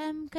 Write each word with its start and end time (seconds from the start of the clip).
Ćao, 0.00 0.30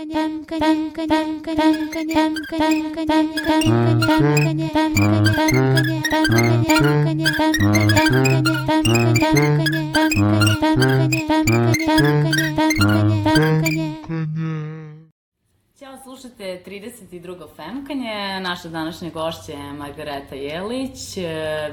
slušate 16.03 16.61
32. 16.65 17.47
Femkanje. 17.55 18.39
Naša 18.41 18.69
današnja 18.69 19.09
gošća 19.09 19.51
je 19.51 19.73
Margareta 19.73 20.35
Jelić, 20.35 21.17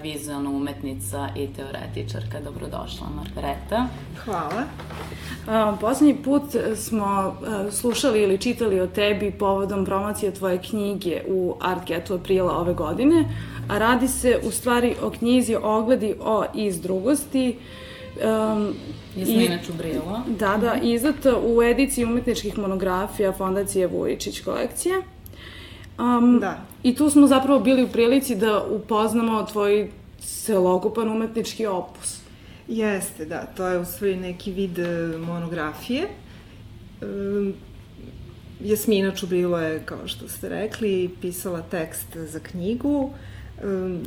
vizualna 0.02 0.50
umetnica 0.50 1.28
i 1.36 1.48
teoretičarka. 1.56 2.40
Dobrodošla, 2.40 3.06
Margareta. 3.16 3.86
Hvala. 4.24 4.64
Poslednji 5.80 6.22
put 6.24 6.42
smo 6.76 7.36
slušali 7.70 8.22
ili 8.22 8.38
čitali 8.38 8.80
o 8.80 8.86
tebi 8.86 9.30
povodom 9.30 9.84
promocije 9.84 10.34
tvoje 10.34 10.58
knjige 10.58 11.22
u 11.28 11.56
Artgetu 11.60 12.14
aprila 12.14 12.58
ove 12.58 12.74
godine, 12.74 13.24
a 13.68 13.78
radi 13.78 14.08
se 14.08 14.40
u 14.44 14.50
stvari 14.50 14.94
o 15.02 15.10
knjizi 15.10 15.56
Ogledi 15.62 16.14
o 16.20 16.44
iz 16.54 16.80
drugosti, 16.80 17.58
Um, 18.24 18.74
Jasmina 19.16 19.58
Čubrila. 19.66 20.22
Da, 20.38 20.56
da, 20.56 20.74
izdata 20.82 21.38
u 21.38 21.62
ediciji 21.62 22.04
umetničkih 22.04 22.58
monografija 22.58 23.32
Fondacije 23.32 23.86
Vujičić 23.86 24.40
kolekcije. 24.40 24.94
Um, 25.98 26.40
da. 26.40 26.60
I 26.82 26.94
tu 26.94 27.10
smo 27.10 27.26
zapravo 27.26 27.60
bili 27.60 27.84
u 27.84 27.88
prilici 27.88 28.36
da 28.36 28.64
upoznamo 28.64 29.42
tvoj 29.42 29.90
celokupan 30.20 31.08
umetnički 31.08 31.66
opus. 31.66 32.20
Jeste, 32.68 33.24
da, 33.24 33.46
to 33.56 33.66
je 33.66 33.78
u 33.78 33.84
stvari 33.84 34.16
neki 34.16 34.52
vid 34.52 34.78
e, 34.78 35.16
monografije. 35.18 36.08
Um, 37.02 37.54
Jasmina 38.60 39.14
Čubrilo 39.14 39.58
je, 39.58 39.82
kao 39.84 40.08
što 40.08 40.28
ste 40.28 40.48
rekli, 40.48 41.10
pisala 41.20 41.62
tekst 41.62 42.16
za 42.16 42.40
knjigu. 42.40 43.10
Um, 43.64 44.02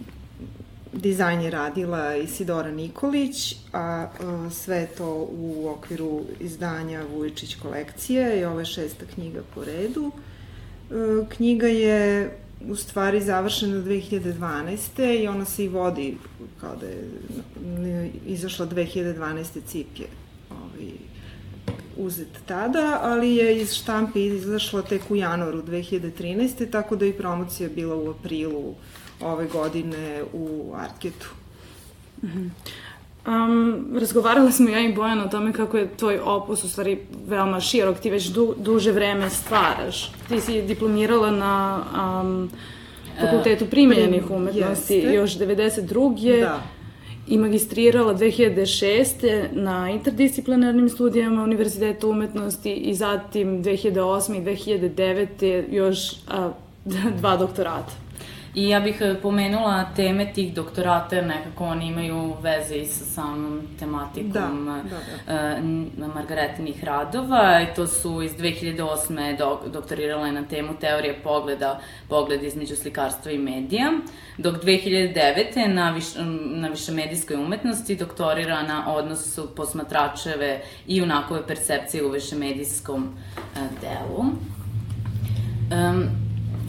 dizajn 0.94 1.42
je 1.42 1.52
radila 1.52 2.16
Isidora 2.16 2.72
Nikolić, 2.72 3.56
a 3.74 4.08
sve 4.52 4.88
to 4.98 5.28
u 5.32 5.70
okviru 5.70 6.22
izdanja 6.40 7.04
Vujičić 7.14 7.56
kolekcije 7.56 8.40
i 8.40 8.46
ovo 8.46 8.60
je 8.60 8.66
šesta 8.66 9.06
knjiga 9.14 9.42
po 9.56 9.64
redu. 9.64 10.12
E, 10.12 11.26
knjiga 11.30 11.68
je 11.68 12.32
u 12.70 12.76
stvari 12.76 13.22
završena 13.22 13.78
2012. 13.78 15.22
i 15.24 15.28
ona 15.28 15.46
se 15.46 15.66
i 15.66 15.68
vodi 15.68 16.18
kao 16.62 16.76
da 16.76 16.86
je 16.86 18.12
izašla 18.26 18.68
2012. 18.68 19.46
cip 19.68 20.00
je 20.00 20.08
ovaj, 20.52 20.92
uzet 21.98 22.28
tada, 22.46 23.00
ali 23.04 23.36
je 23.36 23.62
iz 23.62 23.74
štampe 23.74 24.26
izašla 24.26 24.82
tek 24.82 25.02
u 25.10 25.16
januaru 25.16 25.62
2013. 25.64 26.72
tako 26.72 26.96
da 26.96 27.06
i 27.06 27.14
promocija 27.14 27.70
bila 27.70 27.96
u 27.96 28.10
aprilu 28.10 28.76
ove 29.24 29.48
godine 29.48 30.24
u 30.34 30.74
Artgetu. 30.76 31.30
Mm 32.24 32.28
-hmm. 32.28 32.50
Um, 33.28 33.88
razgovarala 34.00 34.52
smo 34.52 34.70
ja 34.70 34.80
i 34.80 34.94
Bojan 34.94 35.20
o 35.22 35.28
tome 35.28 35.54
kako 35.54 35.78
je 35.78 35.90
tvoj 35.98 36.20
opus 36.20 36.64
u 36.64 36.70
stvari 36.70 37.00
veoma 37.28 37.60
širok, 37.60 38.00
ti 38.00 38.10
već 38.10 38.26
du, 38.26 38.56
duže 38.58 38.92
vreme 38.92 39.30
stvaraš. 39.30 40.12
Ti 40.30 40.42
si 40.42 40.62
diplomirala 40.62 41.32
na 41.32 41.84
um, 42.22 42.50
fakultetu 43.20 43.66
primenjenih 43.66 44.32
umetnosti 44.32 44.94
Jeste. 44.94 45.14
još 45.14 45.32
92. 45.38 46.40
Da 46.40 46.62
i 47.28 47.38
magistrirala 47.38 48.16
2006. 48.16 49.48
na 49.52 49.90
interdisciplinarnim 49.90 50.90
studijama 50.90 51.44
Univerziteta 51.44 52.08
umetnosti 52.08 52.74
i 52.74 52.96
zatim 52.96 53.64
2008. 53.64 54.38
i 54.38 54.42
2009. 54.90 55.64
još 55.72 56.12
a, 56.28 56.52
dva 57.20 57.38
doktorata. 57.38 58.01
I 58.54 58.70
ja 58.70 58.80
bih 58.80 58.98
e, 59.02 59.16
pomenula 59.22 59.86
teme 59.96 60.34
tih 60.34 60.54
doktorata, 60.54 61.16
jer 61.16 61.26
nekako 61.26 61.66
oni 61.66 61.88
imaju 61.88 62.36
veze 62.42 62.76
i 62.76 62.86
sa 62.86 63.06
samom 63.06 63.62
tematikom 63.80 64.66
da, 64.66 64.90
da, 64.90 64.98
da. 65.28 65.58
Uh, 65.58 66.14
Margaretinih 66.16 66.84
radova. 66.84 67.62
I 67.62 67.76
to 67.76 67.88
su 67.88 68.22
iz 68.22 68.32
2008. 68.32 69.38
Dok, 69.38 69.68
doktorirala 69.68 70.32
na 70.32 70.44
temu 70.44 70.74
teorije 70.80 71.20
pogleda, 71.24 71.80
pogled 72.10 72.44
između 72.44 72.76
slikarstva 72.76 73.32
i 73.32 73.38
medija, 73.38 73.92
dok 74.38 74.64
2009. 74.64 75.68
na, 75.68 75.92
viš, 75.92 76.06
na 76.46 76.68
višemedijskoj 76.68 77.36
umetnosti 77.36 77.96
doktorira 77.96 78.64
na 78.64 78.96
odnosu 78.96 79.56
posmatračeve 79.56 80.62
i 80.88 81.02
unakove 81.02 81.48
percepcije 81.48 82.06
u 82.06 82.12
višemedijskom 82.12 83.04
uh, 83.04 83.62
delu. 83.82 84.22
Um, 85.90 86.04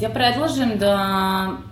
ja 0.00 0.10
predlažem 0.10 0.78
da 0.78 1.71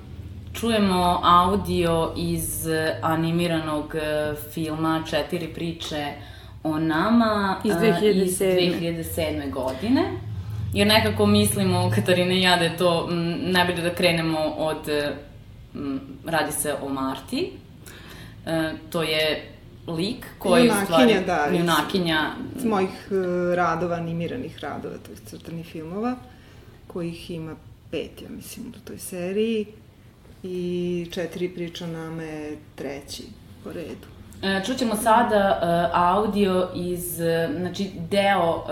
čujemo 0.61 1.21
audio 1.25 2.13
iz 2.17 2.67
animiranog 3.03 3.95
e, 3.95 4.35
filma 4.53 5.03
Četiri 5.11 5.49
priče 5.55 6.13
o 6.63 6.79
nama 6.79 7.57
iz 7.65 7.73
2007. 7.73 8.23
Iz 8.23 8.39
2007. 8.41 9.51
godine. 9.51 10.03
Jer 10.73 10.87
nekako 10.87 11.27
mislimo, 11.27 11.91
Katarina 11.95 12.35
i 12.35 12.43
ja, 12.43 12.57
da 12.57 12.65
je 12.65 12.77
to 12.77 13.09
m, 13.11 13.39
najbolje 13.41 13.83
da 13.83 13.95
krenemo 13.95 14.39
od, 14.41 14.89
m, 15.75 16.01
radi 16.27 16.53
se 16.53 16.75
o 16.83 16.89
Marti. 16.89 17.53
E, 18.47 18.73
to 18.91 19.03
je 19.03 19.53
lik 19.87 20.27
koji 20.39 20.63
junakinja, 20.63 20.85
stvari... 20.85 21.15
Da, 21.27 21.49
junakinja, 21.53 22.31
iz 22.57 22.65
mojih 22.65 23.09
uh, 23.11 23.55
radova, 23.55 23.97
animiranih 23.97 24.59
radova, 24.59 24.95
to 25.07 25.11
je 25.11 25.17
crtanih 25.17 25.67
filmova, 25.67 26.17
kojih 26.87 27.31
ima 27.31 27.57
pet, 27.91 28.23
ja 28.23 28.29
mislim, 28.29 28.67
u 28.69 28.87
toj 28.87 28.99
seriji 28.99 29.67
i 30.43 31.07
četiri 31.11 31.49
priča 31.49 31.87
nama 31.87 32.23
je 32.23 32.59
treći 32.75 33.23
po 33.65 33.73
redu. 33.73 34.07
E, 34.43 34.63
čućemo 34.67 34.97
sada 34.97 35.61
uh, 35.63 36.01
audio 36.01 36.69
iz, 36.75 37.15
znači 37.59 37.91
deo 38.11 38.65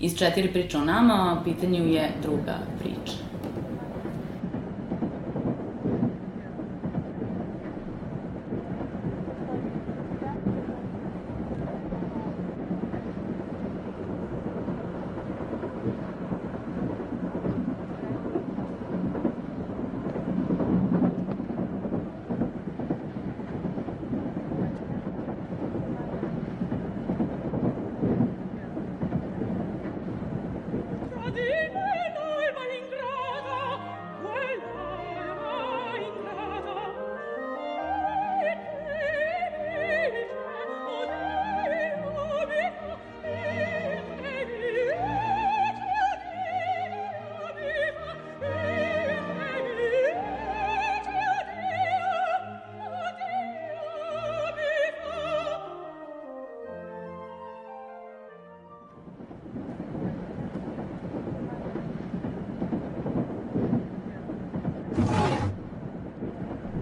iz 0.00 0.18
četiri 0.18 0.52
priča 0.52 0.78
o 0.78 0.84
nama, 0.84 1.42
pitanju 1.44 1.86
je 1.86 2.10
druga 2.22 2.54
priča. 2.78 3.27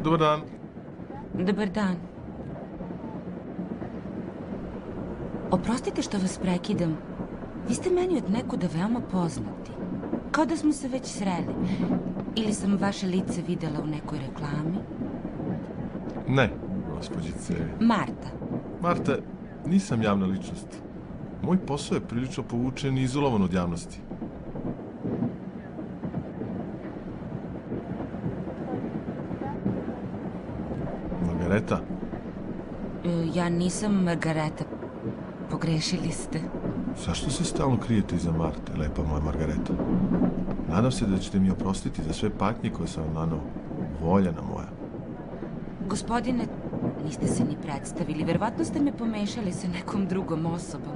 Dobar 0.06 0.19
dan. 0.19 0.41
Dobar 1.35 1.69
dan. 1.69 1.97
Oprostite 5.50 6.03
što 6.03 6.19
vas 6.19 6.38
prekidam. 6.38 6.97
Vi 7.69 7.75
ste 7.75 7.91
meni 7.91 8.17
od 8.17 8.31
nekuda 8.31 8.67
veoma 8.75 9.00
poznati. 9.00 9.70
Kao 10.31 10.47
da 10.47 10.56
smo 10.56 10.73
se 10.73 10.88
već 10.88 11.06
sreli. 11.06 11.55
Ili 12.37 12.53
sam 12.53 12.79
vaše 12.81 13.06
lice 13.06 13.43
videla 13.49 13.81
u 13.82 13.87
nekoj 13.87 14.19
reklami? 14.19 14.79
Ne, 16.29 16.50
gospođice. 16.97 17.55
Marta. 17.81 18.29
Marta, 18.82 19.17
nisam 19.67 20.02
javna 20.02 20.26
ličnost. 20.26 20.69
Moj 21.43 21.59
posao 21.59 21.97
je 21.97 22.09
prilično 22.09 22.43
povučen 22.43 22.99
i 22.99 23.02
izolovan 23.02 23.43
od 23.43 23.52
javnosti. 23.52 24.06
Margareta? 31.56 31.81
Ja 33.35 33.49
nisam 33.49 34.05
Margareta. 34.05 34.64
Pogrešili 35.50 36.11
ste. 36.11 36.41
Zašto 37.06 37.31
se 37.31 37.44
stalno 37.44 37.76
krijete 37.81 38.17
iza 38.17 38.32
Marte, 38.32 38.73
lepa 38.79 39.03
moja 39.03 39.20
Margareta? 39.20 39.73
Nadam 40.69 40.93
se 40.93 41.06
da 41.06 41.19
ćete 41.19 41.41
mi 41.41 41.50
oprostiti 41.50 42.03
za 42.03 42.12
sve 42.12 42.31
patnje 42.31 42.70
koje 42.70 42.88
sam 42.88 43.05
vam 43.05 43.14
nanao. 43.14 43.41
Voljena 44.03 44.43
moja. 44.43 44.69
Gospodine, 45.88 46.47
niste 47.05 47.26
se 47.26 47.44
ni 47.44 47.56
predstavili. 47.62 48.25
Verovatno 48.25 48.64
ste 48.64 48.81
me 48.81 48.93
pomešali 48.93 49.52
sa 49.52 49.69
nekom 49.69 50.06
drugom 50.06 50.47
osobom. 50.47 50.94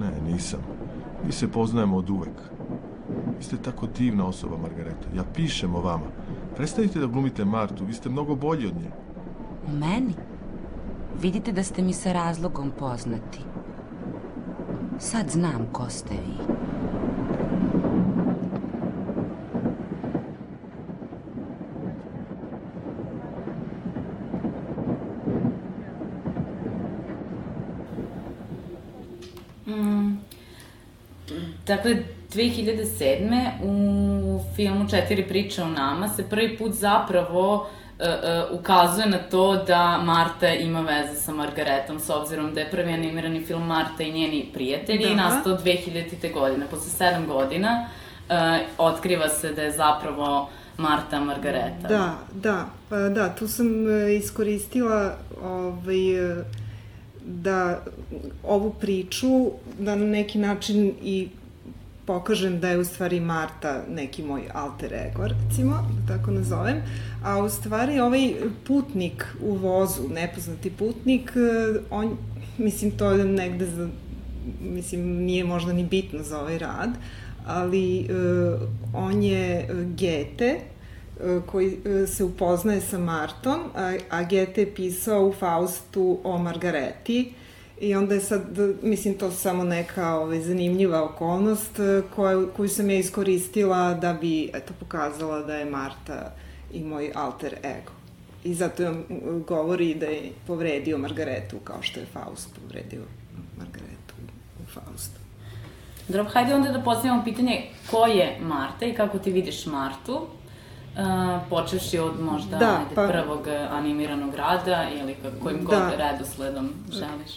Ne, 0.00 0.32
nisam. 0.32 0.60
Mi 1.26 1.32
se 1.32 1.48
poznajemo 1.48 1.96
od 1.96 2.10
uvek. 2.10 2.40
Vi 3.38 3.44
ste 3.44 3.56
tako 3.56 3.86
divna 3.86 4.26
osoba, 4.26 4.56
Margareta. 4.56 5.08
Ja 5.16 5.22
pišem 5.34 5.74
o 5.74 5.80
vama. 5.80 6.06
Prestanite 6.56 6.98
da 6.98 7.06
glumite 7.06 7.44
Martu, 7.44 7.84
vi 7.84 7.92
ste 7.92 8.08
mnogo 8.08 8.34
bolji 8.34 8.66
od 8.66 8.74
nje. 8.74 9.03
U 9.68 9.72
meni? 9.72 10.14
Vidite 11.20 11.52
da 11.52 11.62
ste 11.62 11.82
mi 11.82 11.92
sa 11.92 12.12
razlogom 12.12 12.72
poznati. 12.78 13.38
Sad 14.98 15.30
znam 15.30 15.68
ko 15.72 15.88
ste 15.88 16.14
vi. 16.14 16.54
Mm, 29.74 30.18
dakle, 31.66 31.96
2007. 32.34 33.50
u 33.62 34.40
filmu 34.56 34.88
Četiri 34.88 35.28
priče 35.28 35.62
o 35.62 35.68
nama 35.68 36.08
se 36.08 36.28
prvi 36.28 36.58
put 36.58 36.72
zapravo 36.72 37.54
uh, 37.54 37.83
uh, 37.98 38.60
ukazuje 38.60 39.06
na 39.06 39.18
to 39.18 39.64
da 39.66 39.98
Marta 39.98 40.54
ima 40.54 40.80
veze 40.80 41.20
sa 41.20 41.32
Margaretom, 41.32 42.00
s 42.00 42.10
obzirom 42.10 42.54
da 42.54 42.60
je 42.60 42.70
prvi 42.70 42.92
animirani 42.92 43.44
film 43.46 43.66
Marta 43.66 44.02
i 44.02 44.12
njeni 44.12 44.50
prijatelji 44.54 45.08
da. 45.08 45.14
nastao 45.14 45.58
2000. 45.58 46.32
godine. 46.32 46.66
Posle 46.70 46.90
sedam 46.90 47.26
godina 47.26 47.88
uh, 48.28 48.34
otkriva 48.78 49.28
se 49.28 49.52
da 49.52 49.62
je 49.62 49.72
zapravo 49.72 50.50
Marta 50.78 51.20
Margareta. 51.20 51.88
Da, 51.88 52.14
da, 52.34 52.66
pa 52.88 52.96
da, 52.96 53.34
tu 53.34 53.48
sam 53.48 53.66
iskoristila 54.18 55.16
ovaj, 55.42 55.96
da 57.26 57.82
ovu 58.42 58.74
priču 58.80 59.50
da 59.78 59.94
na 59.94 60.04
neki 60.04 60.38
način 60.38 60.94
i 61.02 61.28
pokažem 62.06 62.60
da 62.60 62.68
je 62.68 62.78
u 62.78 62.84
stvari 62.84 63.20
Marta 63.20 63.82
neki 63.88 64.22
moj 64.22 64.42
alter 64.54 64.92
ego, 64.92 65.26
recimo, 65.26 65.88
da 66.06 66.16
tako 66.16 66.30
nazovem, 66.30 66.82
a 67.24 67.38
u 67.38 67.48
stvari 67.48 68.00
ovaj 68.00 68.34
putnik 68.66 69.26
u 69.42 69.54
vozu, 69.54 70.08
nepoznati 70.08 70.70
putnik, 70.70 71.32
eh, 71.36 71.80
on, 71.90 72.16
mislim, 72.58 72.90
to 72.90 73.10
je 73.10 73.24
negde 73.24 73.66
za, 73.66 73.88
mislim, 74.60 75.00
nije 75.00 75.44
možda 75.44 75.72
ni 75.72 75.84
bitno 75.84 76.22
za 76.22 76.40
ovaj 76.40 76.58
rad, 76.58 76.90
ali 77.46 78.08
uh, 78.10 78.60
on 78.94 79.22
je 79.22 79.68
Gete, 79.96 80.60
koji 81.46 81.66
uh, 81.66 82.08
se 82.08 82.24
upoznaje 82.24 82.80
sa 82.80 82.98
Martom, 82.98 83.60
a, 84.10 84.22
Gete 84.22 84.60
je 84.60 84.74
pisao 84.74 85.26
u 85.26 85.32
Faustu 85.32 86.18
o 86.24 86.38
Margareti, 86.38 87.32
I 87.80 87.94
onda 87.94 88.14
je 88.14 88.20
sad, 88.20 88.58
mislim, 88.82 89.14
to 89.18 89.30
samo 89.30 89.64
neka 89.64 90.14
ovaj, 90.14 90.40
zanimljiva 90.40 91.02
okolnost 91.04 91.80
koju, 92.14 92.48
koju 92.56 92.68
sam 92.68 92.90
ja 92.90 92.98
iskoristila 92.98 93.94
da 93.94 94.12
bi, 94.12 94.50
eto, 94.54 94.72
pokazala 94.80 95.42
da 95.42 95.56
je 95.56 95.64
Marta 95.64 96.32
i 96.74 96.84
moj 96.84 97.12
alter 97.14 97.54
ego. 97.62 97.92
I 98.44 98.54
zato 98.54 98.82
je 98.82 99.04
govori 99.46 99.94
da 99.94 100.06
je 100.06 100.32
povredio 100.46 100.98
Margaretu, 100.98 101.56
kao 101.64 101.82
što 101.82 102.00
je 102.00 102.06
Faust 102.06 102.48
povredio 102.62 103.02
Margaretu 103.58 104.14
u 104.62 104.66
Faustu. 104.66 105.20
Dobro, 106.08 106.24
hajde 106.32 106.54
onda 106.54 106.72
da 106.72 106.82
postavimo 106.82 107.24
pitanje 107.24 107.62
ko 107.90 108.06
je 108.06 108.38
Marta 108.40 108.86
i 108.86 108.94
kako 108.94 109.18
ti 109.18 109.30
vidiš 109.30 109.66
Martu, 109.66 110.26
Uh, 110.94 111.00
počeši 111.50 111.98
od 111.98 112.20
možda 112.20 112.56
da, 112.58 112.78
ajde, 112.78 112.94
pa, 112.94 113.08
prvog 113.08 113.48
animiranog 113.70 114.34
rada 114.34 114.86
ili 115.00 115.16
kojim 115.42 115.58
da. 115.58 115.64
god 115.64 115.98
redosledom 115.98 116.70
želiš. 116.92 117.32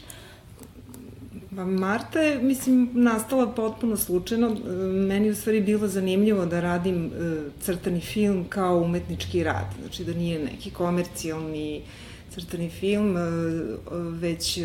Pa 1.58 1.66
Marta 1.66 2.20
je, 2.20 2.42
mislim, 2.42 2.90
nastala 2.94 3.48
potpuno 3.48 3.98
slučajno. 3.98 4.48
E, 4.48 4.70
meni 5.08 5.30
u 5.30 5.36
stvari 5.36 5.62
bilo 5.62 5.88
zanimljivo 5.88 6.46
da 6.46 6.60
radim 6.60 7.06
e, 7.06 7.10
crtani 7.62 8.02
film 8.02 8.46
kao 8.50 8.78
umetnički 8.78 9.44
rad. 9.44 9.66
Znači 9.82 10.04
da 10.04 10.14
nije 10.14 10.44
neki 10.44 10.72
komercijalni 10.72 11.82
crtani 12.30 12.70
film, 12.70 13.18
e, 13.18 13.22
već 14.20 14.60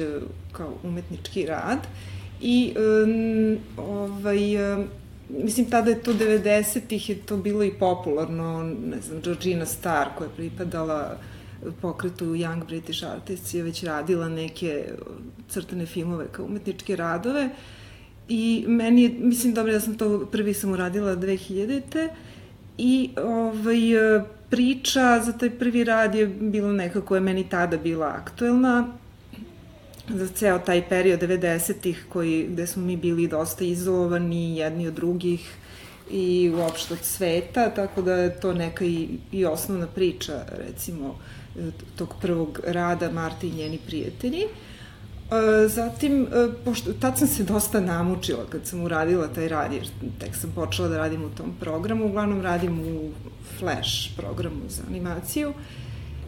kao 0.53 0.75
umetnički 0.83 1.47
rad. 1.47 1.79
I 2.41 2.75
ovaj, 3.77 4.39
mislim, 5.29 5.71
tada 5.71 5.91
je 5.91 6.03
to 6.03 6.13
90-ih, 6.13 7.11
je 7.11 7.17
to 7.17 7.37
bilo 7.37 7.65
i 7.65 7.73
popularno, 7.79 8.63
ne 8.85 9.01
znam, 9.01 9.21
Georgina 9.21 9.67
Starr 9.67 10.09
koja 10.19 10.27
je 10.27 10.35
pripadala 10.37 11.17
pokretu 11.81 12.25
Young 12.25 12.67
British 12.67 13.05
Artists 13.05 13.55
je 13.55 13.63
već 13.63 13.83
radila 13.83 14.29
neke 14.29 14.85
crtane 15.49 15.87
filmove 15.87 16.27
kao 16.33 16.45
umetničke 16.45 16.97
radove. 16.97 17.51
I 18.29 18.65
meni 18.69 19.03
je, 19.03 19.11
mislim, 19.19 19.55
dobro, 19.55 19.73
ja 19.73 19.81
sam 19.81 19.95
to 19.95 20.27
prvi 20.33 20.55
sam 20.55 20.73
uradila 20.73 21.17
2000-te 21.17 22.09
i 22.79 23.11
ovaj, 23.17 23.79
priča 24.51 25.21
za 25.25 25.33
taj 25.33 25.51
prvi 25.51 25.85
rad 25.85 26.15
je 26.15 26.27
bila 26.27 26.73
nekako 26.73 27.15
je 27.15 27.21
meni 27.21 27.49
tada 27.49 27.77
bila 27.77 28.07
aktuelna. 28.07 28.87
Za 30.09 30.29
ceo 30.29 30.59
taj 30.59 30.89
period 30.89 31.21
90-ih 31.21 32.07
koji, 32.09 32.47
gde 32.51 32.67
smo 32.67 32.83
mi 32.83 32.97
bili 32.97 33.29
dosta 33.29 33.65
izolovani 33.65 34.57
jedni 34.57 34.89
od 34.89 34.95
drugih 34.95 35.57
i 36.11 36.53
uopšte 36.55 36.95
od 36.95 37.01
sveta, 37.03 37.71
tako 37.71 38.03
da 38.03 38.15
je 38.15 38.41
to 38.41 38.53
neka 38.55 38.85
i, 38.85 39.09
i 39.33 39.45
osnovna 39.45 39.87
priča, 39.87 40.45
recimo, 40.67 41.19
tog 41.97 42.15
prvog 42.21 42.61
rada 42.67 43.11
Marta 43.11 43.47
i 43.47 43.51
njeni 43.51 43.79
prijatelji. 43.87 44.43
E, 44.43 45.69
zatim, 45.69 46.23
e, 46.23 46.49
pošto, 46.65 46.93
tad 46.93 47.19
sam 47.19 47.29
se 47.29 47.45
dosta 47.45 47.81
namučila 47.81 48.45
kad 48.51 48.67
sam 48.67 48.83
uradila 48.83 49.29
taj 49.29 49.49
rad, 49.49 49.73
jer 49.73 49.89
tek 50.19 50.37
sam 50.37 50.53
počela 50.55 50.89
da 50.89 50.99
radim 50.99 51.25
u 51.25 51.31
tom 51.31 51.55
programu, 51.61 52.07
uglavnom 52.07 52.43
radim 52.43 52.81
u 52.81 53.11
Flash 53.59 54.17
programu 54.17 54.63
za 54.69 54.83
animaciju. 54.89 55.53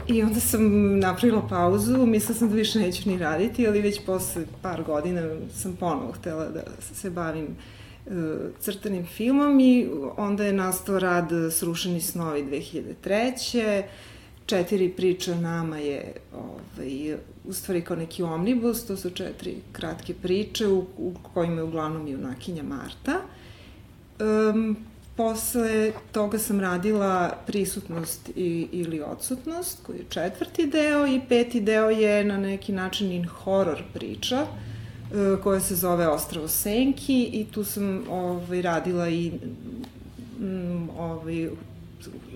I 0.08 0.22
onda 0.22 0.40
sam 0.40 0.98
napravila 0.98 1.48
pauzu, 1.48 2.06
mislila 2.06 2.38
sam 2.38 2.48
da 2.48 2.54
više 2.54 2.78
neću 2.78 3.08
ni 3.08 3.18
raditi, 3.18 3.68
ali 3.68 3.80
već 3.80 4.00
posle 4.06 4.44
par 4.62 4.82
godina 4.82 5.22
sam 5.54 5.76
ponovo 5.76 6.12
htela 6.12 6.48
da 6.48 6.62
se 6.94 7.10
bavim 7.10 7.56
crtanim 8.60 9.06
filmom 9.06 9.60
i 9.60 9.88
onda 10.16 10.44
je 10.44 10.52
nastao 10.52 10.98
rad 10.98 11.30
Srušeni 11.52 12.00
snovi 12.00 12.44
2003 12.44 13.82
četiri 14.46 14.88
priče 14.88 15.32
o 15.32 15.40
nama 15.40 15.78
je 15.78 16.12
ovaj, 16.34 17.16
u 17.44 17.52
stvari 17.52 17.82
kao 17.82 17.96
neki 17.96 18.22
omnibus, 18.22 18.86
to 18.86 18.96
su 18.96 19.10
četiri 19.10 19.56
kratke 19.72 20.14
priče 20.14 20.68
u, 20.68 20.86
u 20.98 21.14
kojima 21.34 21.56
je 21.56 21.62
uglavnom 21.62 22.08
junakinja 22.08 22.62
Marta. 22.62 23.20
Um, 24.20 24.76
posle 25.16 25.92
toga 26.12 26.38
sam 26.38 26.60
radila 26.60 27.36
prisutnost 27.46 28.28
i, 28.36 28.68
ili 28.72 29.02
odsutnost, 29.02 29.78
koji 29.86 29.96
je 29.96 30.04
četvrti 30.08 30.66
deo 30.66 31.06
i 31.06 31.20
peti 31.28 31.60
deo 31.60 31.90
je 31.90 32.24
na 32.24 32.38
neki 32.38 32.72
način 32.72 33.12
in 33.12 33.24
horror 33.24 33.82
priča, 33.92 34.42
uh, 34.42 35.42
koja 35.42 35.60
se 35.60 35.74
zove 35.74 36.08
Ostravo 36.08 36.48
Senki 36.48 37.22
i 37.32 37.46
tu 37.50 37.64
sam 37.64 38.04
ovaj, 38.10 38.62
radila 38.62 39.08
i 39.08 39.32
ovaj, 40.98 41.48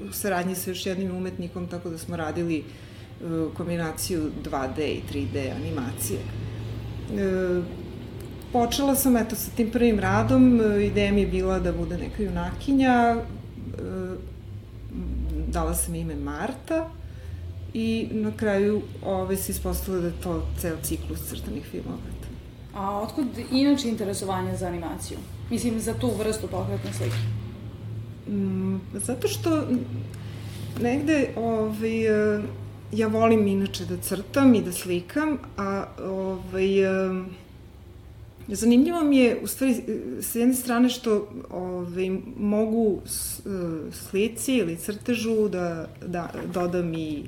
u 0.09 0.13
saradnji 0.13 0.55
sa 0.55 0.71
još 0.71 0.87
jednim 0.87 1.17
umetnikom, 1.17 1.67
tako 1.67 1.91
da 1.91 1.99
smo 1.99 2.17
radili 2.17 2.65
uh, 2.65 3.55
kombinaciju 3.57 4.31
2D 4.45 4.81
i 4.81 5.03
3D 5.13 5.55
animacije. 5.57 6.19
Uh, 7.11 7.65
počela 8.53 8.95
sam 8.95 9.17
eto 9.17 9.37
sa 9.37 9.51
tim 9.57 9.71
prvim 9.71 9.99
radom, 9.99 10.61
uh, 10.61 10.83
ideja 10.83 11.13
mi 11.13 11.21
je 11.21 11.27
bila 11.27 11.59
da 11.59 11.73
bude 11.73 11.99
neka 11.99 12.23
junakinja, 12.23 13.17
dala 15.47 15.75
sam 15.75 15.95
ime 15.95 16.15
Marta 16.15 16.89
i 17.75 18.09
na 18.11 18.33
kraju 18.37 18.83
ove 19.05 19.37
se 19.37 19.53
ispostavilo 19.53 20.01
da 20.01 20.09
je 20.09 20.23
to 20.23 20.47
ceo 20.61 20.77
ciklus 20.83 21.29
crtanih 21.29 21.65
filmova. 21.71 21.99
A 22.75 23.01
otkud 23.01 23.27
inače 23.53 23.89
interesovanje 23.89 24.57
za 24.57 24.67
animaciju? 24.67 25.19
Mislim, 25.51 25.81
za 25.81 25.95
tu 25.95 26.11
vrstu 26.19 26.49
pokretne 26.49 26.93
slike? 26.93 27.38
Mm, 28.29 28.77
zato 28.93 29.29
što 29.29 29.67
negde 30.83 31.29
ovaj, 31.37 32.37
e, 32.37 32.41
ja 32.93 33.09
volim 33.09 33.47
inače 33.47 33.85
da 33.85 33.97
crtam 33.97 34.55
i 34.55 34.63
da 34.63 34.73
slikam, 34.73 35.39
a 35.57 35.85
ovaj, 36.05 36.83
e, 36.83 37.25
zanimljivo 38.49 39.05
mi 39.05 39.17
je 39.17 39.39
u 39.43 39.47
stvari 39.47 39.83
s 40.21 40.35
jedne 40.35 40.55
strane 40.55 40.89
što 40.89 41.29
ovaj, 41.51 42.11
mogu 42.39 43.01
e, 43.05 43.49
slici 43.93 44.55
ili 44.55 44.77
crtežu 44.77 45.49
da, 45.49 45.89
da 46.07 46.31
dodam 46.55 46.95
i 46.95 47.25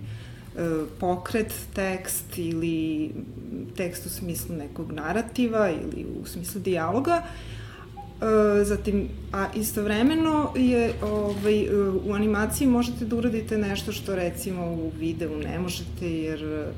pokret, 0.98 1.54
tekst 1.74 2.38
ili 2.38 3.10
tekst 3.76 4.06
u 4.06 4.08
smislu 4.08 4.56
nekog 4.56 4.92
narativa 4.92 5.70
ili 5.70 6.06
u 6.22 6.26
smislu 6.26 6.60
dijaloga. 6.60 7.22
E, 7.24 7.59
zatim, 8.64 9.08
a 9.32 9.46
istovremeno 9.54 10.50
je 10.56 10.92
ovaj, 11.02 11.68
u 12.04 12.14
animaciji 12.14 12.68
možete 12.68 13.04
da 13.04 13.16
uradite 13.16 13.58
nešto 13.58 13.92
što 13.92 14.14
recimo 14.14 14.66
u 14.66 14.92
videu 14.98 15.36
ne 15.36 15.58
možete 15.58 16.10
jer 16.10 16.70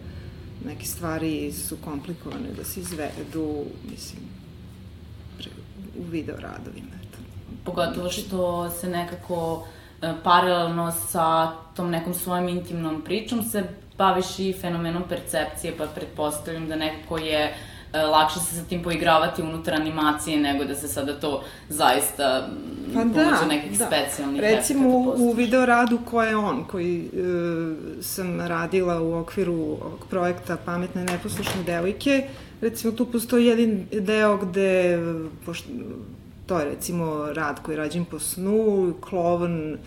neke 0.64 0.86
stvari 0.86 1.52
su 1.52 1.76
komplikovane 1.84 2.48
da 2.56 2.64
se 2.64 2.80
izvedu, 2.80 3.64
mislim, 3.90 4.22
u 5.98 6.02
video 6.10 6.36
radovima. 6.36 6.92
Eto. 7.02 7.18
Pogotovo 7.64 8.10
što 8.10 8.70
se 8.70 8.88
nekako 8.88 9.66
e, 10.02 10.12
paralelno 10.24 10.92
sa 10.92 11.52
tom 11.76 11.90
nekom 11.90 12.14
svojom 12.14 12.48
intimnom 12.48 13.02
pričom 13.02 13.42
se 13.42 13.64
baviš 13.98 14.38
i 14.38 14.52
fenomenom 14.60 15.02
percepcije, 15.08 15.74
pa 15.78 15.86
pretpostavljam 15.86 16.68
da 16.68 16.76
nekako 16.76 17.18
je 17.18 17.44
e, 17.44 17.54
lakše 17.98 18.40
se 18.40 18.56
sa 18.56 18.64
tim 18.64 18.82
poigravati 18.82 19.42
unutar 19.42 19.74
animacije 19.74 20.40
nego 20.40 20.64
da 20.64 20.74
se 20.74 20.88
sada 20.88 21.20
to 21.20 21.44
zaista 21.68 22.48
pa 22.94 23.00
pomoću 23.00 23.14
da, 23.14 23.46
nekih 23.48 23.78
da. 23.78 23.86
specijalnih 23.86 24.40
Recimo 24.40 24.88
u, 25.16 25.32
video 25.32 25.66
radu 25.66 25.98
ko 26.10 26.22
je 26.22 26.36
on, 26.36 26.64
koji 26.64 27.04
e, 27.04 27.10
sam 28.02 28.40
radila 28.40 29.02
u 29.02 29.14
okviru 29.14 29.54
ovog 29.54 30.06
projekta 30.10 30.56
Pametne 30.56 31.04
neposlušne 31.04 31.62
devojke, 31.62 32.28
recimo 32.60 32.92
tu 32.92 33.06
postoji 33.06 33.46
jedan 33.46 33.86
deo 33.92 34.36
gde, 34.36 34.98
pošto, 35.46 35.68
to 36.46 36.58
je 36.58 36.64
recimo 36.64 37.26
rad 37.32 37.62
koji 37.62 37.74
je 37.74 37.78
rađen 37.78 38.04
po 38.04 38.18
snu, 38.18 38.94
klovan 39.00 39.72
uh, 39.72 39.78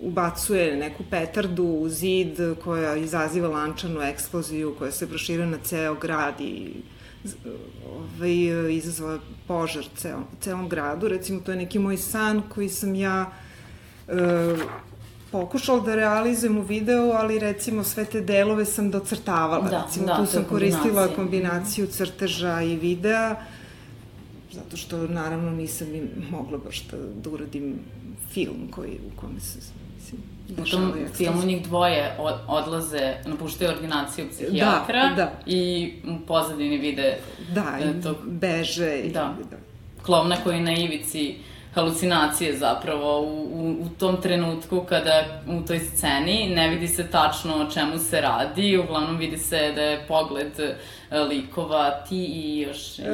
ubacuje 0.00 0.76
neku 0.76 1.04
petardu 1.10 1.64
u 1.64 1.88
zid 1.88 2.38
koja 2.64 2.96
izaziva 2.96 3.48
lančanu 3.48 4.00
eksploziju 4.02 4.74
koja 4.78 4.92
se 4.92 5.08
prošira 5.08 5.46
na 5.46 5.58
ceo 5.64 5.94
grad 5.94 6.40
i 6.40 6.72
ovaj, 7.86 8.74
izazvala 8.74 9.18
požar 9.46 9.84
ceo, 9.96 10.22
celom 10.40 10.68
gradu. 10.68 11.08
Recimo, 11.08 11.40
to 11.40 11.50
je 11.50 11.56
neki 11.56 11.78
moj 11.78 11.96
san 11.96 12.42
koji 12.48 12.68
sam 12.68 12.94
ja 12.94 13.30
uh, 14.08 14.14
pokušala 15.32 15.80
da 15.80 15.94
realizujem 15.94 16.58
u 16.58 16.62
videu, 16.62 17.10
ali 17.12 17.38
recimo 17.38 17.84
sve 17.84 18.04
te 18.04 18.20
delove 18.20 18.64
sam 18.64 18.90
docrtavala. 18.90 19.68
Da, 19.68 19.84
recimo, 19.84 20.06
da, 20.06 20.16
tu 20.16 20.26
sam 20.26 20.44
koristila 20.44 21.08
kombinaciju 21.08 21.86
crteža 21.86 22.62
i 22.62 22.76
videa, 22.76 23.36
zato 24.52 24.76
što 24.76 25.06
naravno 25.06 25.50
nisam 25.50 25.88
mogla 26.30 26.58
baš 26.58 26.84
da, 26.84 26.96
da 26.96 27.30
uradim 27.30 27.74
film 28.32 28.68
koji, 28.70 28.92
u 28.92 29.20
kome 29.20 29.40
se 29.40 29.60
U 30.48 30.64
tom 30.70 30.92
filmu 31.14 31.42
njih 31.42 31.62
dvoje 31.62 32.16
odlaze, 32.48 33.14
napuštaju 33.26 33.70
ordinaciju 33.70 34.26
psihijatra 34.30 35.08
da, 35.08 35.14
da. 35.14 35.32
i 35.46 35.92
u 36.06 36.26
pozadini 36.26 36.78
vide 36.78 37.18
da, 37.54 37.78
e, 37.80 38.02
tog, 38.02 38.16
beže 38.24 38.98
i 38.98 39.12
da. 39.12 39.34
da. 39.50 39.56
klovna 40.02 40.36
koji 40.44 40.56
je 40.56 40.62
na 40.62 40.72
ivici 40.72 41.36
halucinacije 41.74 42.58
zapravo 42.58 43.20
u, 43.20 43.48
u, 43.52 43.76
u 43.80 43.88
tom 43.98 44.16
trenutku 44.22 44.80
kada 44.88 45.42
u 45.48 45.66
toj 45.66 45.78
sceni 45.78 46.54
ne 46.54 46.68
vidi 46.68 46.88
se 46.88 47.06
tačno 47.06 47.56
o 47.56 47.70
čemu 47.70 47.98
se 47.98 48.20
radi, 48.20 48.78
uglavnom 48.78 49.16
vidi 49.16 49.38
se 49.38 49.72
da 49.74 49.82
je 49.82 50.04
pogled 50.08 50.60
e, 50.60 50.74
likova 51.18 51.90
ti 51.90 52.24
i 52.24 52.60
još... 52.60 52.98
E, 52.98 53.04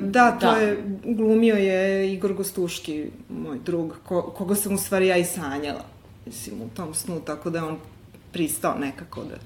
da, 0.00 0.30
to 0.30 0.50
da. 0.50 0.56
je, 0.56 0.84
glumio 1.04 1.54
je 1.54 2.12
Igor 2.12 2.32
Gostuški, 2.32 3.06
moj 3.28 3.58
drug, 3.64 3.96
ko, 4.04 4.22
koga 4.22 4.54
sam 4.54 4.74
u 4.74 4.78
stvari 4.78 5.06
ja 5.06 5.16
i 5.16 5.24
sanjala, 5.24 5.84
mislim, 6.26 6.62
u 6.62 6.68
tom 6.68 6.94
snu, 6.94 7.20
tako 7.20 7.50
da 7.50 7.66
on 7.66 7.78
pristao 8.32 8.78
nekako 8.78 9.24
da, 9.24 9.36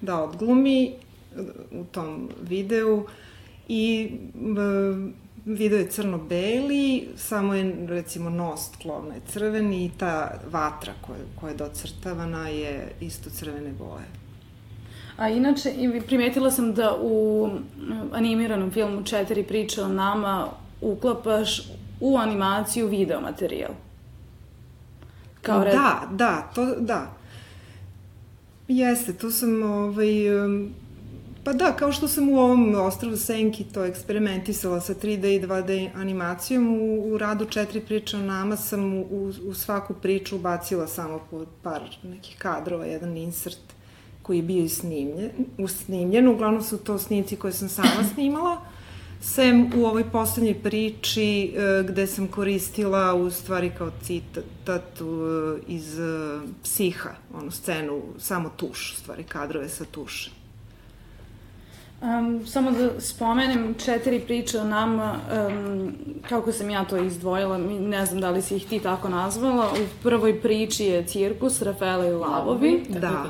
da 0.00 0.22
odglumi 0.22 0.92
u 1.72 1.84
tom 1.84 2.28
videu 2.42 3.06
i 3.68 4.10
Video 5.44 5.78
je 5.78 5.90
crno-beli, 5.90 7.08
samo 7.16 7.54
je, 7.54 7.86
recimo, 7.88 8.30
nos 8.30 8.60
klovna 8.82 9.14
je 9.14 9.20
crveni 9.26 9.84
i 9.84 9.90
ta 9.98 10.40
vatra 10.50 10.92
koja, 11.00 11.18
koja 11.40 11.50
je 11.50 11.56
docrtavana 11.56 12.48
je 12.48 12.92
isto 13.00 13.30
crvene 13.30 13.72
boje. 13.72 14.06
A 15.16 15.28
inače, 15.28 15.72
primetila 16.06 16.50
sam 16.50 16.74
da 16.74 16.96
u 17.02 17.48
animiranom 18.12 18.70
filmu 18.70 19.02
Četiri 19.04 19.42
priče 19.42 19.82
o 19.82 19.88
nama 19.88 20.48
uklapaš 20.80 21.62
u 22.00 22.16
animaciju 22.16 22.88
video 22.88 23.20
materijal. 23.20 23.72
Kao 25.42 25.64
red... 25.64 25.72
Da, 25.74 26.08
da, 26.10 26.50
to, 26.54 26.74
da. 26.74 27.10
Jeste, 28.68 29.12
to 29.12 29.30
sam, 29.30 29.62
ovaj, 29.62 30.08
Pa 31.44 31.52
da, 31.52 31.72
kao 31.72 31.92
što 31.92 32.08
sam 32.08 32.28
u 32.28 32.38
ovom 32.38 32.74
Ostrovu 32.74 33.16
Senki 33.16 33.64
to 33.64 33.84
eksperimentisala 33.84 34.80
sa 34.80 34.94
3D 34.94 35.26
i 35.26 35.40
2D 35.46 35.88
animacijom, 35.94 36.68
u, 36.68 37.14
u 37.14 37.18
radu 37.18 37.44
četiri 37.44 37.80
priče 37.80 38.16
o 38.16 38.20
nama 38.20 38.56
sam 38.56 38.94
u, 38.94 39.32
u 39.44 39.54
svaku 39.54 39.94
priču 39.94 40.36
ubacila 40.36 40.86
samo 40.86 41.20
po 41.30 41.44
par 41.62 41.80
nekih 42.02 42.36
kadrova, 42.38 42.84
jedan 42.84 43.16
insert 43.16 43.58
koji 44.22 44.36
je 44.36 44.42
bio 44.42 44.68
snimljen, 44.68 45.30
usnimljen. 45.58 46.28
Uglavnom 46.28 46.62
su 46.62 46.78
to 46.78 46.98
snimci 46.98 47.36
koje 47.36 47.52
sam 47.52 47.68
sama 47.68 48.04
snimala. 48.14 48.56
Sem 49.20 49.72
u 49.76 49.86
ovoj 49.86 50.04
poslednjoj 50.10 50.54
priči 50.62 51.52
e, 51.56 51.82
gde 51.88 52.06
sam 52.06 52.28
koristila 52.28 53.14
u 53.14 53.30
stvari 53.30 53.70
kao 53.78 53.90
citat 54.02 55.00
e, 55.00 55.04
iz 55.66 55.98
e, 55.98 56.40
psiha, 56.62 57.10
onu 57.34 57.50
scenu, 57.50 58.02
samo 58.18 58.50
tuš, 58.56 58.92
u 58.92 58.96
stvari 58.96 59.22
kadrove 59.22 59.68
sa 59.68 59.84
tušem. 59.84 60.32
Um, 62.02 62.46
samo 62.46 62.70
da 62.70 63.00
spomenem 63.00 63.74
četiri 63.74 64.20
priče 64.20 64.58
o 64.58 64.64
nama, 64.64 65.18
um, 65.48 65.92
kako 66.28 66.52
sam 66.52 66.70
ja 66.70 66.84
to 66.84 66.96
izdvojila, 66.96 67.58
ne 67.58 68.06
znam 68.06 68.20
da 68.20 68.30
li 68.30 68.42
si 68.42 68.56
ih 68.56 68.66
ti 68.66 68.78
tako 68.78 69.08
nazvala. 69.08 69.72
U 69.72 70.02
prvoj 70.02 70.40
priči 70.40 70.84
je 70.84 71.06
cirkus, 71.06 71.62
Rafaela 71.62 72.06
i 72.06 72.12
Lavovi. 72.12 72.82
Da. 72.88 73.26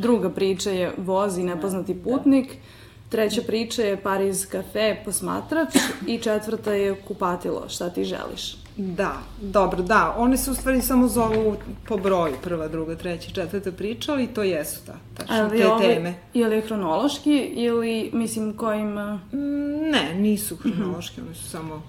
Druga 0.00 0.30
priča 0.30 0.70
je 0.70 0.92
voz 0.96 1.38
i 1.38 1.42
nepoznati 1.42 1.94
da. 1.94 2.02
putnik. 2.02 2.46
Da. 2.48 2.83
Treća 3.14 3.42
priča 3.46 3.82
je 3.82 4.02
Pariz 4.02 4.46
kafe, 4.46 4.96
posmatrač. 5.04 5.68
I 6.06 6.18
četvrta 6.18 6.72
je 6.72 6.94
kupatilo, 6.94 7.68
šta 7.68 7.90
ti 7.90 8.04
želiš. 8.04 8.56
Da, 8.76 9.12
dobro, 9.40 9.82
da. 9.82 10.14
One 10.18 10.36
se 10.36 10.50
u 10.50 10.54
stvari 10.54 10.82
samo 10.82 11.08
zovu 11.08 11.56
po 11.88 11.96
broju, 11.96 12.34
prva, 12.42 12.68
druga, 12.68 12.96
treća, 12.96 13.30
četvrta 13.30 13.72
priča, 13.72 14.12
ali 14.12 14.26
to 14.26 14.42
jesu 14.42 14.80
ta, 14.86 14.94
tačno, 15.16 15.50
te 15.50 15.68
ove, 15.68 15.86
teme. 15.86 16.14
Je 16.34 16.48
li 16.48 16.60
hronološki 16.60 17.36
ili, 17.38 18.10
mislim, 18.12 18.56
kojim... 18.56 18.94
Mm, 19.32 19.90
ne, 19.90 20.14
nisu 20.14 20.56
hronološki, 20.56 21.20
one 21.20 21.34
su 21.34 21.48
samo 21.50 21.82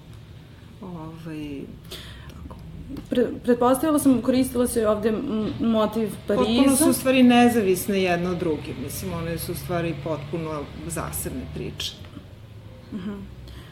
ovaj, 0.81 1.61
Pre, 3.09 3.27
pretpostavila 3.43 3.99
sam, 3.99 4.21
koristila 4.21 4.67
se 4.67 4.87
ovde 4.87 5.13
motiv 5.59 6.09
Pariza. 6.27 6.45
Potpuno 6.45 6.75
su 6.75 6.89
u 6.89 6.93
stvari 6.93 7.23
nezavisne 7.23 8.01
jedno 8.01 8.29
od 8.31 8.37
druge. 8.37 8.73
Mislim, 8.83 9.13
one 9.13 9.37
su 9.37 9.51
u 9.51 9.55
stvari 9.55 9.95
potpuno 10.03 10.61
zasebne 10.87 11.41
priče. 11.53 11.91
Uh 12.91 12.99
-huh. 12.99 13.21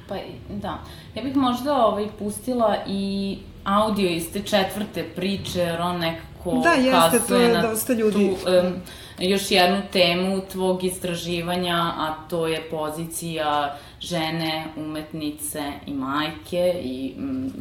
Pa, 0.07 0.15
da. 0.49 0.79
Ja 1.15 1.23
bih 1.23 1.35
možda 1.35 1.85
ovaj, 1.85 2.07
pustila 2.19 2.77
i 2.87 3.37
audio 3.63 4.09
iz 4.09 4.31
te 4.33 4.41
četvrte 4.41 5.03
priče, 5.15 5.59
jer 5.59 5.81
on 5.81 5.99
nekako 5.99 6.61
da, 6.63 6.69
jeste, 6.69 7.27
to 7.27 7.35
je 7.35 7.61
dosta 7.61 7.93
ljudi. 7.93 8.13
Tu, 8.13 8.49
um, 8.49 8.73
još 9.19 9.51
jednu 9.51 9.81
temu 9.91 10.41
tvog 10.51 10.83
istraživanja, 10.83 11.75
a 11.75 12.15
to 12.29 12.47
je 12.47 12.61
pozicija 12.69 13.77
žene, 14.01 14.65
umetnice 14.77 15.71
i 15.85 15.93
majke 15.93 16.81
i 16.83 17.13
um, 17.17 17.51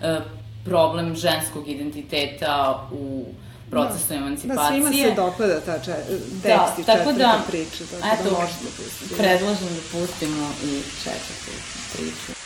uh, 0.00 0.22
problem 0.68 1.14
ženskog 1.16 1.68
identiteta 1.68 2.88
u 2.92 3.24
procesu 3.70 4.08
da, 4.08 4.14
emancipacije. 4.14 4.56
Da, 4.56 4.68
svima 4.68 4.90
se 4.90 5.14
dopada 5.16 5.60
ta 5.60 5.78
če, 5.78 5.94
tekst 6.42 6.86
da, 6.86 6.96
tako 6.96 7.12
da, 7.12 7.40
priča, 7.50 7.84
tako 7.90 8.02
da 8.02 8.12
eto, 8.12 8.24
da 8.24 8.30
možete 8.30 8.66
pustiti. 8.76 9.14
Predlažem 9.14 9.68
da 9.68 9.82
pustimo 9.92 10.50
i 10.64 10.82
četvrtu 11.02 11.52
priču. 11.92 12.38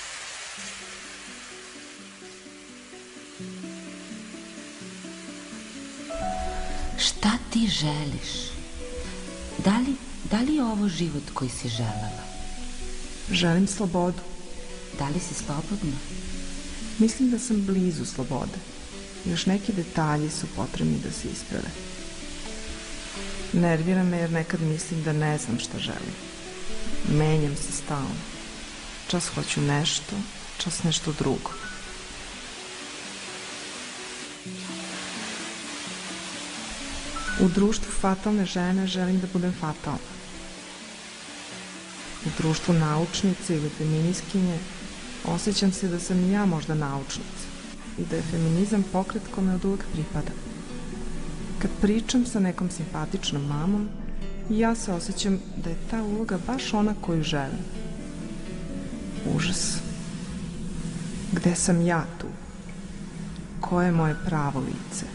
Šta 6.98 7.30
ti 7.50 7.66
želiš? 7.66 8.52
Da 9.64 9.70
li, 9.70 9.94
da 10.30 10.36
li 10.36 10.54
je 10.54 10.64
ovo 10.64 10.88
život 10.88 11.22
koji 11.34 11.50
si 11.50 11.68
želela? 11.68 12.22
Želim 13.30 13.66
slobodu. 13.66 14.22
Da 14.98 15.04
li 15.08 15.20
si 15.20 15.34
slobodna? 15.34 16.21
Mislim 17.02 17.30
da 17.30 17.38
sam 17.38 17.64
blizu 17.66 18.04
slobode. 18.04 18.58
Još 19.24 19.46
neki 19.46 19.72
detalji 19.72 20.30
su 20.30 20.46
potrebni 20.56 20.98
da 21.04 21.10
se 21.10 21.28
isprave. 21.28 21.68
Nervira 23.52 24.02
me 24.02 24.18
jer 24.18 24.30
nekad 24.30 24.60
mislim 24.60 25.02
da 25.02 25.12
ne 25.12 25.38
znam 25.38 25.58
šta 25.58 25.78
želim. 25.78 26.14
Menjam 27.08 27.56
se 27.56 27.72
stalno. 27.72 28.22
Čas 29.08 29.28
hoću 29.28 29.60
nešto, 29.60 30.16
čas 30.58 30.82
nešto 30.82 31.12
drugo. 31.18 31.50
U 37.40 37.48
društvu 37.48 37.92
fatalne 38.00 38.46
žene 38.46 38.86
želim 38.86 39.20
da 39.20 39.26
budem 39.32 39.52
fatalna. 39.60 40.12
U 42.26 42.28
društvu 42.38 42.74
naučnice 42.74 43.56
ili 43.56 43.70
feminiskinje 43.78 44.58
osjećam 45.24 45.72
se 45.72 45.88
da 45.88 46.00
sam 46.00 46.24
i 46.24 46.32
ja 46.32 46.46
možda 46.46 46.74
naučnica 46.74 47.46
i 47.98 48.04
da 48.10 48.16
je 48.16 48.22
feminizam 48.22 48.84
pokret 48.92 49.22
kome 49.34 49.54
od 49.54 49.64
uvek 49.64 49.84
pripada. 49.92 50.32
Kad 51.58 51.70
pričam 51.80 52.26
sa 52.26 52.40
nekom 52.40 52.70
simpatičnom 52.70 53.46
mamom, 53.46 53.88
ja 54.50 54.74
se 54.74 54.92
osjećam 54.92 55.38
da 55.64 55.70
je 55.70 55.76
ta 55.90 56.02
uloga 56.02 56.38
baš 56.46 56.74
ona 56.74 56.94
koju 57.00 57.22
želim. 57.22 57.58
Užas. 59.34 59.76
Gde 61.32 61.54
sam 61.54 61.86
ja 61.86 62.04
tu? 62.20 62.26
Koje 63.60 63.86
je 63.86 63.92
moje 63.92 64.16
pravo 64.26 64.60
lice? 64.60 65.06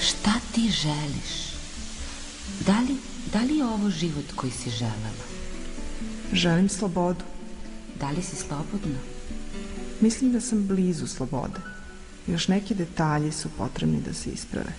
Šta 0.00 0.32
ti 0.54 0.70
želiš? 0.70 1.49
Da 2.66 2.80
li, 2.80 2.96
da 3.32 3.40
li 3.40 3.58
je 3.58 3.64
ovo 3.64 3.90
život 3.90 4.32
koji 4.36 4.52
si 4.52 4.70
želela? 4.70 5.24
Želim 6.32 6.68
slobodu. 6.68 7.24
Da 8.00 8.10
li 8.10 8.22
si 8.22 8.36
slobodna? 8.36 8.98
Mislim 10.00 10.32
da 10.32 10.40
sam 10.40 10.66
blizu 10.66 11.06
slobode. 11.06 11.60
Još 12.26 12.48
neki 12.48 12.74
detalji 12.74 13.32
su 13.32 13.48
potrebni 13.58 14.00
da 14.06 14.14
se 14.14 14.30
isprave. 14.30 14.72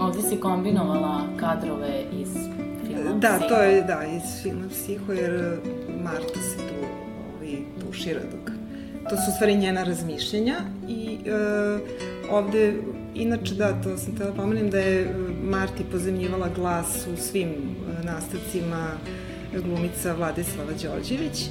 Ovde 0.00 0.22
si 0.30 0.40
kombinovala 0.40 1.36
kadrove 1.36 2.04
iz 2.12 2.28
filma 2.86 3.12
Da, 3.20 3.38
to 3.38 3.54
je 3.54 3.82
da, 3.82 4.04
iz 4.04 4.42
filma 4.42 4.68
Psiho, 4.68 5.12
jer 5.12 5.60
Marta 6.04 6.40
se 6.42 6.56
tu 6.56 6.74
ovaj, 7.34 7.56
tušira 7.80 8.20
dok... 8.20 8.57
To 9.10 9.16
su 9.16 9.30
u 9.30 9.34
stvari 9.34 9.56
njena 9.56 9.82
razmišljenja 9.82 10.56
i 10.88 11.18
e, 11.26 11.30
ovde, 12.30 12.74
inače 13.14 13.54
da, 13.54 13.82
to 13.82 13.98
sam 13.98 14.16
tela 14.16 14.32
pomenem 14.32 14.70
da 14.70 14.78
je 14.78 15.14
Marti 15.42 15.84
pozemljivala 15.92 16.48
glas 16.56 17.06
u 17.14 17.16
svim 17.16 17.48
e, 17.48 18.04
nastavcima 18.04 18.90
glumica 19.64 20.12
Vladislava 20.12 20.72
Đorđević 20.82 21.46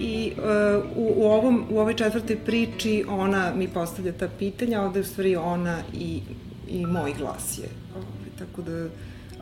i 0.00 0.32
e, 0.36 0.76
u, 0.96 1.12
u, 1.16 1.24
ovom, 1.24 1.64
u 1.70 1.78
ovoj 1.78 1.94
četvrtoj 1.94 2.36
priči 2.36 3.04
ona 3.08 3.52
mi 3.54 3.68
postavlja 3.68 4.12
ta 4.12 4.28
pitanja, 4.38 4.82
ovde 4.82 5.00
u 5.00 5.04
stvari 5.04 5.36
ona 5.36 5.78
i, 5.94 6.20
i 6.68 6.86
moj 6.86 7.12
glas 7.18 7.58
je. 7.58 7.68
Ovaj, 7.96 8.30
tako 8.38 8.62
da, 8.62 8.88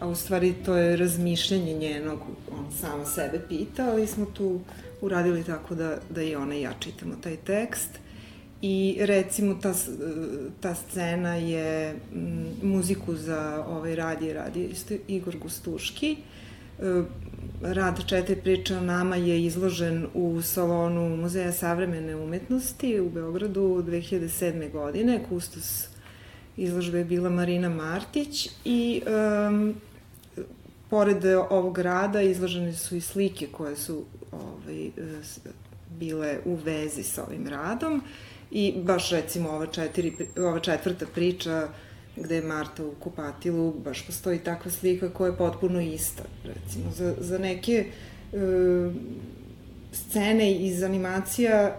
a 0.01 0.09
u 0.09 0.15
stvari 0.15 0.55
to 0.65 0.77
je 0.77 0.97
razmišljanje 0.97 1.75
njenog, 1.75 2.19
on 2.59 2.73
sama 2.81 3.05
sebe 3.05 3.41
pita, 3.49 3.91
ali 3.91 4.07
smo 4.07 4.27
tu 4.27 4.61
uradili 5.01 5.45
tako 5.45 5.75
da, 5.75 5.99
da 6.11 6.23
i 6.23 6.37
ona 6.37 6.55
i 6.55 6.63
ja 6.63 6.73
čitamo 6.81 7.15
taj 7.23 7.37
tekst. 7.37 7.91
I 8.63 8.97
recimo 9.01 9.55
ta, 9.55 9.75
ta 10.61 10.75
scena 10.75 11.35
je 11.35 11.95
m, 12.15 12.47
muziku 12.63 13.15
za 13.15 13.65
ovaj 13.69 13.97
radije 13.97 14.35
radi 14.35 14.65
isto 14.65 14.95
Igor 15.09 15.37
Gustuški. 15.39 16.17
E, 16.79 17.03
Rad 17.63 18.07
četiri 18.07 18.37
priče 18.37 18.77
o 18.77 18.81
nama 18.81 19.17
je 19.17 19.45
izložen 19.45 20.07
u 20.15 20.43
salonu 20.43 21.17
Muzeja 21.17 21.53
savremene 21.53 22.17
umetnosti 22.17 23.01
u 23.01 23.11
Beogradu 23.11 23.61
2007. 23.61 24.73
godine. 24.73 25.25
Kustos 25.29 25.89
izložbe 26.57 26.99
je 26.99 27.05
bila 27.05 27.31
Marina 27.31 27.69
Martić 27.69 28.49
i 28.65 29.03
um, 29.49 29.75
pored 30.91 31.25
ovog 31.51 31.79
rada 31.79 32.23
izložene 32.23 32.73
su 32.73 32.97
i 32.97 33.01
slike 33.01 33.47
koje 33.47 33.77
su 33.77 34.05
ovaj, 34.33 34.91
bile 35.99 36.39
u 36.45 36.55
vezi 36.55 37.03
sa 37.03 37.25
ovim 37.25 37.49
radom 37.49 38.03
i 38.51 38.75
baš 38.83 39.11
recimo 39.11 39.51
ova, 39.51 39.67
četiri, 39.67 40.13
ova 40.37 40.61
četvrta 40.61 41.07
priča 41.15 41.69
gde 42.17 42.35
je 42.35 42.43
Marta 42.43 42.85
u 42.85 42.93
kupatilu, 43.01 43.75
baš 43.85 44.07
postoji 44.07 44.39
takva 44.39 44.71
slika 44.71 45.11
koja 45.11 45.31
je 45.31 45.37
potpuno 45.37 45.81
ista. 45.81 46.23
Recimo, 46.45 46.91
za, 46.97 47.15
za 47.19 47.39
neke 47.39 47.87
e, 48.33 48.37
scene 49.93 50.53
iz 50.53 50.83
animacija 50.83 51.77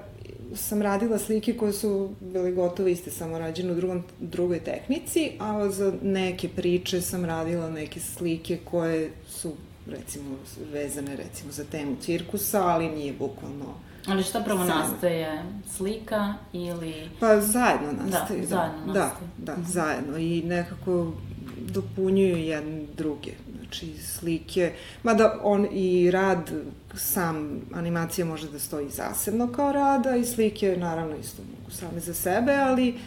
sam 0.56 0.82
radila 0.82 1.20
slike 1.20 1.58
koje 1.58 1.74
su 1.74 2.10
bile 2.20 2.52
gotovo 2.52 2.90
iste, 2.90 3.12
samo 3.12 3.40
rađene 3.40 3.72
u 3.72 3.76
drugom, 3.76 4.04
drugoj 4.20 4.60
tehnici, 4.60 5.32
a 5.40 5.70
za 5.70 5.94
neke 6.02 6.50
priče 6.50 7.02
sam 7.02 7.26
radila 7.26 7.70
neke 7.70 8.00
slike 8.00 8.58
koje 8.66 9.12
su 9.28 9.54
recimo 9.88 10.38
vezane 10.74 11.16
recimo 11.16 11.52
za 11.52 11.64
temu 11.64 11.96
cirkusa, 12.02 12.64
ali 12.68 12.90
nije 12.90 13.14
bukvalno 13.14 13.76
Ali 14.08 14.24
šta 14.24 14.40
prvo 14.40 14.64
nastaje? 14.64 15.44
Slika 15.76 16.34
ili... 16.54 17.10
Pa 17.20 17.42
zajedno 17.42 17.92
nastaju. 17.92 18.42
Da, 18.42 18.48
zajedno 18.48 18.94
da, 18.94 19.00
nastaju. 19.00 19.30
Da, 19.38 19.56
da, 19.56 19.64
zajedno 19.68 20.18
i 20.18 20.42
nekako 20.42 21.14
dopunjuju 21.60 22.38
jedne 22.38 22.86
druge. 22.98 23.32
Znači 23.58 23.98
slike, 23.98 24.74
mada 25.04 25.40
on 25.44 25.68
i 25.72 26.12
rad, 26.12 26.52
sam 26.96 27.62
animacija 27.74 28.26
može 28.26 28.52
da 28.52 28.60
stoji 28.60 28.90
zasebno 28.90 29.52
kao 29.52 29.72
rada 29.72 30.16
i 30.16 30.26
slike 30.26 30.78
naravno 30.78 31.16
isto 31.16 31.42
mogu 31.42 31.72
same 31.72 32.00
za 32.00 32.14
sebe, 32.14 32.56
ali 32.56 33.00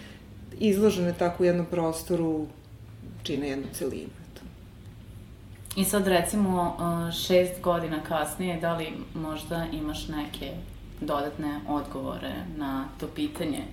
izložene 0.59 1.15
tako 1.19 1.43
u 1.43 1.47
jednom 1.47 1.67
prostoru 1.67 2.47
čine 3.23 3.49
jednu 3.49 3.67
celinu. 3.73 4.11
Eto. 4.31 4.41
I 5.77 5.85
sad 5.85 6.07
recimo 6.07 6.77
šest 7.27 7.61
godina 7.63 8.03
kasnije, 8.09 8.61
da 8.61 8.77
li 8.77 8.93
možda 9.15 9.67
imaš 9.73 10.09
neke 10.09 10.53
dodatne 11.01 11.61
odgovore 11.69 12.35
na 12.57 12.85
to 13.01 13.07
pitanje? 13.07 13.65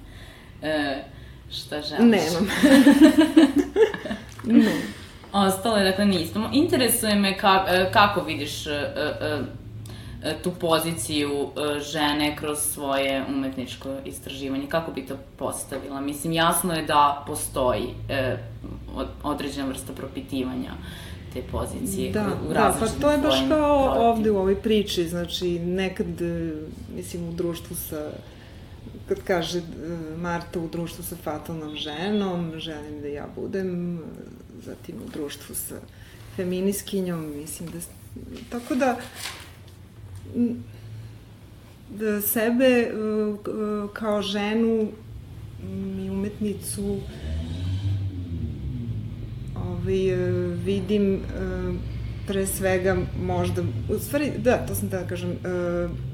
E, 0.61 1.03
šta 1.51 1.81
želiš? 1.81 2.01
Nemam. 2.01 2.47
ne. 4.63 4.81
Ostalo 5.33 5.77
je, 5.77 5.83
dakle, 5.83 6.05
nismo. 6.05 6.49
Interesuje 6.53 7.15
me 7.15 7.37
ka, 7.37 7.65
e, 7.69 7.91
kako 7.93 8.21
vidiš 8.21 8.67
e, 8.67 8.71
e, 8.71 9.39
tu 10.43 10.51
poziciju 10.51 11.29
e, 11.32 11.79
žene 11.82 12.36
kroz 12.36 12.60
svoje 12.60 13.25
umetničko 13.29 13.89
istraživanje. 14.05 14.67
Kako 14.67 14.91
bi 14.91 15.05
to 15.05 15.15
postavila? 15.38 16.01
Mislim, 16.01 16.34
jasno 16.34 16.73
je 16.73 16.84
da 16.84 17.23
postoji 17.27 17.86
e, 18.10 18.38
od- 18.95 19.08
određena 19.23 19.67
vrsta 19.67 19.93
propitivanja 19.93 20.71
te 21.34 21.41
pozicije 21.41 22.12
Da, 22.12 22.27
u 22.49 22.53
da, 22.53 22.75
pa 22.79 22.88
to 22.88 23.12
je 23.12 23.17
baš 23.17 23.36
kao 23.39 23.84
projektima. 23.84 24.10
ovde 24.10 24.32
u 24.32 24.38
ovoj 24.38 24.55
priči, 24.55 25.08
znači 25.08 25.60
nekad, 25.60 26.21
e, 26.21 26.53
mislim, 26.95 27.29
u 27.29 27.34
društvu 27.34 27.75
sa, 27.77 28.12
kad 29.08 29.17
kaže 29.19 29.60
e, 29.60 29.63
Marta 30.17 30.60
u 30.60 30.67
društvu 30.67 31.03
sa 31.03 31.15
fatalnom 31.15 31.75
ženom, 31.75 32.53
želim 32.58 33.01
da 33.01 33.08
ja 33.08 33.27
budem, 33.36 33.95
e, 33.95 34.01
zatim 34.65 34.95
u 34.97 35.10
društvu 35.10 35.55
sa 35.55 35.75
feminiskinjom, 36.36 37.34
mislim 37.36 37.69
da, 37.69 37.77
tako 38.51 38.75
da, 38.75 38.95
da 41.89 42.21
sebe 42.21 42.65
e, 42.65 42.89
kao 43.93 44.21
ženu 44.21 44.87
i 46.05 46.09
umetnicu 46.09 46.97
ovaj, 49.55 50.09
e, 50.09 50.15
vidim 50.65 51.13
e, 51.13 51.19
pre 52.27 52.47
svega 52.47 52.97
možda, 53.25 53.63
u 53.89 53.99
stvari, 53.99 54.31
da, 54.37 54.57
to 54.67 54.75
sam 54.75 54.89
da 54.89 55.07
kažem, 55.07 55.35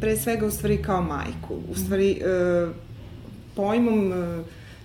pre 0.02 0.18
svega 0.18 0.46
u 0.46 0.52
stvari 0.52 0.82
kao 0.82 1.02
majku, 1.02 1.56
u 1.72 1.76
stvari 1.76 2.12
e, 2.12 2.68
pojmom 3.56 4.14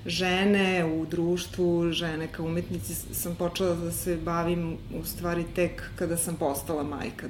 žene 0.07 0.85
u 0.85 1.07
društvu, 1.07 1.93
žene 1.93 2.29
kao 2.33 2.47
umetnici 2.47 2.95
sam 2.95 3.35
počela 3.35 3.75
da 3.75 3.93
se 3.93 4.17
bavim 4.17 4.77
u 5.01 5.05
stvari 5.05 5.45
tek 5.55 5.83
kada 5.97 6.17
sam 6.17 6.37
postala 6.37 6.83
majka. 6.83 7.27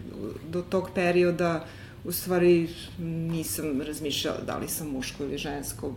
Do 0.51 0.63
tog 0.63 0.91
perioda 0.95 1.65
u 2.05 2.13
stvari 2.13 2.69
nisam 2.99 3.83
razmišljala 3.83 4.41
da 4.47 4.59
li 4.59 4.69
sam 4.69 4.91
muško 4.91 5.25
ili 5.25 5.39
žensko. 5.39 5.95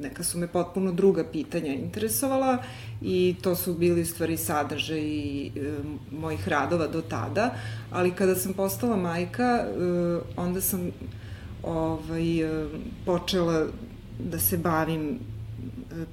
Neka 0.00 0.24
su 0.24 0.38
me 0.38 0.46
potpuno 0.46 0.92
druga 0.92 1.24
pitanja 1.24 1.74
interesovala 1.74 2.62
i 3.02 3.34
to 3.42 3.56
su 3.56 3.74
bili 3.74 4.02
u 4.02 4.06
stvari 4.06 4.36
sadržaj 4.36 5.46
e, 5.46 5.50
mojih 6.12 6.48
radova 6.48 6.86
do 6.86 7.02
tada, 7.02 7.54
ali 7.90 8.10
kada 8.10 8.34
sam 8.34 8.52
postala 8.52 8.96
majka, 8.96 9.44
e, 9.44 9.70
onda 10.36 10.60
sam 10.60 10.90
ovaj, 11.62 12.40
e, 12.40 12.66
počela 13.06 13.66
da 14.18 14.38
se 14.38 14.58
bavim 14.58 15.10
e, 15.10 15.18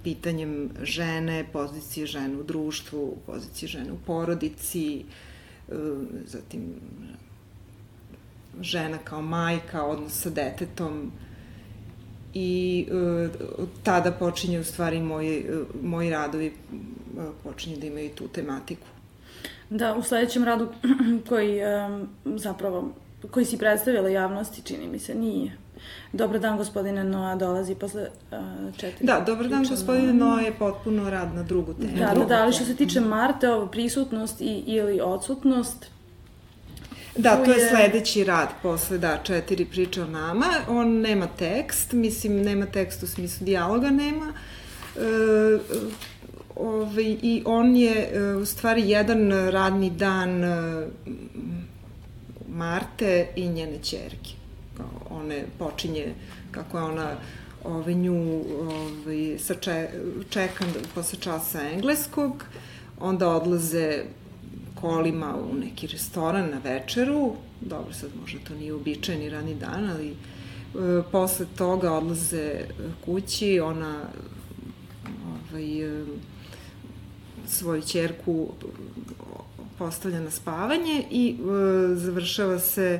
pitanjem 0.03 0.69
žene, 0.81 1.45
pozicije 1.53 2.05
žene 2.05 2.37
u 2.37 2.43
društvu, 2.43 3.17
pozicije 3.25 3.69
žene 3.69 3.91
u 3.91 3.97
porodici, 4.05 5.03
e, 5.69 5.73
zatim 6.25 6.61
žena 8.61 8.97
kao 8.97 9.21
majka, 9.21 9.83
odnos 9.83 10.21
sa 10.21 10.29
detetom 10.29 11.11
i 12.33 12.87
e, 12.91 12.95
od 13.57 13.69
tada 13.83 14.11
počinje 14.11 14.59
u 14.59 14.63
stvari 14.63 14.99
moji, 14.99 15.37
e, 15.39 15.63
moji 15.83 16.09
radovi 16.09 16.47
e, 16.47 16.51
počinju 17.43 17.77
da 17.77 17.87
imaju 17.87 18.09
tu 18.09 18.27
tematiku. 18.27 18.87
Da, 19.69 19.95
u 19.95 20.03
sledećem 20.03 20.43
radu 20.43 20.67
koji 21.29 21.59
um, 21.63 22.09
zapravo, 22.37 22.91
koji 23.31 23.45
si 23.45 23.57
predstavila 23.57 24.09
javnosti, 24.09 24.61
čini 24.61 24.87
mi 24.87 24.99
se, 24.99 25.15
nije. 25.15 25.57
Dobar 26.13 26.39
dan, 26.39 26.57
gospodine 26.57 27.03
Noa, 27.03 27.35
dolazi 27.35 27.75
posle 27.75 28.01
uh, 28.01 28.75
četiri... 28.77 29.05
Da, 29.05 29.23
Dobar 29.25 29.47
dan, 29.47 29.65
gospodine 29.69 30.13
Noa 30.13 30.41
je 30.41 30.53
potpuno 30.59 31.09
rad 31.09 31.35
na 31.35 31.43
drugu 31.43 31.73
temu. 31.73 31.97
Da, 31.97 32.13
da, 32.19 32.25
da, 32.25 32.41
ali 32.41 32.53
što 32.53 32.65
se 32.65 32.75
tiče 32.75 33.01
Marte, 33.01 33.49
ovo 33.49 33.67
prisutnost 33.67 34.41
i, 34.41 34.63
ili 34.67 35.01
odsutnost, 35.01 35.85
Da, 37.21 37.43
to 37.45 37.51
je 37.51 37.69
sledeći 37.69 38.23
rad 38.23 38.49
posle, 38.61 38.97
da, 38.97 39.19
četiri 39.23 39.65
priče 39.65 40.01
o 40.01 40.07
nama. 40.07 40.45
On 40.67 41.01
nema 41.01 41.27
tekst, 41.27 41.93
mislim, 41.93 42.41
nema 42.41 42.65
tekst 42.65 43.03
u 43.03 43.07
smislu 43.07 43.45
dijaloga 43.45 43.89
nema. 43.89 44.33
E, 44.95 44.99
ovaj, 46.55 47.17
I 47.21 47.43
on 47.45 47.75
je 47.75 48.09
e, 48.13 48.35
u 48.35 48.45
stvari 48.45 48.89
jedan 48.89 49.31
radni 49.31 49.89
dan 49.89 50.43
e, 50.43 50.87
Marte 52.47 53.27
i 53.35 53.47
njene 53.47 53.77
čerke. 53.83 54.29
One 55.09 55.45
počinje 55.59 56.13
kako 56.51 56.77
je 56.77 56.83
ona 56.83 57.09
ovaj, 57.63 57.93
nju 57.93 58.43
ovaj, 58.61 59.37
sa 59.39 59.55
če, 59.55 59.89
čekan 60.29 60.67
posle 60.95 61.19
časa 61.19 61.61
engleskog, 61.71 62.45
onda 62.99 63.29
odlaze 63.29 64.03
kolima 64.81 65.35
u 65.51 65.55
neki 65.55 65.87
restoran 65.87 66.49
na 66.49 66.57
večeru, 66.63 67.33
dobro 67.61 67.93
sad 67.93 68.09
možda 68.21 68.39
to 68.47 68.53
nije 68.53 68.73
uobičajeni 68.73 69.29
rani 69.29 69.55
dan, 69.55 69.89
ali 69.89 70.09
e, 70.09 70.13
posle 71.11 71.45
toga 71.57 71.91
odlaze 71.91 72.65
kući, 73.05 73.59
ona 73.59 74.01
ovaj, 75.51 76.01
e, 76.01 76.05
svoju 77.47 77.81
čerku 77.81 78.47
postavlja 79.77 80.19
na 80.19 80.31
spavanje 80.31 81.03
i 81.11 81.35
e, 81.39 81.95
završava 81.95 82.59
se 82.59 82.99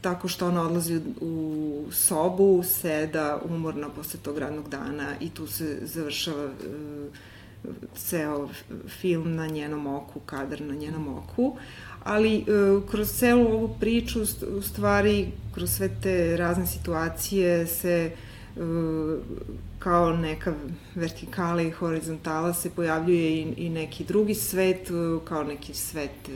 tako 0.00 0.28
što 0.28 0.48
ona 0.48 0.62
odlazi 0.62 1.00
u 1.20 1.84
sobu, 1.92 2.62
seda 2.64 3.40
umorna 3.48 3.88
posle 3.88 4.20
tog 4.20 4.38
radnog 4.38 4.68
dana 4.68 5.14
i 5.20 5.30
tu 5.30 5.46
se 5.46 5.78
završava 5.82 6.48
ceo 7.96 8.48
film 8.88 9.34
na 9.34 9.46
njenom 9.46 9.86
oku, 9.86 10.20
kadar 10.20 10.60
na 10.60 10.74
njenom 10.74 11.18
oku, 11.18 11.56
ali 12.04 12.36
e, 12.36 12.42
kroz 12.90 13.12
celu 13.12 13.46
ovu 13.46 13.76
priču, 13.80 14.20
u 14.58 14.62
stvari, 14.62 15.28
kroz 15.54 15.70
sve 15.70 15.90
te 16.02 16.36
razne 16.36 16.66
situacije 16.66 17.66
se 17.66 18.10
e, 18.10 18.60
kao 19.78 20.16
neka 20.16 20.54
vertikala 20.94 21.62
i 21.62 21.70
horizontala 21.70 22.54
se 22.54 22.70
pojavljuje 22.70 23.30
i, 23.30 23.54
i 23.56 23.68
neki 23.68 24.04
drugi 24.04 24.34
svet, 24.34 24.90
e, 24.90 25.24
kao 25.24 25.44
neki 25.44 25.74
svet 25.74 26.28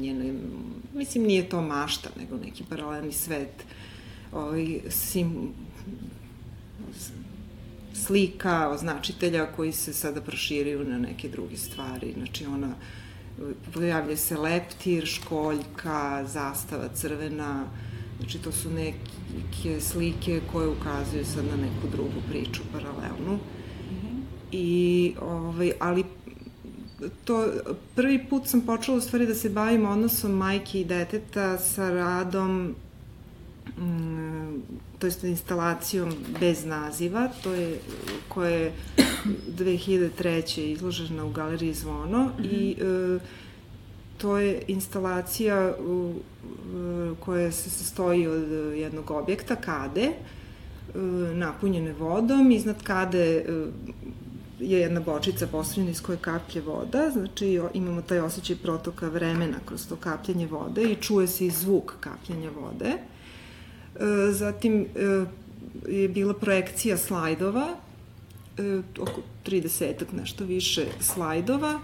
njene, 0.00 0.34
mislim 0.94 1.24
nije 1.24 1.48
to 1.48 1.62
mašta, 1.62 2.10
nego 2.20 2.36
neki 2.36 2.64
paralelni 2.68 3.12
svet 3.12 3.64
ovaj, 4.34 4.80
sim, 4.88 5.52
slika, 7.94 8.68
označitelja 8.68 9.46
koji 9.46 9.72
se 9.72 9.92
sada 9.92 10.20
proširuju 10.20 10.84
na 10.84 10.98
neke 10.98 11.28
druge 11.28 11.56
stvari. 11.56 12.14
Znači 12.16 12.46
ona, 12.46 12.74
pojavlja 13.74 14.16
se 14.16 14.36
leptir, 14.36 15.06
školjka, 15.06 16.24
zastava 16.26 16.88
crvena, 16.94 17.66
znači 18.18 18.38
to 18.38 18.52
su 18.52 18.70
neke 18.70 19.80
slike 19.80 20.40
koje 20.52 20.68
ukazuju 20.68 21.24
sad 21.24 21.44
na 21.44 21.56
neku 21.56 21.88
drugu 21.92 22.20
priču 22.28 22.62
paralelnu. 22.72 23.34
Mm 23.34 23.94
-hmm. 23.94 24.22
I, 24.52 25.14
ovaj, 25.20 25.72
ali 25.80 26.04
to, 27.24 27.48
prvi 27.94 28.26
put 28.30 28.46
sam 28.46 28.60
počela 28.60 28.96
u 28.96 29.00
stvari 29.00 29.26
da 29.26 29.34
se 29.34 29.48
bavim 29.48 29.86
odnosom 29.86 30.32
majke 30.32 30.80
i 30.80 30.84
deteta 30.84 31.58
sa 31.58 31.90
radom 31.90 32.74
to 34.98 35.06
jest 35.06 35.24
instalacijom 35.24 36.14
bez 36.40 36.64
naziva, 36.64 37.28
to 37.42 37.52
je 37.52 37.78
koja 38.28 38.50
je 38.50 38.72
2003. 39.48 40.60
izložena 40.60 41.24
u 41.24 41.30
galeriji 41.30 41.74
Zvono 41.74 42.24
mm 42.24 42.42
-hmm. 42.42 42.52
i 42.52 42.76
e, 42.80 43.18
to 44.18 44.38
je 44.38 44.62
instalacija 44.68 45.74
u, 45.86 46.12
e, 46.12 47.14
koja 47.20 47.52
se 47.52 47.70
sastoji 47.70 48.26
od 48.26 48.50
jednog 48.76 49.10
objekta, 49.10 49.56
kade, 49.56 50.02
e, 50.02 50.98
napunjene 51.34 51.92
vodom, 51.92 52.50
iznad 52.50 52.82
kade 52.82 53.36
e, 53.36 53.42
je 54.60 54.80
jedna 54.80 55.00
bočica 55.00 55.46
postavljena 55.46 55.90
iz 55.90 56.02
koje 56.02 56.18
kaplje 56.18 56.60
voda, 56.60 57.10
znači 57.12 57.60
imamo 57.74 58.02
taj 58.02 58.20
osjećaj 58.20 58.56
protoka 58.56 59.08
vremena 59.08 59.56
kroz 59.64 59.88
to 59.88 59.96
kapljenje 59.96 60.46
vode 60.46 60.82
i 60.82 60.96
čuje 60.96 61.26
se 61.26 61.46
i 61.46 61.50
zvuk 61.50 61.94
kapljenja 62.00 62.50
vode. 62.60 62.92
E, 64.00 64.32
zatim 64.32 64.86
e, 64.96 65.24
je 65.88 66.08
bila 66.08 66.34
projekcija 66.34 66.96
slajdova, 66.96 67.68
e, 68.58 68.80
oko 68.98 69.20
30 69.46 70.04
nešto 70.12 70.44
više 70.44 70.86
slajdova, 71.00 71.80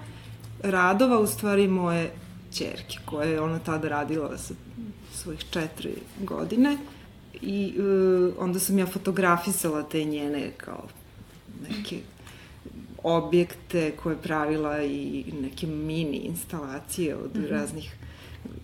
radova 0.63 1.19
u 1.19 1.27
stvari 1.27 1.69
moje 1.69 2.13
čerke, 2.55 2.99
koje 3.05 3.31
je 3.31 3.41
ona 3.41 3.59
tada 3.59 3.89
radila 3.89 4.39
sa 4.39 4.55
svojih 5.13 5.45
četiri 5.51 5.95
godine 6.21 6.77
i 7.43 7.75
onda 8.39 8.59
sam 8.59 8.79
ja 8.79 8.87
fotografisala 8.87 9.83
te 9.83 10.05
njene 10.05 10.51
kao 10.57 10.89
neke 11.69 11.99
objekte 13.03 13.93
koje 14.03 14.17
pravila 14.17 14.83
i 14.83 15.25
neke 15.43 15.67
mini 15.67 16.17
instalacije 16.17 17.17
od 17.17 17.37
mm 17.37 17.41
-hmm. 17.41 17.51
raznih 17.51 17.95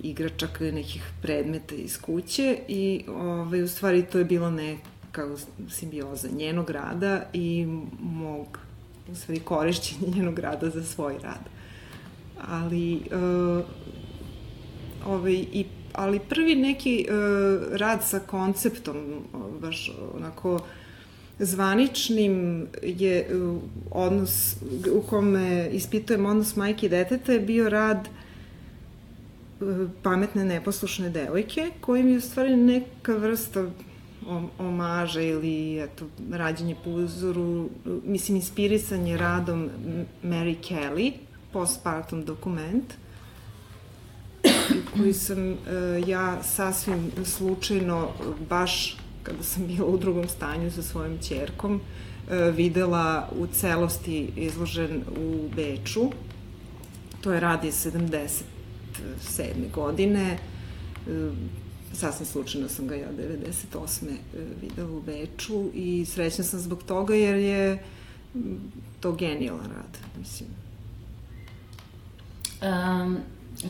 igračaka 0.02 0.66
i 0.66 0.72
nekih 0.72 1.02
predmeta 1.22 1.74
iz 1.74 2.00
kuće 2.00 2.58
i 2.68 3.04
ovaj, 3.08 3.62
u 3.62 3.68
stvari 3.68 4.04
to 4.12 4.18
je 4.18 4.24
bilo 4.24 4.50
neka 4.50 5.28
simbioza 5.70 6.28
njenog 6.28 6.70
rada 6.70 7.22
i 7.32 7.66
mog 8.00 8.58
u 9.12 9.14
stvari 9.14 9.40
korišćenja 9.40 10.08
njenog 10.16 10.38
rada 10.38 10.70
za 10.70 10.84
svoj 10.84 11.14
rad. 11.22 11.48
Ali 12.48 12.94
uh, 12.94 13.64
ovaj, 15.06 15.32
i 15.32 15.64
ali 15.92 16.20
prvi 16.20 16.54
neki 16.54 17.06
uh, 17.08 17.78
rad 17.78 18.04
sa 18.04 18.20
konceptom, 18.20 19.22
baš 19.60 19.92
onako 20.14 20.60
zvaničnim 21.38 22.66
je 22.82 23.28
uh, 23.34 23.62
odnos 23.90 24.56
u 24.92 25.02
kome 25.02 25.68
ispitujem 25.72 26.26
odnos 26.26 26.56
majke 26.56 26.86
i 26.86 26.88
deteta 26.88 27.32
je 27.32 27.40
bio 27.40 27.68
rad 27.68 28.08
pametne 30.02 30.44
neposlušne 30.44 31.10
devojke, 31.10 31.70
koji 31.80 32.02
mi 32.02 32.12
je 32.12 32.18
u 32.18 32.20
stvari 32.20 32.56
neka 32.56 33.16
vrsta 33.16 33.70
omaža 34.58 35.20
ili 35.20 35.82
eto, 35.82 36.06
rađenje 36.30 36.76
po 36.84 36.90
uzoru, 36.90 37.68
mislim, 38.04 38.36
inspirisanje 38.36 39.16
radom 39.16 39.70
Mary 40.22 40.56
Kelly, 40.68 41.12
postpartum 41.52 42.24
dokument, 42.24 42.94
koji 44.96 45.12
sam 45.12 45.50
uh, 45.50 45.58
ja 46.08 46.42
sasvim 46.42 47.10
slučajno, 47.24 48.08
baš 48.48 48.96
kada 49.22 49.42
sam 49.42 49.66
bila 49.66 49.86
u 49.86 49.98
drugom 49.98 50.28
stanju 50.28 50.70
sa 50.70 50.82
svojom 50.82 51.18
čerkom, 51.28 51.74
uh, 51.74 52.54
videla 52.54 53.28
u 53.38 53.46
celosti 53.46 54.30
izložen 54.36 55.02
u 55.20 55.48
Beču. 55.56 56.10
To 57.20 57.32
je 57.32 57.40
radi 57.40 57.68
70 57.68 58.55
97. 59.28 59.70
godine. 59.74 60.38
E, 61.08 61.30
sasvim 61.92 62.26
slučajno 62.26 62.68
sam 62.68 62.86
ga 62.86 62.94
ja 62.94 63.08
98. 63.72 64.04
E, 64.08 64.38
videla 64.62 64.90
u 64.90 65.00
Beču 65.00 65.70
i 65.74 66.04
srećna 66.04 66.44
sam 66.44 66.60
zbog 66.60 66.82
toga 66.82 67.14
jer 67.14 67.36
je 67.36 67.78
to 69.00 69.12
genijalan 69.12 69.66
rad, 69.66 69.98
mislim. 70.18 70.48
Um, 72.62 73.18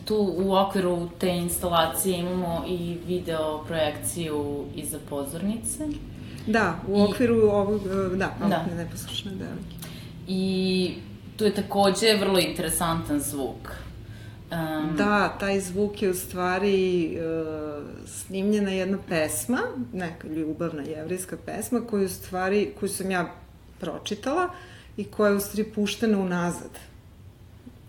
tu 0.04 0.34
u 0.38 0.54
okviru 0.54 1.08
te 1.18 1.28
instalacije 1.28 2.18
imamo 2.18 2.64
i 2.68 2.98
video 3.06 3.64
projekciju 3.66 4.64
iza 4.74 4.98
pozornice. 5.08 5.88
Da, 6.46 6.80
u 6.88 7.02
okviru 7.02 7.36
I, 7.36 7.40
ovog, 7.40 7.80
e, 7.86 8.16
da, 8.16 8.36
da. 8.48 8.66
neposlušne 8.76 9.30
devojke. 9.30 9.76
I 10.28 10.94
tu 11.36 11.44
je 11.44 11.54
takođe 11.54 12.16
vrlo 12.20 12.38
interesantan 12.38 13.20
zvuk. 13.20 13.72
Um, 14.50 14.96
da, 14.96 15.36
taj 15.40 15.60
zvuk 15.60 16.02
je 16.02 16.10
u 16.10 16.14
stvari 16.14 17.18
uh, 17.18 17.84
snimljena 18.06 18.70
jedna 18.70 18.98
pesma, 19.08 19.60
neka 19.92 20.28
ljubavna 20.28 20.82
jevrijska 20.82 21.36
pesma, 21.46 21.80
koju 21.90 22.06
u 22.06 22.08
stvari, 22.08 22.72
koju 22.80 22.88
sam 22.88 23.10
ja 23.10 23.34
pročitala 23.80 24.48
i 24.96 25.04
koja 25.04 25.30
je 25.30 25.36
u 25.36 25.40
stvari 25.40 25.70
puštena 25.70 26.18
unazad. 26.18 26.70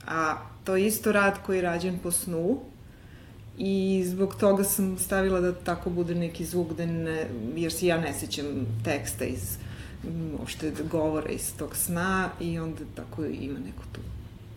A 0.08 0.38
to 0.63 0.76
je 0.76 0.88
isto 0.88 1.12
rad 1.12 1.38
koji 1.46 1.58
je 1.58 1.62
rađen 1.62 2.00
po 2.00 2.12
snu 2.12 2.60
i 3.58 4.04
zbog 4.08 4.36
toga 4.36 4.63
sam 4.63 4.98
stavila 4.98 5.39
da 5.39 5.54
tako 5.54 5.89
bude 5.89 6.15
neki 6.15 6.46
zvuk 6.46 6.74
da 6.74 6.86
ne, 6.86 7.28
jer 7.56 7.72
se 7.72 7.88
ja 7.88 7.98
ne 7.98 8.13
sećam 8.13 8.46
teksta 8.84 9.26
iz 9.26 9.58
uopšte 10.39 10.74
govora 10.91 11.30
iz 11.30 11.54
tog 11.58 11.76
sna 11.76 12.30
i 12.41 12.60
onda 12.60 12.82
tako 12.96 13.26
ima 13.26 13.60
neku 13.60 13.84
tu 13.91 14.02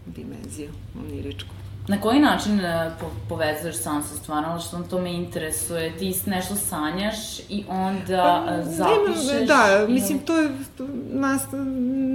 dimenziju 0.06 0.70
oniričku. 0.98 1.59
Na 1.90 2.00
koji 2.00 2.20
način 2.20 2.60
uh, 2.60 2.92
po, 3.00 3.06
povezuješ 3.28 3.76
sam 3.76 4.02
sa 4.02 4.16
stvarno, 4.16 4.60
što 4.60 4.82
to 4.90 5.00
me 5.00 5.12
interesuje, 5.12 5.98
ti 5.98 6.14
nešto 6.26 6.54
sanjaš 6.54 7.38
i 7.48 7.64
onda 7.68 8.44
uh, 8.44 8.72
zapišeš? 8.72 9.32
Nemam, 9.32 9.46
da, 9.46 9.86
mislim, 9.88 10.18
to 10.18 10.36
je, 10.36 10.50
to, 10.76 10.86
nas, 11.10 11.42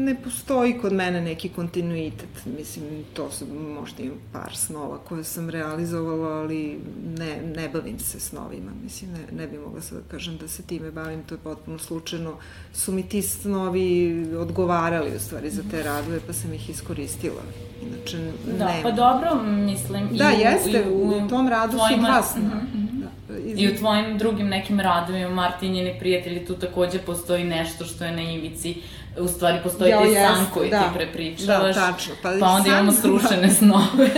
ne 0.06 0.16
postoji 0.24 0.78
kod 0.82 0.94
mene 0.94 1.22
neki 1.22 1.50
kontinuitet, 1.50 2.46
mislim, 2.58 2.84
to 3.14 3.32
su 3.32 3.46
možda 3.80 4.04
i 4.04 4.12
par 4.34 4.56
snova 4.56 4.98
koje 4.98 5.24
sam 5.24 5.50
realizovala, 5.50 6.30
ali 6.30 6.80
ne, 7.18 7.42
ne 7.56 7.70
bavim 7.70 8.00
se 8.00 8.20
snovima, 8.20 8.72
mislim, 8.84 9.12
ne, 9.12 9.38
ne 9.38 9.48
bi 9.48 9.58
mogla 9.58 9.82
sad 9.82 9.98
da 9.98 10.10
kažem 10.12 10.38
da 10.38 10.48
se 10.48 10.64
time 10.64 10.92
bavim, 10.92 11.24
to 11.24 11.36
je 11.36 11.40
potpuno 11.40 11.80
slučajno, 11.80 12.38
su 12.74 12.92
mi 12.92 13.10
ti 13.10 13.22
snovi 13.22 14.26
odgovarali 14.38 15.16
u 15.16 15.20
stvari 15.20 15.50
za 15.50 15.64
te 15.72 15.84
radove, 15.84 16.20
pa 16.28 16.34
sam 16.34 16.54
ih 16.54 16.70
iskoristila. 16.70 17.42
Inače, 17.88 18.18
da, 18.58 18.66
nema. 18.66 18.84
pa 18.84 18.92
dobro, 18.92 19.44
mislim... 19.44 20.08
Da, 20.12 20.32
i 20.32 20.36
u, 20.36 20.40
jeste, 20.40 20.84
i 20.88 20.90
u, 20.90 21.26
u 21.26 21.30
tom 21.30 21.48
radu 21.48 21.78
tvojima, 21.78 22.08
su 22.08 22.12
dva 22.12 22.22
sna. 22.24 22.42
Mm 22.42 22.70
-hmm. 22.74 23.04
da, 23.28 23.38
iz... 23.38 23.60
I 23.60 23.68
u 23.68 23.78
tvojim 23.78 24.18
drugim 24.18 24.48
nekim 24.48 24.80
radovima, 24.80 25.30
Martin 25.30 25.72
njeni 25.72 25.96
prijatelji, 26.00 26.46
tu 26.46 26.54
takođe 26.56 27.00
postoji 27.00 27.44
nešto 27.44 27.86
što 27.86 28.06
je 28.06 28.12
na 28.12 28.22
ivici 28.22 28.76
u 29.20 29.28
stvari 29.28 29.60
postoji 29.64 29.90
ja, 29.90 30.00
taj 30.00 30.14
san 30.14 30.46
koji 30.54 30.70
da. 30.70 30.80
ti 30.80 30.86
prepričavaš. 30.94 31.76
Da, 31.76 31.92
tačno. 31.92 32.14
Pa, 32.24 32.30
pa 32.40 32.48
onda 32.48 32.70
san, 32.70 32.74
imamo 32.74 32.92
srušene 33.02 33.48
da. 33.48 33.54
snove. 33.60 34.10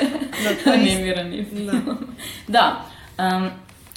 da, 0.43 0.63
to 0.63 0.69
Animirani 0.71 1.45
film. 1.45 1.81
Da. 2.47 2.85
da 3.17 3.37
um, 3.37 3.49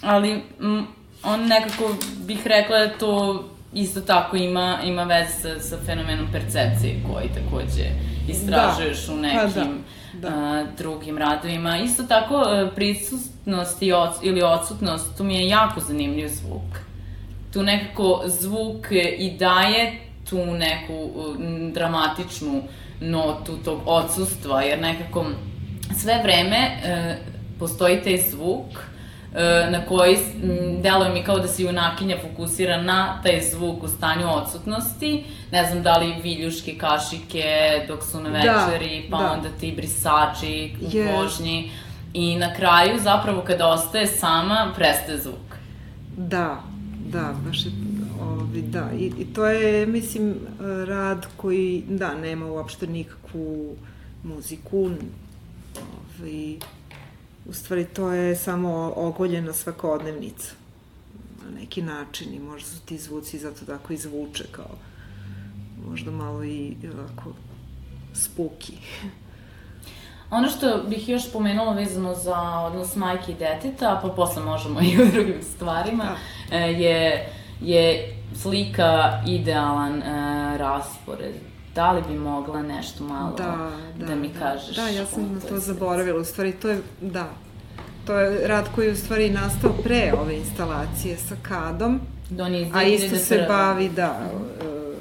ali 0.03 0.43
m, 0.61 0.87
on 1.23 1.47
nekako 1.47 1.95
bih 2.27 2.47
rekla 2.47 2.79
da 2.79 2.99
to 2.99 3.45
isto 3.75 4.01
tako 4.01 4.37
ima, 4.37 4.79
ima 4.85 5.05
veze 5.05 5.33
sa, 5.33 5.61
sa 5.61 5.77
fenomenom 5.87 6.29
percepcije 6.33 6.97
koji 7.13 7.29
takođe 7.29 7.85
istražuješ 8.29 9.07
da. 9.07 9.13
u 9.13 9.17
nekim 9.17 9.41
pa 9.55 9.61
da. 9.61 9.67
Da. 10.21 10.29
A, 10.29 10.65
drugim 10.79 11.19
radovima. 11.19 11.79
Isto 11.79 12.03
tako 12.03 12.45
prisutnost 12.75 13.83
i 13.83 13.93
ods, 13.93 14.17
ili 14.23 14.43
odsutnost, 14.43 15.17
tu 15.17 15.25
mi 15.25 15.35
je 15.35 15.49
jako 15.49 15.81
zanimljiv 15.81 16.29
zvuk. 16.29 16.79
Tu 17.53 17.63
nekako 17.63 18.23
zvuk 18.27 18.87
i 19.19 19.37
daje 19.39 20.01
tu 20.31 20.47
neku 20.47 21.11
dramatičnu 21.73 22.63
notu 23.01 23.57
tog 23.65 23.81
odsustva, 23.87 24.63
jer 24.63 24.81
nekako 24.81 25.27
sve 25.97 26.21
vreme 26.23 26.57
e, 26.57 27.17
postoji 27.59 28.03
taj 28.03 28.17
zvuk 28.17 28.67
e, 28.73 29.00
na 29.71 29.87
koji 29.88 30.16
deluje 30.83 31.11
mi 31.11 31.25
kao 31.25 31.38
da 31.38 31.49
se 31.49 31.62
junakinja 31.62 32.16
fokusira 32.23 32.83
na 32.83 33.21
taj 33.23 33.40
zvuk 33.40 33.83
u 33.83 33.88
stanju 33.88 34.27
odsutnosti, 34.35 35.25
ne 35.53 35.66
znam 35.66 35.83
da 35.83 35.99
li 35.99 36.14
viljuške 36.23 36.79
kašike 36.79 37.45
dok 37.88 38.03
su 38.05 38.21
na 38.21 38.31
da, 38.31 38.38
večeri, 38.38 39.09
da, 39.09 39.16
pa 39.16 39.23
da. 39.23 39.33
onda 39.33 39.49
ti 39.61 39.73
brisači 39.77 40.75
u 40.81 40.85
yes. 40.85 41.16
vožnji 41.16 41.71
i 42.12 42.37
na 42.37 42.55
kraju 42.55 42.99
zapravo 43.03 43.43
kada 43.43 43.69
ostaje 43.69 44.07
sama 44.07 44.73
prestaje 44.77 45.19
zvuk. 45.19 45.57
Da, 46.16 46.61
da, 47.07 47.35
baš 47.47 47.64
je 47.66 47.71
Ovi, 48.21 48.62
da, 48.62 48.90
i, 48.99 49.12
i 49.19 49.25
to 49.35 49.47
je, 49.47 49.87
mislim, 49.87 50.35
rad 50.87 51.27
koji, 51.37 51.85
da, 51.88 52.14
nema 52.14 52.47
uopšte 52.47 52.87
nikakvu 52.87 53.77
muziku, 54.23 54.90
ovi, 56.21 56.59
u 57.46 57.53
stvari 57.53 57.85
to 57.85 58.12
je 58.12 58.37
samo 58.37 58.92
ogoljena 58.96 59.53
svakodnevnica 59.53 60.53
na 61.44 61.61
neki 61.61 61.83
način 61.83 62.35
i 62.35 62.38
možda 62.38 62.68
su 62.68 62.81
ti 62.81 62.98
zvuci 62.98 63.38
zato 63.38 63.64
tako 63.64 63.92
i 63.92 63.96
zvuče 63.96 64.44
kao 64.53 64.70
možda 65.88 66.11
malo 66.11 66.44
i 66.44 66.76
ovako 66.94 67.33
spuki. 68.12 68.72
Ono 70.31 70.48
što 70.48 70.83
bih 70.88 71.09
još 71.09 71.33
pomenula 71.33 71.72
vezano 71.72 72.14
za 72.14 72.40
odnos 72.40 72.96
majke 72.96 73.33
i 73.33 73.35
deteta, 73.35 74.00
pa 74.03 74.09
posle 74.09 74.42
možemo 74.42 74.81
i 74.92 75.03
o 75.03 75.07
drugim 75.12 75.42
stvarima, 75.42 76.16
da. 76.50 76.57
je, 76.57 77.29
je 77.61 78.16
slika 78.35 79.22
idealan 79.26 79.98
uh, 79.98 80.05
raspored. 80.57 81.50
Da 81.75 81.93
li 81.93 82.03
bi 82.09 82.19
mogla 82.19 82.63
nešto 82.63 83.05
malo 83.05 83.37
da, 83.37 83.71
da, 83.99 84.07
da 84.07 84.15
mi 84.15 84.29
da. 84.29 84.39
kažeš? 84.39 84.77
Da, 84.77 84.89
ja 84.89 85.07
sam 85.07 85.33
na 85.35 85.41
to 85.41 85.59
zaboravila. 85.59 86.21
U 86.21 86.25
stvari, 86.25 86.53
to 86.53 86.69
je, 86.69 86.81
da, 87.01 87.29
to 88.07 88.19
je 88.19 88.49
rad 88.49 88.69
koji 88.75 88.87
je 88.87 88.93
u 88.93 88.97
stvari 88.97 89.31
nastao 89.31 89.73
pre 89.85 90.13
ove 90.21 90.37
instalacije 90.37 91.17
sa 91.17 91.37
kadom. 91.43 92.01
a 92.73 92.83
isto 92.83 93.17
se 93.17 93.45
bavi, 93.49 93.89
da, 93.89 94.31
uh, 94.33 94.95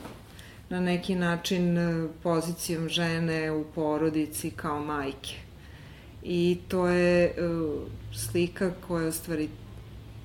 na 0.70 0.80
neki 0.80 1.16
način 1.16 1.78
e, 1.78 2.08
pozicijom 2.24 2.90
žene 2.90 3.52
u 3.52 3.64
porodici 3.76 4.52
kao 4.52 4.80
majke. 4.80 5.36
I 6.24 6.58
to 6.68 6.88
je 6.88 7.34
uh, 7.38 7.82
slika 8.14 8.72
koja 8.88 9.02
je 9.04 9.10
u 9.10 9.12
stvari 9.12 9.50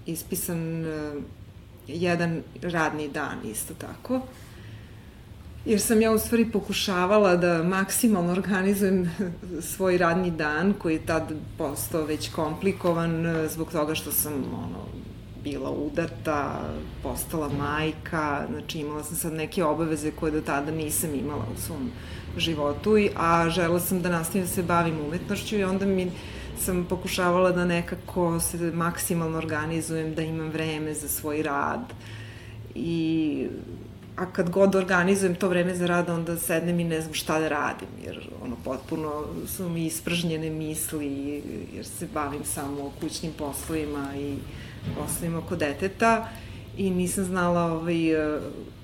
ispisan 0.06 0.86
jedan 1.86 2.42
radni 2.62 3.08
dan 3.08 3.38
isto 3.44 3.74
tako. 3.74 4.20
Jer 5.66 5.80
sam 5.80 6.02
ja 6.02 6.12
u 6.12 6.18
stvari 6.18 6.50
pokušavala 6.50 7.36
da 7.36 7.62
maksimalno 7.62 8.32
organizujem 8.32 9.10
svoj 9.72 9.98
radni 9.98 10.30
dan 10.30 10.74
koji 10.78 10.94
je 10.94 11.06
tad 11.06 11.32
postao 11.58 12.04
već 12.04 12.30
komplikovan 12.30 13.26
e, 13.26 13.48
zbog 13.48 13.72
toga 13.72 13.94
što 13.94 14.12
sam 14.12 14.32
ono, 14.34 14.84
bila 15.44 15.70
udata, 15.70 16.60
postala 17.02 17.48
majka, 17.48 18.46
znači 18.50 18.78
imala 18.78 19.04
sam 19.04 19.16
sad 19.16 19.32
neke 19.32 19.64
obaveze 19.64 20.10
koje 20.10 20.32
do 20.32 20.40
tada 20.40 20.70
nisam 20.70 21.14
imala 21.14 21.44
u 21.54 21.60
svom 21.60 21.90
životu, 22.36 22.96
a 23.16 23.50
žela 23.50 23.80
sam 23.80 24.02
da 24.02 24.08
nastavim 24.08 24.42
da 24.42 24.52
se 24.52 24.62
bavim 24.62 25.00
umetnošću 25.06 25.56
i 25.56 25.64
onda 25.64 25.86
mi 25.86 26.10
sam 26.58 26.86
pokušavala 26.88 27.52
da 27.52 27.64
nekako 27.64 28.40
se 28.40 28.56
maksimalno 28.58 29.38
organizujem, 29.38 30.14
da 30.14 30.22
imam 30.22 30.48
vreme 30.48 30.94
za 30.94 31.08
svoj 31.08 31.42
rad 31.42 31.92
i 32.74 33.48
a 34.16 34.32
kad 34.32 34.50
god 34.50 34.74
organizujem 34.74 35.34
to 35.34 35.48
vreme 35.48 35.74
za 35.74 35.86
rad, 35.86 36.10
onda 36.10 36.38
sednem 36.38 36.80
i 36.80 36.84
ne 36.84 37.00
znam 37.00 37.14
šta 37.14 37.40
da 37.40 37.48
radim, 37.48 37.88
jer 38.04 38.28
ono, 38.42 38.56
potpuno 38.64 39.24
su 39.46 39.68
mi 39.68 39.86
ispržnjene 39.86 40.50
misli, 40.50 41.42
jer 41.74 41.86
se 41.86 42.08
bavim 42.14 42.44
samo 42.44 42.92
kućnim 43.00 43.32
poslovima 43.38 44.16
i 44.16 44.36
poslovima 44.98 45.38
oko 45.38 45.56
deteta 45.56 46.28
i 46.76 46.90
nisam 46.90 47.24
znala 47.24 47.72
ovaj, 47.72 47.96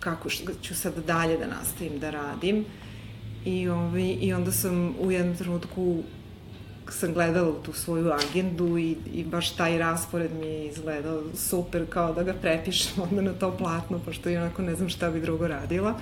kako 0.00 0.30
ću 0.62 0.74
sad 0.74 0.94
dalje 1.06 1.36
da 1.36 1.46
nastavim 1.46 1.98
da 1.98 2.10
radim. 2.10 2.64
I, 3.44 3.68
ovaj, 3.68 4.16
I 4.20 4.32
onda 4.32 4.52
sam 4.52 4.94
u 5.00 5.10
jednom 5.10 5.36
trenutku 5.36 6.02
sam 6.92 7.12
gledala 7.12 7.48
u 7.48 7.62
tu 7.62 7.72
svoju 7.72 8.12
agendu 8.12 8.79
i, 8.79 8.96
i 9.12 9.24
baš 9.24 9.50
taj 9.50 9.79
raspored 9.79 10.31
mi 10.33 10.46
je 10.46 10.66
izgledao 10.66 11.22
super, 11.35 11.87
kao 11.90 12.14
da 12.14 12.22
ga 12.22 12.35
prepišem 12.35 13.03
onda 13.11 13.22
na 13.22 13.33
to 13.33 13.57
platno, 13.57 13.98
pošto 13.98 14.31
i 14.31 14.37
onako 14.37 14.62
ne 14.62 14.74
znam 14.74 14.88
šta 14.88 15.11
bi 15.11 15.20
drugo 15.20 15.48
radila. 15.48 15.94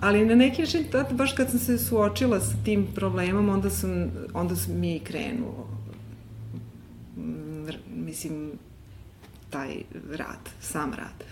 Ali 0.00 0.26
na 0.26 0.34
neki 0.34 0.62
način, 0.62 0.84
tad, 0.92 1.12
baš 1.12 1.32
kad 1.32 1.50
sam 1.50 1.58
se 1.58 1.78
suočila 1.78 2.40
sa 2.40 2.54
tim 2.64 2.86
problemom, 2.94 3.48
onda, 3.48 3.70
sam, 3.70 4.10
onda 4.34 4.56
sam 4.56 4.80
mi 4.80 4.96
i 4.96 5.00
krenuo. 5.00 5.68
Mislim, 7.94 8.52
taj 9.50 9.74
rad, 10.12 10.50
sam 10.60 10.92
rad. 10.94 11.24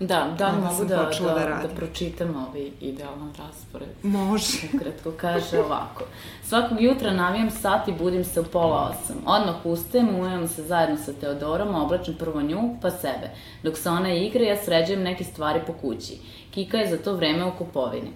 Da, 0.00 0.34
da 0.38 0.48
li 0.48 0.60
mogu 0.62 0.84
da, 0.84 0.96
da, 0.96 1.34
da, 1.34 1.68
da 1.68 1.74
pročitam 1.76 2.46
ovaj 2.48 2.70
idealan 2.80 3.32
raspored? 3.38 3.88
Može. 4.02 4.58
Ukratko 4.74 5.12
kaže 5.20 5.58
ovako. 5.58 6.04
Svakog 6.42 6.80
jutra 6.80 7.12
navijam 7.12 7.50
sat 7.50 7.88
i 7.88 7.92
budim 7.92 8.24
se 8.24 8.40
u 8.40 8.44
pola 8.44 8.90
osam. 8.90 9.16
Odmah 9.26 9.66
ustajem, 9.66 10.08
umijem 10.08 10.48
se 10.48 10.62
zajedno 10.62 10.96
sa 10.96 11.12
Teodorom, 11.12 11.74
oblačem 11.74 12.14
prvo 12.18 12.42
nju, 12.42 12.76
pa 12.82 12.90
sebe. 12.90 13.30
Dok 13.62 13.78
se 13.78 13.90
ona 13.90 14.14
igra, 14.14 14.44
ja 14.44 14.56
sređujem 14.56 15.02
neke 15.02 15.24
stvari 15.24 15.60
po 15.66 15.72
kući. 15.72 16.18
Kika 16.50 16.76
je 16.76 16.96
za 16.96 17.02
to 17.02 17.12
vreme 17.12 17.44
u 17.44 17.52
kupovini. 17.58 18.10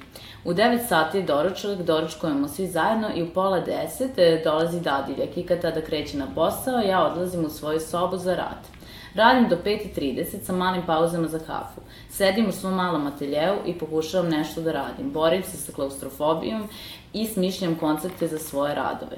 U 0.45 0.53
9 0.53 0.89
sati 0.89 1.19
je 1.19 1.23
doručak, 1.23 1.79
doručkujemo 1.79 2.49
svi 2.49 2.67
zajedno 2.67 3.09
i 3.15 3.23
u 3.23 3.31
pola 3.31 3.61
10 3.67 4.09
e, 4.17 4.43
dolazi 4.45 4.81
dadilja. 4.81 5.27
Kika 5.35 5.61
tada 5.61 5.81
kreće 5.81 6.17
na 6.17 6.27
posao, 6.35 6.79
ja 6.79 7.07
odlazim 7.07 7.45
u 7.45 7.51
svoju 7.51 7.81
sobu 7.81 8.17
za 8.17 8.37
rad. 8.37 8.82
Radim 9.15 9.49
do 9.49 9.57
5.30 9.57 10.43
sa 10.43 10.53
malim 10.53 10.83
pauzama 10.87 11.29
za 11.29 11.39
kafu. 11.39 11.81
Sedim 12.11 12.49
u 12.49 12.53
svom 12.53 12.75
malom 12.75 13.07
ateljeu 13.07 13.57
i 13.67 13.79
pokušavam 13.79 14.31
nešto 14.31 14.61
da 14.61 14.73
radim. 14.73 15.11
Borim 15.11 15.43
se 15.43 15.57
sa 15.57 15.73
klaustrofobijom 15.73 16.69
i 17.13 17.27
smišljam 17.27 17.75
koncepte 17.75 18.29
za 18.29 18.39
svoje 18.39 18.75
radove. 18.75 19.17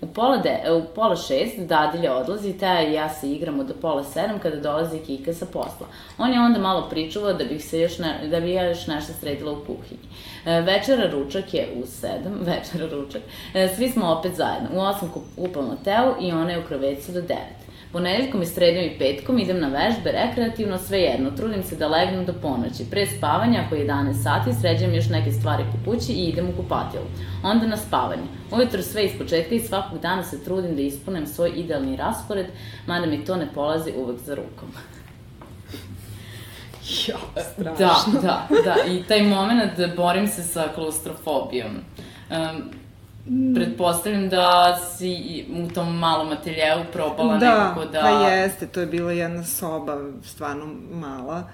U 0.00 0.06
pola, 0.06 0.36
de, 0.36 0.72
u 0.72 0.94
pola 0.94 1.16
šest 1.16 1.58
dadilja 1.58 2.16
odlazi, 2.16 2.52
Teja 2.52 2.88
i 2.88 2.92
ja 2.92 3.08
se 3.08 3.32
igramo 3.32 3.64
do 3.64 3.74
pola 3.74 4.04
sedam 4.04 4.38
kada 4.38 4.56
dolazi 4.56 4.98
Kika 4.98 5.34
sa 5.34 5.46
posla. 5.46 5.86
On 6.18 6.32
je 6.32 6.40
onda 6.40 6.60
malo 6.60 6.88
pričuvao 6.90 7.32
da 7.32 7.44
bih 7.44 7.64
se 7.64 7.80
još 7.80 7.98
ne, 7.98 8.28
da 8.30 8.40
bi 8.40 8.52
ja 8.52 8.68
još 8.68 8.86
nešto 8.86 9.12
sredila 9.20 9.52
u 9.52 9.64
kuhinji. 9.66 10.08
E, 10.46 10.60
večera 10.60 11.10
ručak 11.10 11.54
je 11.54 11.68
u 11.82 11.86
sedam, 11.86 12.40
večera 12.54 12.88
ručak. 12.90 13.22
E, 13.54 13.68
svi 13.76 13.88
smo 13.90 14.06
opet 14.06 14.32
zajedno. 14.34 14.68
U 14.72 14.80
osam 14.80 15.12
kupamo 15.36 15.76
Teu 15.84 16.14
i 16.20 16.32
ona 16.32 16.50
je 16.50 16.58
u 16.58 16.66
krevecu 16.66 17.12
do 17.12 17.20
devet. 17.20 17.66
Ponedeljkom 17.92 18.42
i 18.42 18.46
srednjom 18.46 18.84
i 18.84 18.98
petkom 18.98 19.38
idem 19.38 19.60
na 19.60 19.68
vežbe, 19.68 20.12
rekreativno, 20.12 20.78
sve 20.78 20.98
jedno. 20.98 21.30
Trudim 21.30 21.62
se 21.62 21.76
da 21.76 21.88
legnem 21.88 22.24
do 22.24 22.32
ponoći. 22.32 22.90
Pre 22.90 23.06
spavanja, 23.06 23.62
ako 23.66 23.74
je 23.74 23.86
11 23.86 24.22
sati, 24.22 24.52
sređam 24.60 24.94
još 24.94 25.08
neke 25.08 25.32
stvari 25.32 25.64
po 25.72 25.90
kući 25.90 26.12
i 26.12 26.24
idem 26.24 26.48
u 26.48 26.56
kupatilu. 26.56 27.04
Onda 27.42 27.66
na 27.66 27.76
spavanje. 27.76 28.22
Ujutro 28.50 28.82
sve 28.82 29.04
iz 29.04 29.18
početka 29.18 29.54
i 29.54 29.60
svakog 29.60 29.98
dana 29.98 30.22
se 30.22 30.44
trudim 30.44 30.76
da 30.76 30.82
ispunem 30.82 31.26
svoj 31.26 31.52
idealni 31.56 31.96
raspored, 31.96 32.46
mada 32.86 33.06
mi 33.06 33.24
to 33.24 33.36
ne 33.36 33.48
polazi 33.54 33.92
uvek 33.96 34.18
za 34.18 34.34
rukom. 34.34 34.68
Jo, 37.06 37.16
strašno. 37.52 38.20
Da, 38.22 38.46
da, 38.50 38.62
da. 38.64 38.92
I 38.92 39.02
taj 39.02 39.22
moment 39.22 39.76
da 39.76 39.88
borim 39.96 40.28
se 40.28 40.42
sa 40.42 40.68
klaustrofobijom. 40.74 41.70
Um, 42.30 42.70
pretpostavljam 43.54 44.28
da 44.28 44.78
si 44.96 45.44
u 45.50 45.74
tom 45.74 45.98
malom 45.98 46.32
ateljevu 46.32 46.84
probala 46.92 47.36
da, 47.36 47.50
nekako 47.50 47.84
da... 47.84 47.90
Da, 47.90 48.00
pa 48.00 48.08
jeste, 48.08 48.66
to 48.66 48.80
je 48.80 48.86
bila 48.86 49.12
jedna 49.12 49.44
soba 49.44 49.98
stvarno 50.24 50.66
mala 50.92 51.48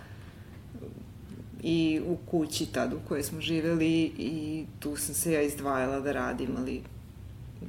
i 1.63 2.01
u 2.07 2.17
kući 2.31 2.67
tad 2.67 2.93
u 2.93 2.99
kojoj 3.09 3.23
smo 3.23 3.41
živeli 3.41 4.03
i 4.19 4.65
tu 4.81 4.97
sam 4.97 5.15
se 5.15 5.33
ja 5.33 5.43
izdvajala 5.43 6.01
da 6.01 6.13
radim, 6.13 6.55
ali 6.59 6.83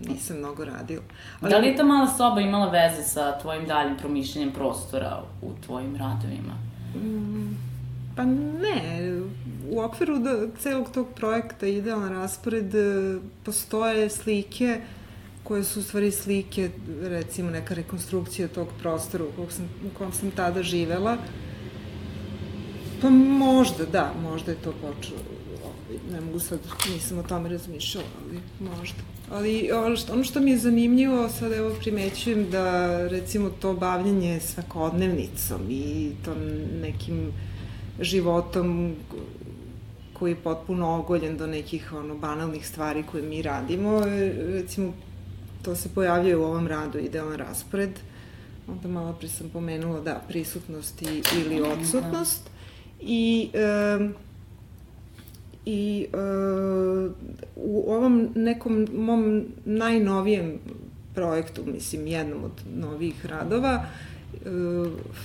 nisam 0.08 0.38
mnogo 0.38 0.66
radila. 0.66 1.04
Ali... 1.42 1.52
Da 1.52 1.58
li 1.58 1.68
je 1.68 1.76
ta 1.76 1.84
mala 1.84 2.08
soba 2.08 2.42
imala 2.42 2.70
veze 2.70 3.04
sa 3.04 3.39
tvojim 3.39 3.68
daljim 3.68 3.98
promišljanjem 3.98 4.52
prostora 4.52 5.24
u 5.42 5.52
tvojim 5.66 5.96
radovima? 5.96 6.54
Mm, 6.96 7.73
pa 8.15 8.26
ne, 8.26 9.12
u 9.69 9.80
okviru 9.82 10.19
da, 10.19 10.47
celog 10.60 10.91
tog 10.93 11.08
projekta 11.15 11.67
Idealan 11.67 12.10
raspored 12.10 12.76
e, 12.76 13.17
postoje 13.45 14.10
slike 14.10 14.82
koje 15.43 15.63
su 15.63 15.80
u 15.80 15.84
stvari 15.84 16.12
slike, 16.12 16.69
recimo 17.02 17.49
neka 17.49 17.73
rekonstrukcija 17.73 18.47
tog 18.47 18.67
prostora 18.82 19.23
u, 19.23 19.32
kog 19.36 19.52
sam, 19.52 19.69
u 19.86 19.97
kom 19.97 20.13
sam 20.13 20.32
tada 20.32 20.63
živela. 20.63 21.17
Pa 23.02 23.10
možda, 23.10 23.86
da, 23.86 24.13
možda 24.21 24.52
je 24.52 24.58
to 24.58 24.71
počelo. 24.71 25.19
Ne 26.12 26.21
mogu 26.21 26.39
sad, 26.39 26.60
nisam 26.93 27.19
o 27.19 27.23
tome 27.23 27.49
razmišljala, 27.49 28.08
ali 28.26 28.39
možda. 28.78 28.99
Ali 29.32 29.71
ono 29.71 29.95
što, 29.95 30.13
ono 30.13 30.23
što 30.23 30.39
mi 30.39 30.52
je 30.52 30.58
zanimljivo, 30.58 31.30
sad 31.30 31.52
evo 31.52 31.71
primećujem 31.80 32.49
da 32.49 32.97
recimo 33.08 33.49
to 33.49 33.73
bavljanje 33.73 34.39
svakodnevnicom 34.39 35.62
i 35.69 36.12
tom 36.26 36.38
nekim 36.82 37.32
životom 38.00 38.96
koji 40.14 40.32
je 40.32 40.44
potpuno 40.44 41.00
ogoljen 41.00 41.38
do 41.38 41.48
nekih 41.48 41.94
ono, 41.94 42.16
banalnih 42.16 42.68
stvari 42.68 43.04
koje 43.12 43.24
mi 43.24 43.42
radimo. 43.42 44.02
Recimo, 44.54 44.94
to 45.62 45.76
se 45.76 45.90
pojavljuje 45.90 46.38
u 46.38 46.44
ovom 46.44 46.68
radu 46.68 47.00
idealan 47.00 47.38
raspored. 47.38 48.00
Onda 48.68 48.88
malo 48.88 49.14
pre 49.14 49.28
sam 49.28 49.50
pomenula, 49.50 50.02
da, 50.02 50.22
prisutnost 50.28 51.02
i, 51.02 51.24
ili 51.36 51.62
odsutnost. 51.62 52.50
I, 53.02 53.50
e, 53.54 54.10
i 55.66 56.08
e, 56.14 56.18
u 57.56 57.92
ovom 57.94 58.30
nekom 58.36 58.88
mom 58.94 59.46
najnovijem 59.66 60.60
projektu, 61.16 61.64
mislim, 61.66 62.08
jednom 62.08 62.44
od 62.44 62.52
novih 62.76 63.26
radova, 63.26 63.86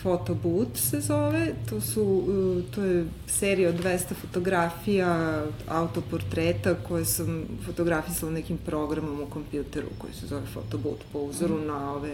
Fotoboot 0.03 0.77
se 0.77 1.01
zove, 1.01 1.55
to 1.69 1.81
su, 1.81 2.25
e, 2.29 2.75
to 2.75 2.83
je 2.83 3.07
serija 3.27 3.69
od 3.69 3.75
200 3.85 4.15
fotografija, 4.21 5.43
autoportreta 5.69 6.75
koje 6.75 7.05
sam 7.05 7.45
fotografisala 7.67 8.33
nekim 8.33 8.59
programom 8.67 9.21
u 9.21 9.27
kompjuteru 9.27 9.87
koji 9.99 10.13
se 10.15 10.27
zove 10.27 10.47
Fotoboot 10.55 10.99
po 11.13 11.19
uzoru 11.19 11.55
mm. 11.55 11.67
na 11.67 11.93
ove, 11.95 12.13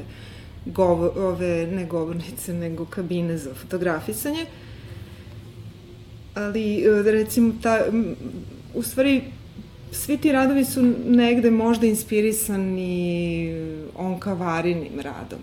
govo, 0.66 1.12
ove, 1.16 1.66
ne 1.66 1.86
govornice, 1.86 2.52
nego 2.52 2.84
kabine 2.84 3.38
za 3.38 3.54
fotografisanje. 3.54 4.46
Ali, 6.34 6.84
e, 6.84 7.02
recimo, 7.02 7.54
ta, 7.62 7.84
u 8.74 8.82
stvari, 8.82 9.22
svi 9.92 10.16
ti 10.16 10.32
radovi 10.32 10.64
su 10.64 10.82
negde 11.06 11.50
možda 11.50 11.86
inspirisani 11.86 13.54
Onka 13.96 14.32
Varinim 14.32 15.00
radom 15.00 15.38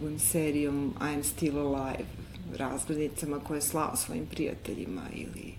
njegovim 0.00 0.18
serijom 0.18 0.94
I'm 1.00 1.22
Still 1.22 1.58
Alive, 1.58 2.04
razglednicama 2.56 3.40
koje 3.40 3.56
je 3.56 3.62
slao 3.62 3.96
svojim 3.96 4.26
prijateljima 4.26 5.02
ili 5.14 5.54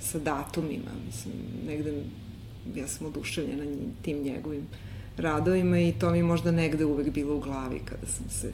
sa 0.00 0.18
datumima, 0.18 0.90
mislim, 1.06 1.34
negde 1.66 2.02
ja 2.74 2.88
sam 2.88 3.06
oduševljena 3.06 3.64
tim 4.02 4.22
njegovim 4.22 4.66
radovima 5.16 5.78
i 5.78 5.92
to 5.92 6.10
mi 6.10 6.22
možda 6.22 6.50
negde 6.50 6.84
uvek 6.84 7.10
bilo 7.10 7.36
u 7.36 7.40
glavi 7.40 7.80
kada 7.84 8.06
sam 8.06 8.30
se 8.30 8.52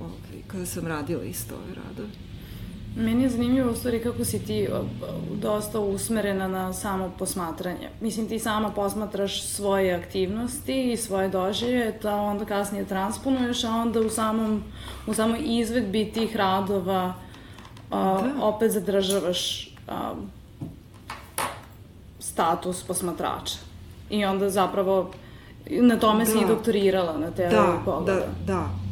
ovaj, 0.00 0.42
kada 0.46 0.66
sam 0.66 0.86
radila 0.86 1.24
isto 1.24 1.54
ove 1.54 1.74
radove. 1.74 2.08
Meni 2.96 3.22
je 3.22 3.28
zanimljivo 3.28 3.70
u 3.70 3.74
stvari 3.74 4.02
kako 4.02 4.24
si 4.24 4.46
ti 4.46 4.68
dosta 5.32 5.80
usmerena 5.80 6.48
na 6.48 6.72
samo 6.72 7.12
posmatranje. 7.18 7.90
Mislim, 8.00 8.28
ti 8.28 8.38
sama 8.38 8.70
posmatraš 8.70 9.42
svoje 9.42 9.94
aktivnosti 9.94 10.92
i 10.92 10.96
svoje 10.96 11.28
doživlje, 11.28 11.94
da 12.02 12.16
onda 12.16 12.44
kasnije 12.44 12.84
transponuješ, 12.84 13.64
a 13.64 13.70
onda 13.70 14.00
u 14.00 14.10
samom, 14.10 14.62
u 15.06 15.14
samoj 15.14 15.38
izvedbi 15.44 16.12
tih 16.14 16.36
radova 16.36 17.14
a, 17.90 18.22
da. 18.22 18.44
opet 18.44 18.70
zadržavaš 18.70 19.74
a, 19.88 20.14
status 22.18 22.82
posmatrača. 22.82 23.58
I 24.10 24.24
onda 24.24 24.50
zapravo 24.50 25.10
na 25.70 25.98
tome 25.98 26.24
da. 26.24 26.30
si 26.30 26.38
i 26.38 26.40
da. 26.40 26.46
doktorirala, 26.46 27.18
na 27.18 27.30
teoriju 27.30 27.60
da, 27.60 27.82
pogleda. 27.84 28.20
Da, 28.20 28.54
da, 28.54 28.85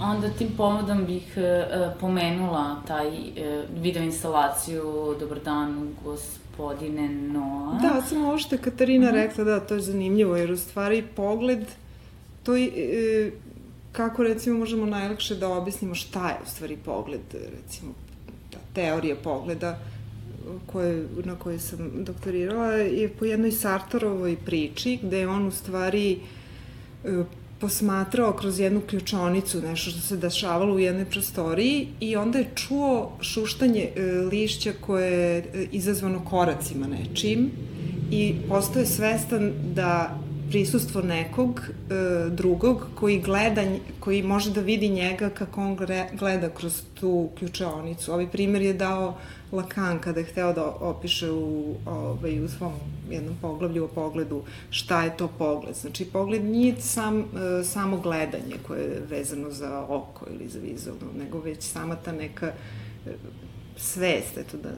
Onda 0.00 0.30
tim 0.30 0.48
povodom 0.56 1.04
bih 1.06 1.36
uh, 1.36 1.92
pomenula 2.00 2.82
taj 2.86 3.08
uh, 3.08 3.82
video 3.82 4.02
instalaciju 4.02 5.16
Dobar 5.20 5.38
dan, 5.44 5.94
gospodine 6.04 7.08
Noa. 7.08 7.78
Da, 7.82 8.02
samo 8.02 8.28
ovo 8.28 8.38
što 8.38 8.54
je 8.54 8.62
Katarina 8.62 9.06
uh 9.06 9.12
mhm. 9.12 9.20
-huh. 9.20 9.26
rekla, 9.26 9.44
da, 9.44 9.60
to 9.60 9.74
je 9.74 9.80
zanimljivo, 9.80 10.36
jer 10.36 10.52
u 10.52 10.56
stvari 10.56 11.04
pogled, 11.16 11.66
to 12.42 12.56
je, 12.56 12.68
uh, 12.68 13.32
kako 13.92 14.22
recimo 14.22 14.58
možemo 14.58 14.86
najlakše 14.86 15.34
da 15.34 15.48
objasnimo 15.48 15.94
šta 15.94 16.28
je 16.28 16.36
u 16.46 16.48
stvari 16.48 16.76
pogled, 16.84 17.20
recimo, 17.32 17.92
ta 18.50 18.58
teorija 18.74 19.16
pogleda 19.16 19.78
koje, 20.66 21.06
na 21.24 21.34
kojoj 21.34 21.58
sam 21.58 22.04
doktorirala 22.04 22.72
je 22.72 23.08
po 23.08 23.24
jednoj 23.24 23.52
Sartorovoj 23.52 24.36
priči, 24.44 24.98
gde 25.02 25.28
on 25.28 25.46
u 25.46 25.50
stvari 25.50 26.20
posmatrao 27.60 28.32
kroz 28.32 28.60
jednu 28.60 28.80
ključonicu 28.80 29.62
nešto 29.62 29.90
što 29.90 30.00
se 30.00 30.16
dešavalo 30.16 30.74
u 30.74 30.78
jednoj 30.78 31.04
prostoriji 31.04 31.88
i 32.00 32.16
onda 32.16 32.38
je 32.38 32.50
čuo 32.54 33.12
šuštanje 33.20 33.88
e, 33.96 34.02
lišća 34.02 34.72
koje 34.80 35.12
je 35.12 35.38
e, 35.38 35.66
izazvano 35.72 36.24
koracima 36.24 36.86
nečim 36.86 37.50
i 38.10 38.34
postoje 38.48 38.86
svestan 38.86 39.52
da 39.74 40.18
prisustvo 40.50 41.02
nekog 41.02 41.60
e, 41.60 41.94
drugog 42.30 42.86
koji 42.94 43.20
gleda, 43.20 43.62
koji 44.00 44.22
može 44.22 44.50
da 44.50 44.60
vidi 44.60 44.88
njega 44.88 45.30
kako 45.30 45.60
on 45.60 45.76
gleda 46.12 46.48
kroz 46.48 46.82
tu 46.94 47.28
ključonicu. 47.38 48.12
Ovaj 48.12 48.30
primer 48.30 48.62
je 48.62 48.72
dao 48.72 49.18
Lacan 49.52 49.98
kada 49.98 50.20
je 50.20 50.26
hteo 50.26 50.52
da 50.52 50.64
opiše 50.64 51.30
u, 51.30 51.74
ovaj, 51.86 52.44
u 52.44 52.48
svom 52.48 52.72
jednom 53.10 53.36
poglavlju 53.42 53.84
o 53.84 53.88
pogledu 53.88 54.42
šta 54.70 55.04
je 55.04 55.16
to 55.16 55.28
pogled. 55.28 55.74
Znači, 55.74 56.04
pogled 56.04 56.44
nije 56.44 56.80
sam, 56.80 57.20
e, 57.20 57.24
samo 57.64 58.00
gledanje 58.00 58.56
koje 58.66 58.82
je 58.82 59.02
vezano 59.10 59.50
za 59.50 59.86
oko 59.88 60.26
ili 60.30 60.48
za 60.48 60.58
vizualno, 60.58 61.06
nego 61.18 61.40
već 61.40 61.62
sama 61.62 61.96
ta 61.96 62.12
neka 62.12 62.46
e, 62.46 63.10
svest, 63.76 64.38
eto 64.38 64.56
da 64.56 64.70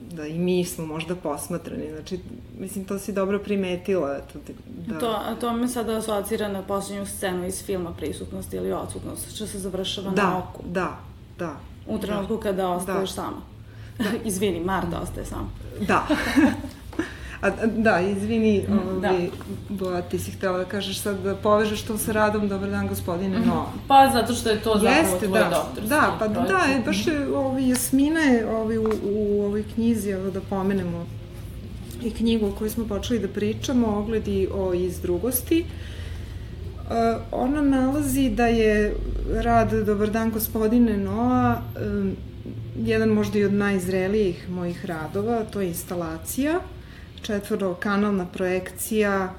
da 0.00 0.26
i 0.26 0.38
mi 0.38 0.64
smo 0.64 0.86
možda 0.86 1.14
posmatrani. 1.14 1.90
Znači, 1.90 2.20
mislim, 2.58 2.84
to 2.84 2.98
si 2.98 3.12
dobro 3.12 3.38
primetila. 3.38 4.18
To, 4.20 4.38
da... 4.86 4.98
to, 4.98 5.06
a 5.06 5.34
to 5.34 5.52
me 5.52 5.68
sada 5.68 5.96
asocira 5.96 6.48
na 6.48 6.62
poslednju 6.62 7.06
scenu 7.06 7.46
iz 7.46 7.64
filma 7.64 7.92
Prisutnost 7.92 8.54
ili 8.54 8.72
odsutnost, 8.72 9.34
što 9.34 9.46
se 9.46 9.58
završava 9.58 10.10
da, 10.10 10.22
na 10.22 10.38
oku. 10.38 10.62
Da, 10.68 10.98
da. 11.38 11.56
U 11.88 11.98
trenutku 11.98 12.36
da. 12.36 12.42
kada 12.42 12.68
ostaješ 12.68 13.10
da. 13.10 13.14
sama. 13.14 13.36
Da. 13.98 14.04
Izvini, 14.28 14.60
Marta 14.60 15.00
ostaje 15.00 15.26
sama. 15.26 15.48
Da. 15.80 16.06
A, 17.40 17.50
da, 17.66 18.00
izvini, 18.00 18.64
mm, 18.68 18.78
ovaj, 18.78 19.00
da. 19.00 19.26
Boja, 19.68 20.02
ti 20.02 20.18
si 20.18 20.30
htela 20.30 20.58
da 20.58 20.64
kažeš 20.64 21.00
sad 21.00 21.20
da 21.20 21.34
povežeš 21.34 21.82
to 21.82 21.98
sa 21.98 22.12
radom 22.12 22.48
Dobar 22.48 22.70
dan, 22.70 22.88
gospodine 22.88 23.38
mm. 23.38 23.46
No. 23.46 23.66
Pa, 23.88 24.10
zato 24.12 24.34
što 24.34 24.48
je 24.48 24.60
to 24.60 24.74
zapravo 24.74 24.96
Jeste, 24.96 25.26
tvoj 25.26 25.40
da, 25.40 25.50
doktorski 25.50 25.88
Da, 25.88 26.16
pa 26.18 26.28
projekt. 26.28 26.52
da, 26.52 26.58
je, 26.58 26.82
baš 26.86 27.06
je 27.06 27.36
ovi, 27.36 27.68
Jasmina 27.68 28.20
je 28.20 28.50
ovi, 28.50 28.78
u, 28.78 28.90
u 29.04 29.44
ovoj 29.44 29.64
knjizi, 29.74 30.10
evo 30.10 30.30
da 30.30 30.40
pomenemo 30.40 31.06
i 32.02 32.10
knjigu 32.10 32.46
o 32.46 32.52
kojoj 32.52 32.70
smo 32.70 32.86
počeli 32.86 33.20
da 33.20 33.28
pričamo, 33.28 33.98
ogledi 33.98 34.48
o 34.54 34.74
izdrugosti. 34.74 35.60
Uh, 35.60 35.96
ona 37.32 37.62
nalazi 37.62 38.30
da 38.30 38.46
je 38.46 38.94
rad 39.34 39.72
Dobar 39.86 40.10
dan, 40.10 40.30
gospodine 40.30 40.96
Noa 40.96 41.60
um, 41.80 42.16
jedan 42.78 43.08
možda 43.08 43.38
i 43.38 43.44
od 43.44 43.52
najzrelijih 43.52 44.50
mojih 44.50 44.86
radova, 44.86 45.44
to 45.44 45.60
je 45.60 45.68
instalacija 45.68 46.60
četvorokanalna 47.22 48.26
projekcija 48.26 49.34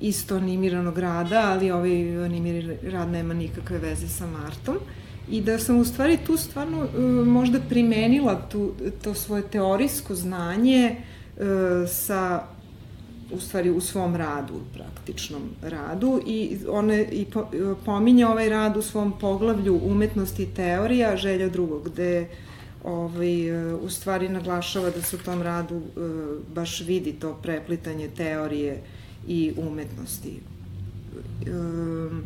isto 0.00 0.36
animiranog 0.36 0.98
rada, 0.98 1.42
ali 1.46 1.70
ovaj 1.70 2.24
animirani 2.24 2.76
rad 2.90 3.08
nema 3.08 3.34
nikakve 3.34 3.78
veze 3.78 4.08
sa 4.08 4.26
Martom. 4.26 4.76
I 5.30 5.40
da 5.40 5.58
sam 5.58 5.76
u 5.76 5.84
stvari 5.84 6.18
tu 6.26 6.36
stvarno 6.36 6.78
uh, 6.78 7.26
možda 7.26 7.60
primenila 7.68 8.48
tu, 8.48 8.72
to 9.02 9.14
svoje 9.14 9.42
teorijsko 9.42 10.14
znanje 10.14 10.96
sa 11.88 12.42
u 13.32 13.40
stvari 13.40 13.70
u 13.70 13.80
svom 13.80 14.16
radu, 14.16 14.54
praktičnom 14.74 15.42
radu 15.62 16.20
i 16.26 16.58
one 16.68 17.06
i 17.12 17.24
po, 17.24 17.46
pominje 17.84 18.26
ovaj 18.26 18.48
rad 18.48 18.76
u 18.76 18.82
svom 18.82 19.12
poglavlju 19.20 19.80
umetnosti 19.84 20.42
i 20.42 20.54
teorija 20.54 21.16
želja 21.16 21.48
drugog, 21.48 21.84
gde 21.84 22.28
ovaj, 22.84 23.52
u 23.74 23.90
stvari 23.90 24.28
naglašava 24.28 24.90
da 24.90 25.02
se 25.02 25.16
u 25.16 25.18
tom 25.18 25.42
radu 25.42 25.82
baš 26.54 26.80
vidi 26.80 27.12
to 27.12 27.34
preplitanje 27.42 28.08
teorije 28.08 28.82
i 29.28 29.52
umetnosti. 29.56 30.40
Um, 31.50 32.22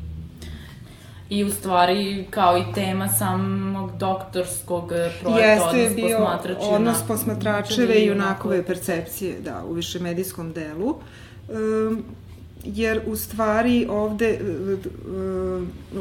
I 1.30 1.44
u 1.44 1.50
stvari 1.50 2.26
kao 2.30 2.58
i 2.58 2.74
tema 2.74 3.08
samog 3.08 3.90
doktorskog 3.98 4.88
projekta, 5.20 5.40
jeste 5.40 5.68
odnos 5.68 5.94
bio 5.94 6.18
posmatračeva. 6.18 6.74
Odnos 6.74 6.96
posmatračeve 7.08 7.94
i 7.94 8.06
junakove 8.06 8.62
percepcije, 8.62 9.40
da, 9.40 9.64
u 9.68 9.72
višemedijskom 9.72 10.52
delu. 10.52 10.94
Um, 11.48 12.04
jer 12.64 13.00
u 13.06 13.16
stvari 13.16 13.86
ovde 13.90 14.38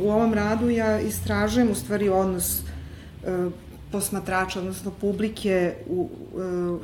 u 0.01 0.09
ovom 0.09 0.33
radu 0.33 0.69
ja 0.69 0.99
istražujem 0.99 1.71
u 1.71 1.75
stvari 1.75 2.09
odnos 2.09 2.61
posmatrača, 3.91 4.59
odnosno 4.59 4.91
publike 5.01 5.73
u, 5.87 6.09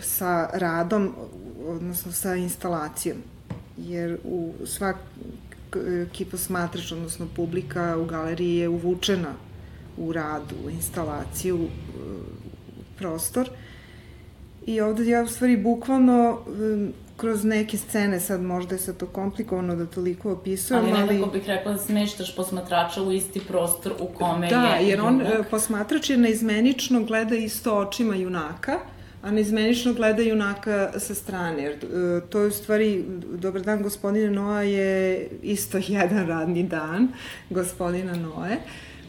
sa 0.01 0.49
radom, 0.53 1.15
odnosno 1.67 2.11
sa 2.11 2.35
instalacijom. 2.35 3.17
Jer 3.77 4.17
u 4.23 4.53
svak, 4.65 4.95
ki 6.11 6.25
posmatrač, 6.25 6.91
odnosno 6.91 7.27
publika 7.35 7.97
u 7.97 8.05
galeriji 8.05 8.55
je 8.55 8.69
uvučena 8.69 9.33
u 9.97 10.13
rad, 10.13 10.53
u 10.65 10.69
instalaciju, 10.69 11.57
u 11.57 11.69
prostor. 12.97 13.49
I 14.65 14.81
ovde 14.81 15.05
ja 15.05 15.23
u 15.23 15.27
stvari 15.27 15.57
bukvalno 15.57 16.39
kroz 17.17 17.43
neke 17.43 17.77
scene, 17.77 18.19
sad 18.19 18.41
možda 18.41 18.75
je 18.75 18.79
sad 18.79 18.97
to 18.97 19.07
komplikovano 19.07 19.75
da 19.75 19.85
toliko 19.85 20.31
opisujem, 20.31 20.83
ali... 20.83 20.91
Ali 20.91 21.13
nekako 21.13 21.31
bih 21.31 21.43
rekla 21.47 21.71
da 21.71 21.77
smeštaš 21.77 22.35
posmatrača 22.35 23.01
u 23.01 23.11
isti 23.11 23.39
prostor 23.39 23.93
u 23.99 24.07
kome 24.07 24.49
da, 24.49 24.55
je... 24.55 24.61
Da, 24.61 24.75
jer 24.75 25.01
on, 25.01 25.21
posmatrač 25.51 26.09
je 26.09 26.17
neizmenično 26.17 27.03
gleda 27.03 27.35
isto 27.35 27.77
očima 27.77 28.15
junaka, 28.15 28.79
a 29.23 29.31
neizmenično 29.31 29.93
gleda 29.93 30.21
junaka 30.21 30.91
sa 30.99 31.15
strane. 31.15 31.63
Jer, 31.63 31.73
e, 31.73 32.21
to 32.29 32.41
je 32.41 32.47
u 32.47 32.51
stvari, 32.51 33.03
Dobar 33.35 33.61
dan 33.61 33.83
gospodine 33.83 34.29
Noa 34.29 34.61
je 34.61 35.29
isto 35.41 35.79
jedan 35.87 36.27
radni 36.27 36.63
dan 36.63 37.07
gospodina 37.49 38.15
Noe. 38.15 38.57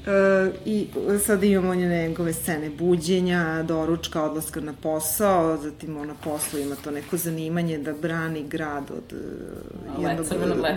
E, 0.06 0.50
I 0.64 0.86
sad 1.24 1.44
imamo 1.44 1.74
njegove 1.74 2.32
scene 2.32 2.70
buđenja, 2.70 3.62
doručka, 3.62 4.22
odlaska 4.22 4.60
na 4.60 4.72
posao, 4.82 5.56
zatim 5.56 5.96
on 5.96 6.06
na 6.06 6.14
poslu 6.24 6.58
ima 6.58 6.74
to 6.84 6.90
neko 6.90 7.16
zanimanje 7.16 7.78
da 7.78 7.92
brani 7.92 8.42
grad 8.48 8.90
od 8.90 9.12
uh, 9.12 10.02
jednog... 10.02 10.26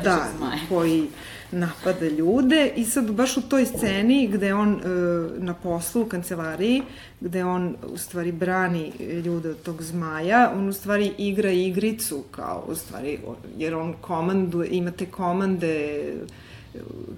Da, 0.03 0.28
zmaja. 0.38 0.59
koji 0.69 1.07
napada 1.51 2.05
ljude 2.05 2.71
i 2.75 2.86
sad 2.86 3.11
baš 3.11 3.38
u 3.38 3.41
toj 3.41 3.65
sceni 3.65 4.28
gde 4.28 4.53
on 4.53 4.73
uh, 4.73 5.43
na 5.43 5.53
poslu 5.53 6.01
u 6.01 6.05
kancelariji, 6.05 6.82
gde 7.21 7.43
on 7.43 7.75
u 7.93 7.97
stvari 7.97 8.32
brani 8.32 8.91
ljude 9.25 9.49
od 9.49 9.61
tog 9.61 9.84
zmaja, 9.84 10.51
on 10.55 10.69
u 10.69 10.73
stvari 10.73 11.11
igra 11.17 11.51
igricu 11.51 12.23
kao 12.32 12.65
u 12.67 12.75
stvari, 12.75 13.19
jer 13.57 13.75
on 13.75 13.93
komanduje, 14.01 14.69
imate 14.71 15.05
komande 15.05 16.03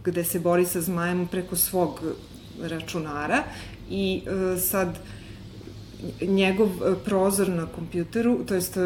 gde 0.03 0.23
se 0.23 0.39
bori 0.39 0.65
sa 0.65 0.81
zmajem 0.81 1.27
preko 1.27 1.55
svog 1.55 2.01
računara 2.61 3.43
i 3.89 4.21
e, 4.25 4.57
sad 4.59 4.99
njegov 6.21 6.67
e, 6.67 6.95
prozor 7.05 7.49
na 7.49 7.65
kompjuteru, 7.65 8.45
to 8.45 8.55
jest 8.55 8.77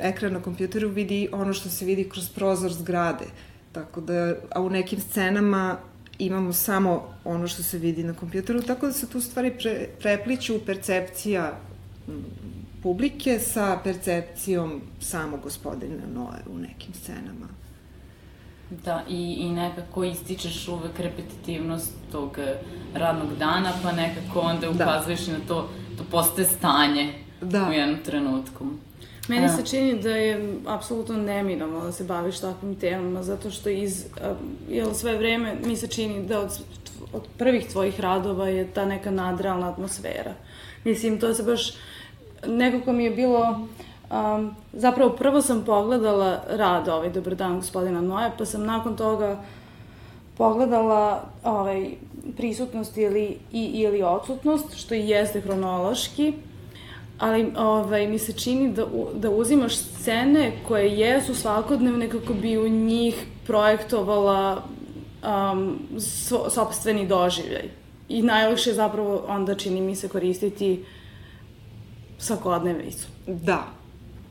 ekran 0.00 0.32
na 0.32 0.42
kompjuteru 0.42 0.88
vidi 0.88 1.28
ono 1.32 1.52
što 1.52 1.68
se 1.68 1.84
vidi 1.84 2.08
kroz 2.08 2.28
prozor 2.28 2.72
zgrade. 2.72 3.24
Tako 3.72 4.00
da, 4.00 4.34
a 4.50 4.60
u 4.60 4.70
nekim 4.70 5.00
scenama 5.00 5.76
imamo 6.18 6.52
samo 6.52 7.14
ono 7.24 7.48
što 7.48 7.62
se 7.62 7.78
vidi 7.78 8.04
na 8.04 8.14
kompjuteru, 8.14 8.62
tako 8.62 8.86
da 8.86 8.92
se 8.92 9.08
tu 9.08 9.20
stvari 9.20 9.52
pre, 9.58 9.88
prepliću 10.00 10.60
percepcija 10.66 11.60
publike 12.82 13.38
sa 13.38 13.78
percepcijom 13.84 14.80
samog 15.00 15.40
gospodina 15.40 16.02
Noe 16.14 16.38
u 16.54 16.58
nekim 16.58 16.94
scenama. 16.94 17.55
Da, 18.70 19.02
i, 19.08 19.36
i 19.38 19.50
nekako 19.50 20.04
ističeš 20.04 20.68
uvek 20.68 20.98
repetitivnost 20.98 21.92
tog 22.12 22.38
eh, 22.38 22.54
radnog 22.94 23.36
dana, 23.38 23.72
pa 23.82 23.92
nekako 23.92 24.40
onda 24.40 24.66
da. 24.70 24.84
ukazuješ 24.84 25.26
da. 25.26 25.32
na 25.32 25.38
to, 25.48 25.68
to 25.98 26.04
postaje 26.10 26.46
stanje 26.46 27.12
da. 27.40 27.68
u 27.68 27.72
jednom 27.72 27.98
trenutku. 28.04 28.66
Meni 29.28 29.48
se 29.48 29.66
čini 29.66 30.02
da 30.02 30.10
je 30.10 30.54
apsolutno 30.66 31.16
neminovno 31.16 31.80
da 31.80 31.92
se 31.92 32.04
baviš 32.04 32.40
takvim 32.40 32.74
temama, 32.74 33.22
zato 33.22 33.50
što 33.50 33.68
iz, 33.68 34.04
jel, 34.68 34.94
sve 34.94 35.16
vreme 35.18 35.56
mi 35.64 35.76
se 35.76 35.86
čini 35.86 36.26
da 36.26 36.40
od, 36.40 36.60
od 37.12 37.22
prvih 37.38 37.66
tvojih 37.66 38.00
radova 38.00 38.48
je 38.48 38.66
ta 38.72 38.84
neka 38.84 39.10
nadrealna 39.10 39.68
atmosfera. 39.68 40.34
Mislim, 40.84 41.20
to 41.20 41.34
se 41.34 41.42
baš, 41.42 41.74
nekako 42.46 42.92
mi 42.92 43.04
je 43.04 43.10
bilo 43.10 43.68
Um, 44.10 44.54
zapravo 44.72 45.10
prvo 45.10 45.40
sam 45.42 45.64
pogledala 45.64 46.40
rad 46.48 46.88
ovaj 46.88 47.10
Dobar 47.10 47.34
dan 47.34 47.56
gospodina 47.56 48.00
Noja, 48.00 48.30
pa 48.38 48.44
sam 48.44 48.64
nakon 48.64 48.96
toga 48.96 49.38
pogledala 50.36 51.24
ovaj, 51.44 51.90
prisutnost 52.36 52.98
ili, 52.98 53.36
i, 53.52 53.64
ili 53.64 54.02
odsutnost, 54.02 54.76
što 54.76 54.94
i 54.94 55.08
jeste 55.08 55.40
hronološki, 55.40 56.32
ali 57.18 57.52
ovaj, 57.56 58.06
mi 58.06 58.18
se 58.18 58.32
čini 58.32 58.72
da, 58.72 58.86
da 59.14 59.30
uzimaš 59.30 59.76
scene 59.76 60.52
koje 60.68 60.98
jesu 60.98 61.34
svakodnevne 61.34 62.10
kako 62.10 62.34
bi 62.34 62.58
u 62.58 62.68
njih 62.68 63.26
projektovala 63.46 64.62
um, 65.52 65.78
so, 66.00 66.50
sobstveni 66.50 67.06
doživljaj. 67.06 67.68
I 68.08 68.22
najlakše 68.22 68.70
je 68.70 68.74
zapravo 68.74 69.24
onda 69.28 69.54
čini 69.54 69.80
mi 69.80 69.96
se 69.96 70.08
koristiti 70.08 70.84
svakodnevicu. 72.18 73.06
Da, 73.26 73.66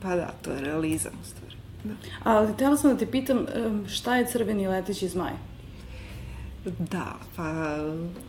Pa 0.01 0.15
da, 0.15 0.33
to 0.41 0.51
je 0.51 0.61
realizam 0.61 1.13
u 1.21 1.25
stvari. 1.25 1.55
Da. 1.83 1.93
Ali 2.23 2.53
htjela 2.53 2.77
sam 2.77 2.91
da 2.91 2.97
te 2.97 3.11
pitam 3.11 3.45
šta 3.87 4.15
je 4.15 4.27
crveni 4.27 4.67
leteći 4.67 5.07
zmaj? 5.07 5.31
Da, 6.79 7.15
pa 7.35 7.77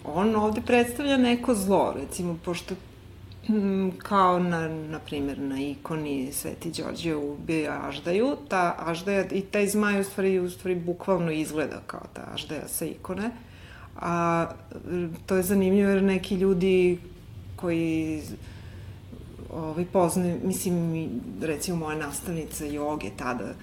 on 0.04 0.36
ovde 0.36 0.60
predstavlja 0.60 1.16
neko 1.16 1.54
zlo, 1.54 1.94
recimo, 1.96 2.38
pošto 2.44 2.74
kao 3.98 4.38
na, 4.38 4.68
na 4.68 4.98
primjer 4.98 5.38
na 5.38 5.60
ikoni 5.60 6.32
Sveti 6.32 6.70
Đorđe 6.70 7.14
ubija 7.14 7.80
Aždaju, 7.88 8.36
ta 8.48 8.74
Aždaja 8.78 9.24
i 9.30 9.40
taj 9.40 9.68
zmaj 9.68 10.00
u 10.00 10.04
stvari, 10.04 10.38
u 10.38 10.50
stvari 10.50 10.74
bukvalno 10.74 11.32
izgleda 11.32 11.80
kao 11.86 12.02
ta 12.12 12.28
Aždaja 12.34 12.68
sa 12.68 12.84
ikone. 12.84 13.30
A 13.96 14.46
to 15.26 15.36
je 15.36 15.42
zanimljivo 15.42 15.90
jer 15.90 16.02
neki 16.02 16.34
ljudi 16.34 16.98
koji 17.56 18.22
ovaj, 19.56 19.84
poznaju, 19.92 20.40
mislim, 20.44 21.08
recimo 21.40 21.76
moja 21.76 21.98
nastavnica 21.98 22.64
joge 22.64 23.10
tada, 23.16 23.54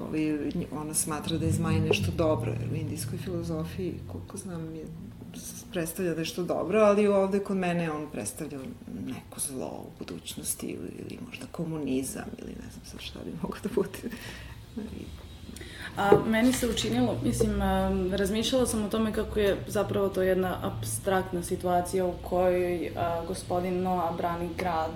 ovaj, 0.00 0.38
ona 0.72 0.94
smatra 0.94 1.38
da 1.38 1.46
je 1.46 1.52
zmaj 1.52 1.80
nešto 1.80 2.12
dobro, 2.16 2.52
jer 2.60 2.72
u 2.72 2.74
indijskoj 2.74 3.18
filozofiji, 3.18 3.94
koliko 4.12 4.36
znam, 4.36 4.74
je 4.74 4.84
predstavlja 5.72 6.14
nešto 6.14 6.44
dobro, 6.44 6.80
ali 6.80 7.06
ovde 7.06 7.38
kod 7.38 7.56
mene 7.56 7.90
on 7.90 8.06
predstavlja 8.12 8.58
neko 9.06 9.40
zlo 9.40 9.84
u 9.86 9.98
budućnosti 9.98 10.66
ili, 10.66 10.90
ili 10.98 11.18
možda 11.28 11.46
komunizam 11.52 12.24
ili 12.38 12.50
ne 12.50 12.70
znam 12.72 12.84
sad 12.84 13.00
šta 13.00 13.18
bi 13.24 13.32
mogo 13.42 13.56
da 13.62 13.68
bude. 13.74 13.98
A 15.96 16.10
meni 16.26 16.52
se 16.52 16.68
učinilo, 16.68 17.16
mislim, 17.24 17.60
razmišljala 18.12 18.66
sam 18.66 18.84
o 18.84 18.88
tome 18.88 19.12
kako 19.12 19.40
je 19.40 19.56
zapravo 19.66 20.08
to 20.08 20.22
jedna 20.22 20.58
abstraktna 20.62 21.42
situacija 21.42 22.06
u 22.06 22.12
kojoj 22.22 22.92
a, 22.96 23.24
gospodin 23.28 23.82
Noa 23.82 24.12
brani 24.16 24.48
grad 24.58 24.90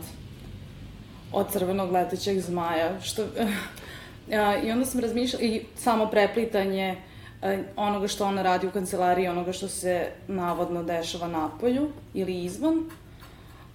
od 1.33 1.53
crvenog 1.53 1.93
letećeg 1.93 2.41
zmaja, 2.41 3.01
što... 3.01 3.27
I 4.65 4.71
onda 4.71 4.85
sam 4.85 5.01
razmišljala, 5.01 5.45
i 5.45 5.63
samo 5.77 6.07
preplitanje 6.07 6.97
e, 7.43 7.63
onoga 7.77 8.09
što 8.09 8.27
ona 8.27 8.43
radi 8.43 8.67
u 8.67 8.71
kancelariji, 8.71 9.29
onoga 9.29 9.53
što 9.53 9.69
se 9.69 10.09
navodno 10.29 10.83
dešava 10.83 11.29
napolju 11.29 11.89
ili 12.15 12.45
izvan. 12.45 12.85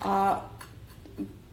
A, 0.02 0.40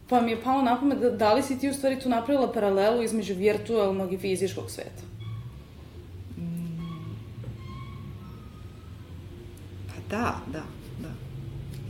pa 0.09 0.21
mi 0.21 0.31
je 0.31 0.41
palo 0.41 0.61
na 0.61 0.79
pamet 0.79 0.99
da, 0.99 1.09
da 1.09 1.33
li 1.33 1.43
si 1.43 1.59
ti 1.59 1.69
u 1.69 1.73
stvari 1.73 1.99
tu 1.99 2.09
napravila 2.09 2.53
paralelu 2.53 3.03
između 3.03 3.33
virtualnog 3.33 4.13
i 4.13 4.17
fizičkog 4.17 4.71
sveta? 4.71 5.03
Pa 9.87 10.17
da, 10.17 10.35
da, 10.51 10.63
da. 11.01 11.09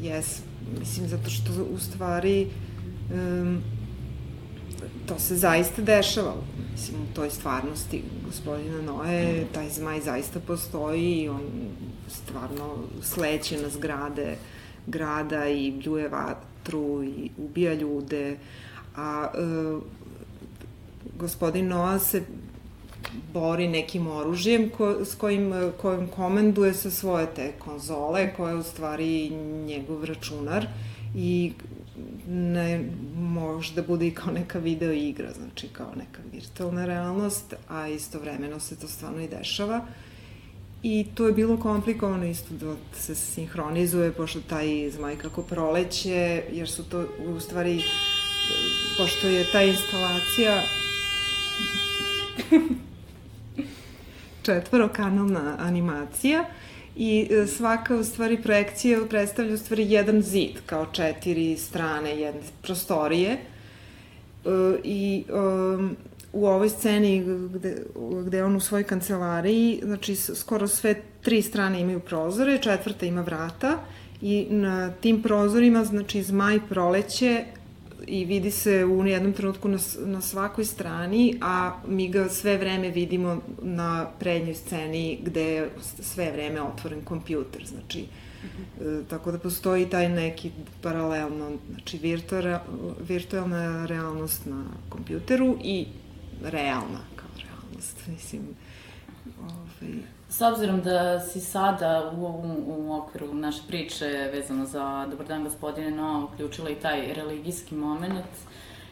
Jes. 0.01 0.41
Mislim, 0.79 1.07
zato 1.07 1.29
što 1.29 1.51
u 1.73 1.79
stvari 1.79 2.47
um, 3.13 3.61
to 5.05 5.19
se 5.19 5.35
zaista 5.35 5.81
dešava, 5.81 6.35
mislim, 6.71 7.01
u 7.01 7.15
toj 7.15 7.29
stvarnosti 7.29 8.03
gospodina 8.25 8.81
Noe, 8.81 9.45
taj 9.53 9.69
zmaj 9.69 10.01
zaista 10.01 10.39
postoji 10.39 11.21
i 11.21 11.29
on 11.29 11.41
stvarno 12.07 12.75
sleće 13.01 13.61
na 13.61 13.69
zgrade 13.69 14.37
grada 14.87 15.47
i 15.47 15.71
bljuje 15.71 16.09
vatru 16.09 17.03
i 17.03 17.29
ubija 17.37 17.73
ljude, 17.73 18.37
a 18.95 19.27
e, 19.33 19.39
gospodin 21.19 21.67
Noa 21.67 21.99
se 21.99 22.23
bori 23.33 23.67
nekim 23.67 24.07
oružjem 24.07 24.69
ko, 24.69 25.05
s 25.05 25.15
kojim, 25.15 25.53
kojim 25.81 26.07
komanduje 26.07 26.73
sa 26.73 26.91
svoje 26.91 27.27
te 27.35 27.51
konzole, 27.59 28.33
koja 28.37 28.49
je 28.49 28.57
u 28.57 28.63
stvari 28.63 29.29
njegov 29.65 30.05
računar 30.05 30.67
i 31.15 31.53
ne, 32.27 32.89
može 33.15 33.73
da 33.73 33.81
bude 33.81 34.07
i 34.07 34.13
kao 34.13 34.33
neka 34.33 34.59
video 34.59 34.91
igra, 34.91 35.33
znači 35.33 35.67
kao 35.67 35.91
neka 35.95 36.21
virtualna 36.31 36.85
realnost, 36.85 37.53
a 37.69 37.87
istovremeno 37.87 38.59
se 38.59 38.79
to 38.79 38.87
stvarno 38.87 39.21
i 39.21 39.27
dešava. 39.27 39.85
I 40.83 41.05
to 41.15 41.27
je 41.27 41.33
bilo 41.33 41.57
komplikovano 41.57 42.25
isto 42.25 42.53
da 42.53 42.75
se 42.93 43.15
sinhronizuje, 43.15 44.11
pošto 44.11 44.41
taj 44.41 44.89
zmaj 44.91 45.15
kako 45.15 45.41
proleće, 45.41 46.43
jer 46.51 46.69
su 46.69 46.83
to 46.83 47.05
u 47.27 47.39
stvari, 47.39 47.81
pošto 48.97 49.27
je 49.27 49.45
ta 49.51 49.61
instalacija 49.61 50.61
četvorokanalna 54.45 55.55
animacija 55.59 56.45
i 56.95 57.27
e, 57.31 57.47
svaka 57.47 57.95
u 57.95 58.03
stvari 58.03 58.41
projekcija 58.41 58.99
predstavlja 59.09 59.53
u 59.53 59.57
stvari 59.57 59.91
jedan 59.91 60.21
zid 60.21 60.51
kao 60.65 60.85
četiri 60.85 61.57
strane 61.57 62.19
jedne 62.19 62.41
prostorije. 62.61 63.31
E, 63.31 63.37
i 64.83 65.23
u 66.33 66.45
ovoj 66.45 66.69
sceni 66.69 67.23
gde, 67.53 67.75
gde 68.25 68.43
on 68.43 68.55
u 68.55 68.59
svojoj 68.59 68.83
kancelariji, 68.83 69.81
znači 69.83 70.15
skoro 70.15 70.67
sve 70.67 70.95
tri 71.21 71.41
strane 71.41 71.81
imaju 71.81 71.99
prozore, 71.99 72.61
četvrta 72.61 73.05
ima 73.05 73.21
vrata 73.21 73.79
i 74.21 74.47
na 74.49 74.91
tim 74.91 75.21
prozorima, 75.21 75.83
znači 75.83 76.23
zmaj 76.23 76.59
proleće 76.69 77.45
i 78.07 78.25
vidi 78.25 78.51
se 78.51 78.85
u 78.85 79.05
jednom 79.05 79.33
trenutku 79.33 79.67
na, 79.67 79.77
na 80.05 80.21
svakoj 80.21 80.65
strani, 80.65 81.37
a 81.41 81.71
mi 81.87 82.07
ga 82.09 82.29
sve 82.29 82.57
vreme 82.57 82.89
vidimo 82.89 83.41
na 83.61 84.07
prednjoj 84.19 84.55
sceni 84.55 85.19
gde 85.23 85.43
je 85.43 85.69
sve 86.01 86.31
vreme 86.31 86.61
otvoren 86.61 87.01
kompjuter, 87.01 87.65
znači 87.65 88.05
-hmm. 88.43 89.01
e, 89.01 89.03
tako 89.09 89.31
da 89.31 89.39
postoji 89.39 89.89
taj 89.89 90.09
neki 90.09 90.51
paralelno, 90.81 91.51
znači 91.71 91.97
virtual, 91.97 92.59
virtualna 93.07 93.85
realnost 93.85 94.45
na 94.45 94.65
kompjuteru 94.89 95.57
i 95.63 95.85
realna 96.43 96.99
kao 97.15 97.29
realnost, 97.37 98.07
mislim, 98.07 98.41
ovaj, 99.41 99.93
S 100.37 100.41
obzirom 100.41 100.81
da 100.81 101.19
si 101.19 101.39
sada 101.39 102.11
u, 102.17 102.25
u, 102.25 102.63
u 102.67 102.93
okviru 102.93 103.33
naše 103.33 103.61
priče 103.67 104.29
vezano 104.33 104.65
za 104.65 105.05
Dobar 105.09 105.27
dan 105.27 105.43
gospodine 105.43 105.91
No 105.91 106.29
uključila 106.33 106.69
i 106.69 106.75
taj 106.75 107.13
religijski 107.13 107.75
moment, 107.75 108.25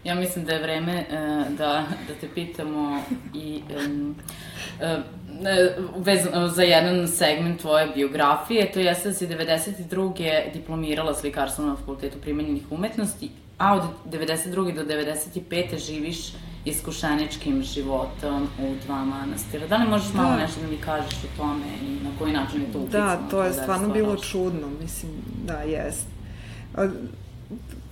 ja 0.03 0.15
mislim 0.15 0.45
da 0.45 0.53
je 0.53 0.61
vreme 0.61 0.93
e, 0.93 1.05
da, 1.49 1.85
da 2.07 2.13
te 2.21 2.27
pitamo 2.35 3.03
i 3.35 3.61
e, 3.69 4.85
e, 4.85 5.75
vezano 5.97 6.47
za 6.47 6.63
jedan 6.63 7.07
segment 7.07 7.61
tvoje 7.61 7.87
biografije, 7.95 8.71
to 8.71 8.79
jeste 8.79 9.09
da 9.09 9.15
si 9.15 9.27
92. 9.27 10.53
diplomirala 10.53 11.13
slikarstvo 11.13 11.65
na 11.65 11.75
fakultetu 11.75 12.17
primenjenih 12.21 12.63
umetnosti, 12.71 13.29
a 13.57 13.75
od 13.75 13.83
92. 14.05 14.75
do 14.75 14.83
95. 14.83 15.85
živiš 15.85 16.33
iskušeničkim 16.65 17.63
životom 17.63 18.47
u 18.59 18.75
dva 18.85 19.05
manastira. 19.05 19.67
Da 19.67 19.77
li 19.77 19.89
možeš 19.89 20.13
malo 20.13 20.29
da. 20.29 20.37
nešto 20.37 20.61
da 20.61 20.67
mi 20.67 20.77
kažeš 20.77 21.13
o 21.13 21.37
tome 21.37 21.65
i 21.87 22.03
na 22.03 22.09
koji 22.19 22.33
način 22.33 22.61
je 22.61 22.71
to 22.71 22.79
upisano? 22.79 23.05
Da, 23.05 23.29
to 23.29 23.43
je 23.43 23.53
stvarno 23.53 23.87
da 23.87 23.93
bilo 23.93 24.15
čudno, 24.15 24.67
mislim, 24.81 25.11
da, 25.45 25.53
jest. 25.53 26.05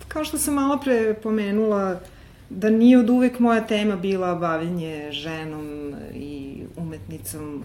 Kao 0.08 0.24
što 0.24 0.38
sam 0.38 0.54
malo 0.54 0.78
pre 0.84 1.14
pomenula, 1.22 2.00
da 2.50 2.70
nije 2.70 2.98
od 2.98 3.10
uvek 3.10 3.38
moja 3.38 3.66
tema 3.66 3.96
bila 3.96 4.34
bavljenje 4.34 5.08
ženom 5.12 5.94
i 6.14 6.62
umetnicom, 6.76 7.64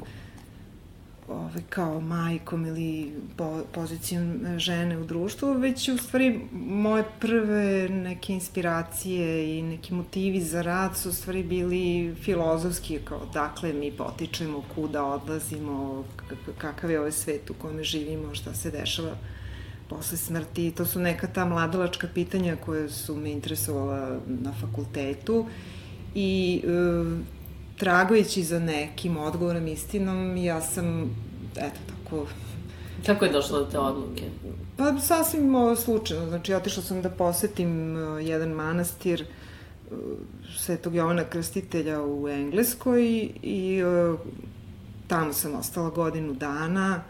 ove, 1.27 1.61
kao 1.69 1.99
majkom 1.99 2.65
ili 2.65 3.13
po, 3.37 3.61
pozicijom 3.71 4.39
žene 4.57 4.97
u 4.97 5.05
društvu, 5.05 5.53
već 5.53 5.89
u 5.89 5.97
stvari 5.97 6.39
moje 6.51 7.03
prve 7.19 7.89
neke 7.89 8.33
inspiracije 8.33 9.57
i 9.57 9.61
neki 9.61 9.93
motivi 9.93 10.41
za 10.41 10.61
rad 10.61 10.97
su 10.97 11.09
u 11.09 11.13
stvari 11.13 11.43
bili 11.43 12.15
filozofski, 12.15 12.99
kao 13.05 13.25
dakle 13.33 13.73
mi 13.73 13.91
potičemo, 13.91 14.63
kuda 14.75 15.05
odlazimo, 15.05 16.03
kakav 16.57 16.91
je 16.91 16.99
ovaj 16.99 17.11
svet 17.11 17.49
u 17.49 17.53
kojem 17.53 17.83
živimo, 17.83 18.35
šta 18.35 18.53
se 18.53 18.71
dešava 18.71 19.15
posle 19.89 20.17
smrti. 20.17 20.71
To 20.71 20.85
su 20.85 20.99
neka 20.99 21.27
ta 21.27 21.45
mladalačka 21.45 22.07
pitanja 22.13 22.55
koje 22.65 22.89
su 22.89 23.15
me 23.15 23.31
interesovala 23.31 24.19
na 24.27 24.53
fakultetu 24.61 25.45
i 26.15 26.61
e, 26.63 27.34
tragujući 27.77 28.43
za 28.43 28.59
nekim 28.59 29.17
odgovorom 29.17 29.67
istinom, 29.67 30.37
ja 30.37 30.61
sam, 30.61 31.15
eto, 31.57 31.79
tako... 31.87 32.25
Kako 33.05 33.25
je 33.25 33.31
došlo 33.31 33.59
do 33.59 33.65
te 33.65 33.79
odluke? 33.79 34.23
Pa, 34.77 34.99
sasvim 34.99 35.53
slučajno. 35.75 36.29
Znači, 36.29 36.53
otišla 36.53 36.83
sam 36.83 37.01
da 37.01 37.09
posetim 37.09 37.95
uh, 37.95 38.27
jedan 38.27 38.49
manastir 38.49 39.25
uh, 39.91 39.97
Svetog 40.57 40.95
Jovana 40.95 41.23
Krstitelja 41.23 42.03
u 42.03 42.29
Engleskoj 42.29 43.29
i 43.43 43.83
uh, 43.83 44.19
tamo 45.07 45.33
sam 45.33 45.55
ostala 45.55 45.89
godinu 45.89 46.33
dana. 46.33 47.03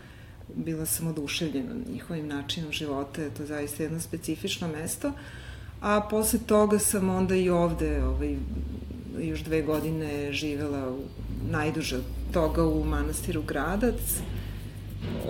Bila 0.55 0.85
sam 0.85 1.07
oduševljena 1.07 1.75
njihovim 1.93 2.27
načinom 2.27 2.71
života, 2.71 3.29
to 3.37 3.43
je 3.43 3.47
zaista 3.47 3.83
jedno 3.83 3.99
specifično 3.99 4.67
mesto. 4.67 5.11
A 5.81 6.01
posle 6.09 6.39
toga 6.45 6.79
sam 6.79 7.09
onda 7.09 7.35
i 7.35 7.49
ovde 7.49 8.03
ovaj, 8.03 8.35
još 9.19 9.43
dve 9.43 9.61
godine 9.61 10.33
živela 10.33 10.89
u, 10.89 10.99
najduže 11.51 11.99
toga 12.33 12.65
u 12.65 12.83
manastiru 12.83 13.41
Gradac. 13.41 14.19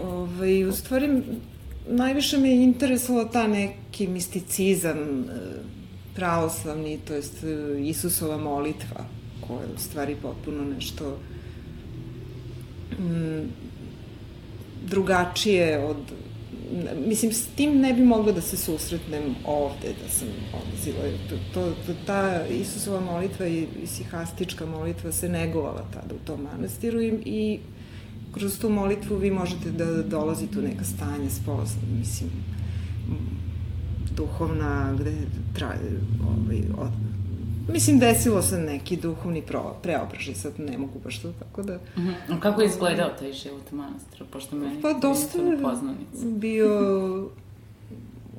Ove, 0.04 0.12
ovaj, 0.12 0.64
u 0.64 0.72
stvari, 0.72 1.22
najviše 1.88 2.38
me 2.38 2.56
interesovalo 2.56 3.26
ta 3.26 3.48
neki 3.48 4.08
misticizam 4.08 4.98
e, 4.98 5.26
pravoslavni, 6.16 7.00
to 7.08 7.14
jest 7.14 7.44
e, 7.44 7.82
Isusova 7.82 8.38
molitva, 8.38 9.06
koja 9.48 9.62
je 9.62 9.74
u 9.76 9.80
stvari 9.80 10.16
potpuno 10.22 10.64
nešto 10.64 11.18
mm, 13.00 13.50
drugačije 14.86 15.86
od 15.86 15.98
mislim, 17.08 17.32
s 17.32 17.48
tim 17.56 17.80
ne 17.80 17.94
bi 17.94 18.02
mogla 18.02 18.32
da 18.32 18.42
se 18.42 18.58
susretnem 18.58 19.36
ovde, 19.46 19.94
da 20.04 20.10
sam 20.10 20.28
odlazila. 20.54 21.04
To, 21.30 21.36
to, 21.54 21.76
to, 21.86 21.94
ta 22.06 22.46
Isusova 22.48 23.00
molitva 23.02 23.48
i 23.48 23.68
sihastička 23.86 24.66
molitva 24.66 25.12
se 25.12 25.30
negovala 25.30 25.86
tada 25.94 26.16
u 26.16 26.26
tom 26.26 26.42
manastiru 26.42 27.02
i, 27.02 27.08
i 27.26 27.60
kroz 28.34 28.60
tu 28.60 28.70
molitvu 28.70 29.18
vi 29.18 29.32
možete 29.32 29.72
da 29.72 30.04
dolazite 30.04 30.60
u 30.60 30.62
neka 30.62 30.84
stanja 30.84 31.30
spozna, 31.30 31.82
mislim, 31.98 32.30
duhovna, 34.16 34.96
gde 35.00 35.14
traje, 35.54 36.00
ovaj, 36.22 36.62
od, 36.78 37.15
Mislim, 37.68 38.00
desilo 38.00 38.42
se 38.42 38.58
neki 38.58 38.98
duhovni 38.98 39.44
preobražaj, 39.82 40.36
sad 40.36 40.60
ne 40.60 40.78
mogu 40.78 41.00
baš 41.04 41.22
to 41.22 41.34
tako 41.40 41.64
da... 41.64 41.76
Uh 41.76 42.04
mhm. 42.04 42.10
-huh. 42.30 42.40
Kako 42.40 42.62
je 42.62 42.68
izgledao 42.68 43.10
taj 43.20 43.34
život 43.34 43.64
u 43.72 43.76
manastiru, 43.76 44.26
pošto 44.32 44.56
meni 44.56 44.82
pa, 44.82 44.94
dosta 44.94 45.38
je 45.40 45.58
bio 46.24 46.70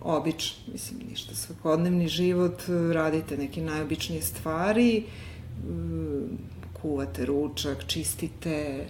običan, 0.01 0.57
mislim, 0.73 1.01
ništa, 1.11 1.35
svakodnevni 1.35 2.09
život, 2.09 2.63
radite 2.93 3.37
neke 3.37 3.63
najobičnije 3.63 4.23
stvari, 4.23 5.05
kuvate 6.83 7.27
ručak, 7.27 7.87
čistite, 7.87 8.87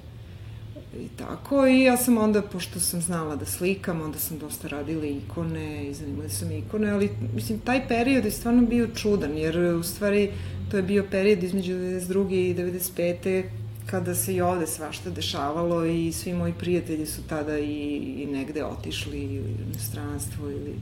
i 0.95 1.09
tako. 1.17 1.67
I 1.67 1.83
ja 1.83 1.97
sam 1.97 2.19
onda, 2.19 2.43
pošto 2.43 2.81
sam 2.81 3.01
znala 3.01 3.37
da 3.37 3.47
slikam, 3.47 4.01
onda 4.01 4.19
sam 4.19 4.39
dosta 4.39 4.69
radila 4.69 5.05
ikone 5.07 5.87
i 5.89 5.95
zanimali 5.95 6.31
su 6.31 6.47
me 6.47 6.59
ikone, 6.59 6.91
ali 6.91 7.11
mislim, 7.35 7.59
taj 7.59 7.89
period 7.89 8.25
je 8.25 8.31
stvarno 8.31 8.63
bio 8.63 8.89
čudan, 8.95 9.39
jer 9.39 9.59
u 9.59 9.83
stvari 9.83 10.31
to 10.71 10.77
je 10.77 10.83
bio 10.83 11.05
period 11.11 11.43
između 11.43 11.73
92. 11.73 12.33
i 12.33 12.55
95 12.55 13.43
kada 13.87 14.15
se 14.15 14.35
i 14.35 14.41
ovde 14.41 14.67
svašta 14.67 15.11
dešavalo 15.11 15.85
i 15.85 16.13
svi 16.13 16.35
moji 16.35 16.53
prijatelji 16.53 17.07
su 17.07 17.23
tada 17.29 17.59
i, 17.59 17.97
i 18.23 18.27
negde 18.27 18.65
otišli 18.65 19.19
ili 19.19 19.57
u 19.75 19.79
stranstvo 19.79 20.51
ili 20.51 20.75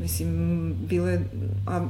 mislim, 0.00 0.74
bile, 0.88 1.20
a 1.66 1.88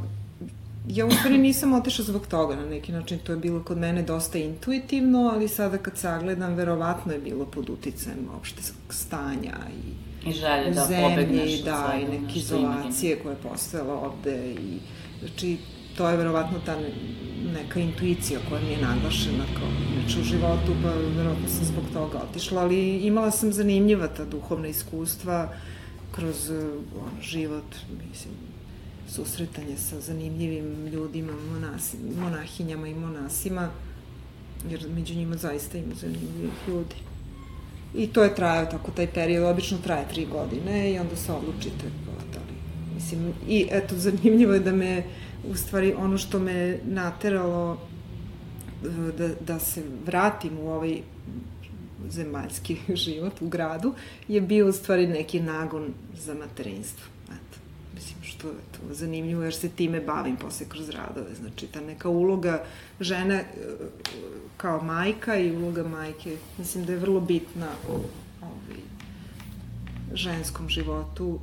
ja 0.89 1.07
u 1.07 1.11
stvari 1.11 1.39
nisam 1.39 1.73
otišla 1.73 2.05
zbog 2.05 2.27
toga 2.27 2.57
na 2.57 2.67
neki 2.67 2.93
način, 2.93 3.19
to 3.19 3.33
je 3.33 3.39
bilo 3.39 3.63
kod 3.63 3.79
mene 3.79 4.03
dosta 4.03 4.39
intuitivno, 4.39 5.31
ali 5.35 5.49
sada 5.49 5.79
kad 5.79 5.99
sagledam, 5.99 6.55
verovatno 6.55 7.13
je 7.13 7.19
bilo 7.19 7.47
pod 7.47 7.71
uticajem 7.71 8.29
opšte 8.37 8.63
stanja 8.89 9.57
i 9.85 10.29
I 10.29 10.33
želje 10.33 10.71
da 10.71 10.87
pobegneš 11.03 11.63
da, 11.63 11.95
i 12.01 12.19
neke 12.19 12.39
izolacije 12.39 13.19
koje 13.23 13.33
je 13.33 13.37
postojala 13.37 13.95
ovde 13.95 14.53
i 14.53 14.79
znači 15.21 15.59
to 15.97 16.09
je 16.09 16.17
verovatno 16.17 16.59
ta 16.67 16.77
neka 17.53 17.81
intuicija 17.81 18.41
koja 18.49 18.61
mi 18.61 18.71
je 18.71 18.83
naglašena 18.83 19.45
kao 19.59 19.69
inače 19.95 20.21
u 20.21 20.25
životu, 20.25 20.73
pa 20.83 20.91
verovatno 21.17 21.49
sam 21.49 21.65
zbog 21.65 21.85
toga 21.93 22.19
otišla, 22.31 22.63
ali 22.63 22.97
imala 22.97 23.31
sam 23.31 23.53
zanimljiva 23.53 24.09
ta 24.09 24.25
duhovna 24.25 24.69
iskustva 24.69 25.49
kroz 26.13 26.51
on, 27.05 27.23
život, 27.23 27.75
mislim, 28.11 28.35
susretanje 29.11 29.77
sa 29.77 30.01
zanimljivim 30.01 30.87
ljudima, 30.87 31.33
monasi, 31.53 31.97
monahinjama 32.21 32.89
i 32.89 32.95
monasima, 32.95 33.71
jer 34.71 34.89
među 34.95 35.15
njima 35.15 35.37
zaista 35.37 35.79
ima 35.79 35.95
zanimljivih 35.95 36.69
ljudi. 36.69 36.95
I 37.95 38.07
to 38.07 38.23
je 38.23 38.35
trajao 38.35 38.67
tako 38.67 38.91
taj 38.91 39.07
period, 39.07 39.45
obično 39.45 39.79
traje 39.79 40.09
tri 40.09 40.27
godine 40.27 40.93
i 40.93 40.99
onda 40.99 41.17
se 41.17 41.33
odlučite 41.33 41.91
pa 42.07 42.13
da 42.33 42.39
li, 42.39 42.55
mislim, 42.95 43.33
i 43.49 43.67
eto, 43.71 43.95
zanimljivo 44.07 44.55
je 44.55 44.61
da 44.61 44.73
me, 44.73 45.05
u 45.51 45.55
stvari, 45.55 45.95
ono 45.99 46.19
što 46.19 46.39
me 46.39 46.79
nateralo 46.85 47.79
da, 49.19 49.29
da 49.47 49.59
se 49.59 49.83
vratim 50.07 50.59
u 50.59 50.69
ovaj 50.69 51.01
zemaljski 52.11 52.77
život 53.05 53.33
u 53.41 53.49
gradu, 53.49 53.95
je 54.29 54.41
bio 54.41 54.69
u 54.69 54.73
stvari 54.73 55.07
neki 55.07 55.41
nagon 55.41 55.93
za 56.15 56.35
materinstvo. 56.35 57.07
Što 58.41 58.49
je 58.49 58.55
to 58.73 58.95
zanimljivo, 58.95 59.43
jer 59.43 59.55
se 59.55 59.69
time 59.69 60.01
bavim 60.01 60.37
posle 60.37 60.67
kroz 60.69 60.89
radove. 60.89 61.35
Znači, 61.35 61.67
ta 61.67 61.81
neka 61.81 62.09
uloga 62.09 62.65
žene 63.01 63.35
e, 63.35 63.47
kao 64.57 64.83
majka 64.83 65.37
i 65.37 65.57
uloga 65.57 65.83
majke, 65.89 66.37
mislim 66.59 66.85
da 66.85 66.93
je 66.93 66.99
vrlo 66.99 67.21
bitna 67.21 67.69
u 67.89 67.93
ovaj, 68.43 68.81
ženskom 70.15 70.69
životu 70.69 71.39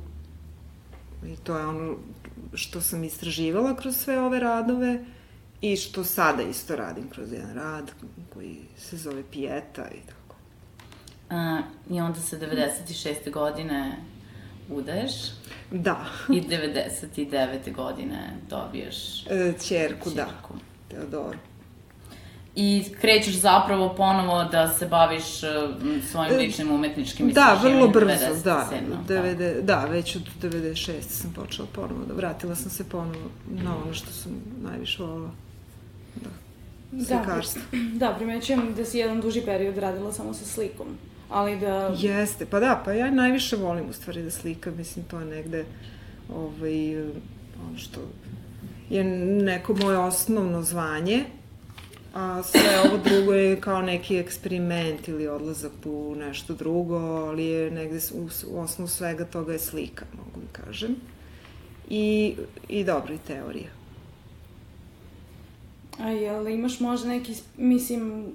i 1.26 1.36
to 1.36 1.58
je 1.58 1.66
ono 1.66 1.96
što 2.54 2.80
sam 2.80 3.04
istraživala 3.04 3.76
kroz 3.76 3.96
sve 3.96 4.20
ove 4.20 4.40
radove 4.40 5.04
i 5.60 5.76
što 5.76 6.04
sada 6.04 6.42
isto 6.42 6.76
radim 6.76 7.08
kroz 7.10 7.32
jedan 7.32 7.54
rad 7.54 7.90
koji 8.34 8.58
se 8.78 8.96
zove 8.96 9.22
Pijeta 9.30 9.88
i 9.90 10.06
tako. 10.06 10.36
A, 11.30 11.62
I 11.90 12.00
onda 12.00 12.20
se 12.20 12.38
96. 12.38 13.32
godine 13.32 13.96
udaješ. 14.70 15.12
Da. 15.70 16.04
I 16.34 16.42
99. 16.42 17.74
godine 17.74 18.36
dobiješ... 18.50 19.26
E, 19.26 19.52
čerku, 19.68 20.10
da. 20.10 20.28
Teodoru. 20.90 21.38
I 22.60 22.84
krećeš 23.00 23.34
zapravo 23.34 23.94
ponovo 23.94 24.44
da 24.44 24.68
se 24.68 24.86
baviš 24.86 25.42
e, 25.42 25.46
svojim 26.10 26.36
ličnim 26.36 26.70
umetničkim 26.70 27.32
Da, 27.32 27.60
vrlo 27.62 27.88
brzo, 27.88 28.42
da. 28.44 28.68
90, 29.08 29.60
da, 29.60 29.84
već 29.84 30.16
od 30.16 30.22
96. 30.42 31.00
sam 31.00 31.32
počela 31.32 31.68
ponovo 31.74 32.04
da 32.04 32.14
vratila 32.14 32.54
sam 32.54 32.70
se 32.70 32.88
ponovo 32.88 33.30
na 33.46 33.76
ono 33.84 33.94
što 33.94 34.12
sam 34.12 34.32
najviše 34.62 35.02
volila. 35.02 35.30
Da. 36.14 36.30
Slikarstvo. 37.04 37.62
Da, 37.72 37.78
da, 38.08 38.14
primećujem 38.16 38.74
da 38.74 38.84
si 38.84 38.98
jedan 38.98 39.20
duži 39.20 39.40
period 39.40 39.78
radila 39.78 40.12
samo 40.12 40.34
sa 40.34 40.44
slikom 40.44 40.86
ali 41.28 41.60
da... 41.60 41.94
Jeste, 41.98 42.46
pa 42.46 42.60
da, 42.60 42.82
pa 42.84 42.92
ja 42.92 43.10
najviše 43.10 43.56
volim 43.56 43.88
u 43.88 43.92
stvari 43.92 44.22
da 44.22 44.30
slikam, 44.30 44.76
mislim, 44.76 45.04
to 45.04 45.20
je 45.20 45.26
negde 45.26 45.64
ovaj, 46.34 47.02
ono 47.68 47.78
što 47.78 48.00
je 48.90 49.04
neko 49.04 49.74
moje 49.74 49.98
osnovno 49.98 50.62
zvanje, 50.62 51.24
a 52.14 52.42
sve 52.42 52.80
ovo 52.84 52.98
drugo 53.04 53.32
je 53.32 53.60
kao 53.60 53.82
neki 53.82 54.16
eksperiment 54.16 55.08
ili 55.08 55.28
odlazak 55.28 55.72
u 55.84 56.14
nešto 56.18 56.54
drugo, 56.54 56.96
ali 56.96 57.44
je 57.44 57.70
negde 57.70 57.98
u, 58.14 58.28
u 58.50 58.60
osnovu 58.60 58.88
svega 58.88 59.24
toga 59.24 59.52
je 59.52 59.58
slika, 59.58 60.04
mogu 60.16 60.46
da 60.46 60.62
kažem. 60.62 60.96
I, 61.90 62.36
i 62.68 62.84
dobro, 62.84 63.14
i 63.14 63.18
teorija. 63.26 63.70
A 65.98 66.08
jel 66.10 66.48
imaš 66.48 66.80
možda 66.80 67.08
neki, 67.08 67.34
mislim, 67.56 68.32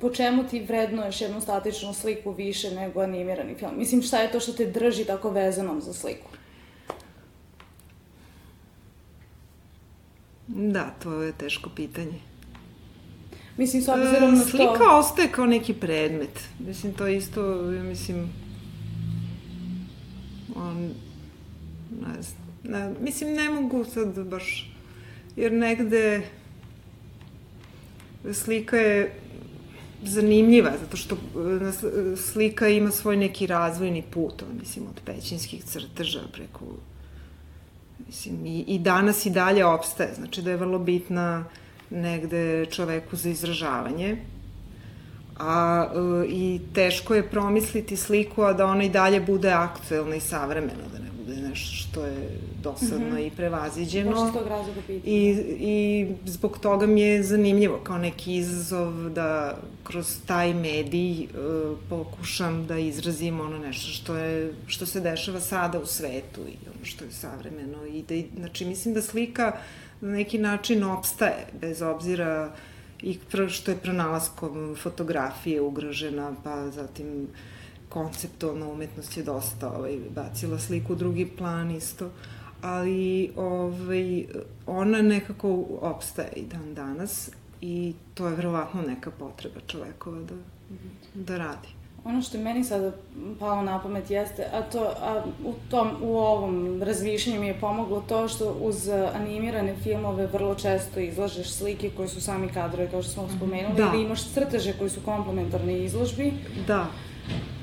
po 0.00 0.10
čemu 0.10 0.44
ti 0.44 0.60
vrednuješ 0.60 1.20
jednu 1.20 1.40
statičnu 1.40 1.94
sliku 1.94 2.32
više 2.32 2.70
nego 2.70 3.00
animirani 3.00 3.54
film? 3.54 3.72
Mislim, 3.76 4.02
šta 4.02 4.18
je 4.18 4.32
to 4.32 4.40
što 4.40 4.52
te 4.52 4.66
drži 4.66 5.04
tako 5.04 5.30
vezanom 5.30 5.80
za 5.80 5.92
sliku? 5.92 6.30
Da, 10.48 10.94
to 11.02 11.22
je 11.22 11.32
teško 11.32 11.70
pitanje. 11.76 12.20
Mislim, 13.56 13.82
s 13.82 13.88
obzirom 13.88 14.34
na 14.34 14.42
to... 14.42 14.48
Slika 14.48 14.96
ostaje 14.96 15.28
kao 15.28 15.46
neki 15.46 15.74
predmet. 15.74 16.40
Mislim, 16.58 16.92
to 16.92 17.08
isto, 17.08 17.72
ja 17.72 17.82
mislim, 17.82 18.28
on, 20.56 20.90
ne 21.90 22.22
znam, 22.22 22.40
ne, 22.62 22.94
mislim, 23.00 23.34
ne 23.34 23.50
mogu 23.50 23.84
sad 23.84 24.24
baš, 24.24 24.72
jer 25.36 25.52
negde 25.52 26.22
slika 28.32 28.76
je 28.76 29.19
zanimljiva, 30.04 30.70
zato 30.80 30.96
što 30.96 31.14
e, 31.14 32.16
slika 32.16 32.68
ima 32.68 32.90
svoj 32.90 33.16
neki 33.16 33.46
razvojni 33.46 34.02
put, 34.10 34.42
mislim, 34.60 34.86
od 34.86 35.00
pećinskih 35.04 35.64
crteža 35.64 36.20
preko 36.32 36.64
mislim, 38.06 38.46
i, 38.46 38.64
i 38.66 38.78
danas 38.78 39.26
i 39.26 39.30
dalje 39.30 39.64
opstaje, 39.64 40.14
znači 40.14 40.42
da 40.42 40.50
je 40.50 40.56
vrlo 40.56 40.78
bitna 40.78 41.44
negde 41.90 42.66
čoveku 42.66 43.16
za 43.16 43.28
izražavanje, 43.28 44.16
a 45.38 45.86
e, 45.94 46.26
i 46.28 46.60
teško 46.74 47.14
je 47.14 47.30
promisliti 47.30 47.96
sliku, 47.96 48.42
a 48.42 48.52
da 48.52 48.66
ona 48.66 48.84
i 48.84 48.88
dalje 48.88 49.20
bude 49.20 49.50
aktuelna 49.50 50.16
i 50.16 50.20
savremena, 50.20 50.88
da 50.92 50.98
ne 50.98 51.10
bude 51.30 51.48
nešto 51.48 51.76
što 51.76 52.06
je 52.06 52.38
dosadno 52.62 53.06
mm 53.06 53.16
-hmm. 53.16 53.26
i 53.26 53.30
prevaziđeno. 53.30 54.10
Baš 54.10 54.32
tog 54.32 54.48
razloga 54.48 54.80
I, 54.88 55.36
I 55.58 56.06
zbog 56.26 56.58
toga 56.58 56.86
mi 56.86 57.00
je 57.00 57.22
zanimljivo 57.22 57.80
kao 57.84 57.98
neki 57.98 58.34
izazov 58.34 59.10
da 59.10 59.58
kroz 59.84 60.16
taj 60.26 60.54
medij 60.54 61.22
uh, 61.22 61.78
pokušam 61.88 62.66
da 62.66 62.78
izrazim 62.78 63.40
ono 63.40 63.58
nešto 63.58 63.92
što, 63.92 64.16
je, 64.16 64.54
što 64.66 64.86
se 64.86 65.00
dešava 65.00 65.40
sada 65.40 65.78
u 65.78 65.86
svetu 65.86 66.40
i 66.40 66.56
ono 66.74 66.84
što 66.84 67.04
je 67.04 67.12
savremeno. 67.12 67.86
I 67.86 68.02
da, 68.02 68.40
znači, 68.40 68.64
mislim 68.64 68.94
da 68.94 69.02
slika 69.02 69.52
na 70.00 70.10
neki 70.10 70.38
način 70.38 70.84
opstaje, 70.84 71.46
bez 71.60 71.82
obzira 71.82 72.52
i 73.02 73.18
što 73.48 73.70
je 73.70 73.76
pronalaskom 73.76 74.76
fotografije 74.82 75.60
ugrožena, 75.60 76.34
pa 76.44 76.70
zatim 76.70 77.28
konceptualna 77.90 78.68
umetnost 78.68 79.16
je 79.16 79.22
dosta 79.22 79.72
ovaj, 79.72 79.98
bacila 80.14 80.58
sliku 80.58 80.92
u 80.92 80.96
drugi 80.96 81.26
plan 81.26 81.70
isto, 81.70 82.10
ali 82.62 83.32
ovaj, 83.36 84.24
ona 84.66 85.02
nekako 85.02 85.64
opstaje 85.80 86.32
i 86.36 86.42
dan 86.42 86.74
danas 86.74 87.30
i 87.60 87.94
to 88.14 88.28
je 88.28 88.36
verovatno 88.36 88.82
neka 88.82 89.10
potreba 89.10 89.60
čovekova 89.66 90.18
da, 90.20 90.34
da 91.14 91.36
radi. 91.36 91.68
Ono 92.04 92.22
što 92.22 92.36
je 92.36 92.44
meni 92.44 92.64
sada 92.64 92.92
palo 93.38 93.62
na 93.62 93.82
pamet 93.82 94.10
jeste, 94.10 94.46
a 94.52 94.62
to 94.62 94.94
a 95.02 95.22
u, 95.44 95.54
tom, 95.70 95.88
u 96.02 96.18
ovom 96.18 96.82
razmišljanju 96.82 97.40
mi 97.40 97.46
je 97.46 97.60
pomoglo 97.60 98.02
to 98.08 98.28
što 98.28 98.56
uz 98.60 98.88
animirane 99.14 99.76
filmove 99.82 100.26
vrlo 100.26 100.54
često 100.54 101.00
izlažeš 101.00 101.52
slike 101.52 101.90
koje 101.96 102.08
su 102.08 102.20
sami 102.20 102.48
kadrove, 102.48 102.90
kao 102.90 103.02
što 103.02 103.12
smo 103.12 103.22
mhm. 103.22 103.36
spomenuli, 103.36 103.76
da. 103.76 103.90
ili 103.94 104.02
imaš 104.02 104.32
crteže 104.32 104.72
koji 104.78 104.90
su 104.90 105.00
komplementarne 105.04 105.84
izložbi. 105.84 106.32
Da. 106.66 106.86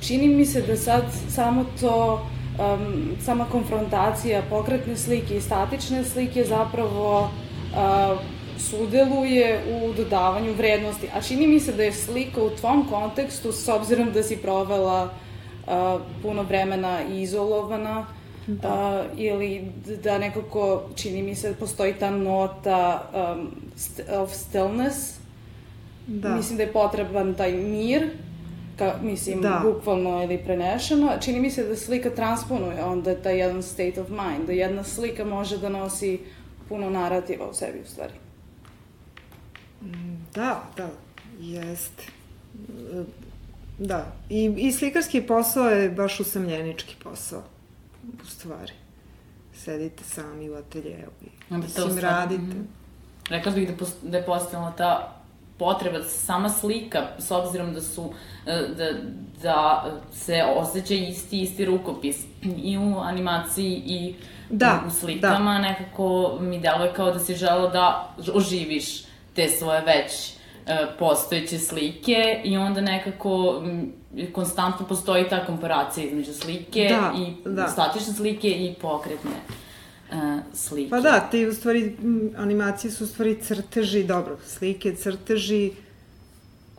Čini 0.01 0.27
mi 0.27 0.45
se 0.45 0.61
da 0.61 0.77
sad 0.77 1.03
samo 1.29 1.65
to, 1.81 2.27
um, 2.59 3.11
sama 3.21 3.45
konfrontacija 3.45 4.41
pokretne 4.49 4.97
slike 4.97 5.37
i 5.37 5.41
statične 5.41 6.03
slike 6.05 6.43
zapravo 6.43 7.19
uh, 7.21 8.19
sudeluje 8.59 9.61
u 9.71 9.93
dodavanju 9.93 10.53
vrednosti. 10.53 11.07
A 11.13 11.21
čini 11.21 11.47
mi 11.47 11.59
se 11.59 11.73
da 11.73 11.83
je 11.83 11.93
slika 11.93 12.43
u 12.43 12.49
tvom 12.49 12.87
kontekstu, 12.89 13.51
s 13.51 13.67
obzirom 13.67 14.11
da 14.11 14.23
si 14.23 14.37
provela 14.37 15.03
uh, 15.67 16.01
puno 16.21 16.43
vremena 16.43 17.03
izolovana, 17.03 18.05
da. 18.47 19.05
Uh, 19.13 19.19
ili 19.19 19.71
da 20.03 20.17
nekako, 20.17 20.83
čini 20.95 21.21
mi 21.21 21.35
se, 21.35 21.55
postoji 21.59 21.93
ta 21.93 22.09
nota 22.09 23.09
um, 23.13 23.51
st 23.75 24.01
of 24.09 24.33
stillness. 24.33 25.15
Da. 26.07 26.35
Mislim 26.35 26.57
da 26.57 26.63
je 26.63 26.71
potreban 26.71 27.33
taj 27.33 27.51
mir, 27.51 28.09
ka, 28.77 28.95
mislim, 29.01 29.41
da. 29.41 29.61
bukvalno 29.63 30.23
ili 30.23 30.37
prenešeno. 30.37 31.11
Čini 31.21 31.39
mi 31.39 31.51
se 31.51 31.63
da 31.63 31.75
slika 31.75 32.09
transponuje 32.09 32.83
onda 32.83 33.15
taj 33.15 33.39
jedan 33.39 33.63
state 33.63 34.01
of 34.01 34.09
mind, 34.09 34.47
da 34.47 34.51
jedna 34.51 34.83
slika 34.83 35.25
može 35.25 35.57
da 35.57 35.69
nosi 35.69 36.19
puno 36.69 36.89
narativa 36.89 37.49
u 37.49 37.53
sebi, 37.53 37.79
u 37.79 37.87
stvari. 37.87 38.13
Da, 40.35 40.63
da, 40.77 40.89
jeste. 41.39 42.03
Da, 43.79 44.05
i, 44.29 44.53
i 44.57 44.71
slikarski 44.71 45.21
posao 45.21 45.69
je 45.69 45.89
baš 45.89 46.19
usamljenički 46.19 46.95
posao, 47.03 47.43
u 48.23 48.25
stvari. 48.25 48.73
Sedite 49.53 50.03
sami 50.03 50.49
u 50.49 50.55
ateljevu 50.55 51.11
i 51.21 51.53
mislim, 51.53 51.97
radite. 51.99 52.41
Mm. 52.41 52.67
Rekla 53.29 53.51
bih 53.51 53.69
da, 53.69 53.85
da 54.01 54.17
je 54.17 54.25
postavila 54.25 54.71
ta 54.71 55.16
potreba 55.57 55.97
da 55.97 56.03
se 56.03 56.19
sama 56.19 56.49
slika, 56.49 57.07
s 57.19 57.31
obzirom 57.31 57.73
da 57.73 57.81
su, 57.81 58.13
e, 58.45 58.61
da, 58.77 58.85
da 59.43 59.85
se 60.11 60.43
osjeća 60.55 60.93
isti, 60.93 61.41
isti 61.41 61.65
rukopis 61.65 62.25
i 62.63 62.77
u 62.77 62.99
animaciji 62.99 63.83
i 63.85 64.15
da, 64.49 64.83
u 64.87 64.89
slikama, 64.89 65.53
da. 65.53 65.59
nekako 65.59 66.37
mi 66.41 66.59
deluje 66.59 66.93
kao 66.93 67.11
da 67.11 67.19
si 67.19 67.35
želo 67.35 67.69
da 67.69 68.13
oživiš 68.33 69.03
te 69.35 69.49
svoje 69.49 69.81
već 69.81 70.29
e, 70.65 70.85
postojeće 70.99 71.59
slike 71.59 72.41
i 72.43 72.57
onda 72.57 72.81
nekako 72.81 73.63
konstantno 74.33 74.85
postoji 74.85 75.29
ta 75.29 75.45
komparacija 75.45 76.07
između 76.07 76.33
slike 76.33 76.87
da, 76.89 77.13
i 77.21 77.49
da. 77.49 77.67
statične 77.67 78.13
slike 78.13 78.49
i 78.49 78.75
pokretne 78.81 79.31
slike. 80.53 80.89
Pa 80.89 80.99
da, 80.99 81.27
te 81.31 81.47
u 81.47 81.53
stvari 81.53 81.95
animacije 82.37 82.91
su 82.91 83.03
u 83.03 83.07
stvari 83.07 83.37
crteži, 83.41 84.03
dobro, 84.03 84.37
slike, 84.45 84.95
crteži 84.95 85.71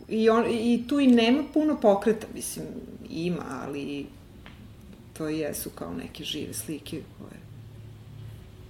i, 0.09 0.31
on, 0.31 0.45
i 0.51 0.85
tu 0.89 1.01
i 1.01 1.07
nema 1.07 1.43
puno 1.55 1.81
pokreta, 1.81 2.26
mislim, 2.35 2.66
ima, 3.11 3.43
ali 3.62 4.07
to 5.18 5.29
jesu 5.29 5.70
kao 5.70 5.95
neke 5.95 6.24
žive 6.24 6.55
slike 6.55 7.03
koje... 7.18 7.41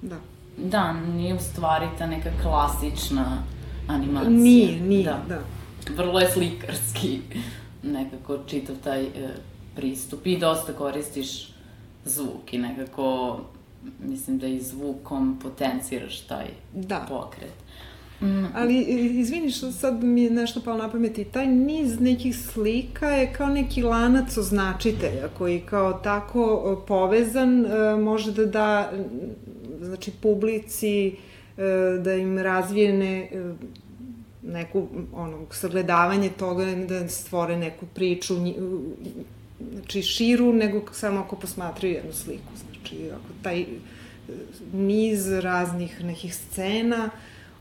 Da. 0.03 0.17
Da, 0.57 0.93
nije 0.93 1.35
u 1.35 1.39
stvari 1.39 1.87
ta 1.99 2.07
neka 2.07 2.31
klasična 2.43 3.43
animacija. 3.89 4.31
Nije, 4.31 4.81
nije, 4.81 5.05
da. 5.05 5.23
da. 5.29 5.41
Vrlo 5.97 6.21
je 6.21 6.31
slikarski 6.31 7.21
nekako 7.83 8.39
čitav 8.47 8.77
taj 8.85 9.03
e, 9.03 9.09
pristup 9.77 10.27
i 10.27 10.39
dosta 10.39 10.73
koristiš 10.73 11.49
zvuk 12.05 12.53
i 12.53 12.59
nekako 12.59 13.41
mislim 14.01 14.39
da 14.39 14.47
i 14.47 14.61
zvukom 14.61 15.39
potenciraš 15.43 16.21
taj 16.21 16.47
da. 16.75 17.07
pokret. 17.09 17.69
Mm. 18.21 18.45
Ali, 18.55 18.83
izvini 19.21 19.51
što 19.51 19.73
sad 19.73 20.05
mi 20.05 20.23
je 20.23 20.31
nešto 20.31 20.61
palo 20.61 20.79
na 20.79 20.91
pamet 20.91 21.19
i 21.19 21.25
taj 21.25 21.47
niz 21.47 22.01
nekih 22.01 22.37
slika 22.39 23.09
je 23.09 23.33
kao 23.33 23.47
neki 23.47 23.83
lanac 23.83 24.37
označitelja 24.37 25.29
koji 25.39 25.61
kao 25.61 25.93
tako 25.93 26.85
povezan 26.87 27.67
e, 27.67 27.97
može 27.97 28.33
da 28.33 28.45
da 28.47 28.93
znači 29.81 30.11
publici 30.23 31.07
e, 31.09 31.13
da 32.05 32.15
im 32.15 32.39
razvijene 32.39 33.31
e, 33.33 33.55
neku 34.43 34.87
ono, 35.13 35.47
sagledavanje 35.51 36.31
toga 36.39 36.65
da 36.65 37.09
stvore 37.09 37.57
neku 37.57 37.87
priču 37.95 38.35
znači 39.73 40.03
širu 40.03 40.53
nego 40.53 40.83
samo 40.93 41.21
ako 41.21 41.37
posmatraju 41.37 41.95
jednu 41.95 42.13
sliku 42.13 42.53
znači 42.89 43.11
ako 43.11 43.43
taj 43.43 43.67
niz 44.73 45.29
raznih 45.29 46.05
nekih 46.05 46.35
scena 46.35 47.11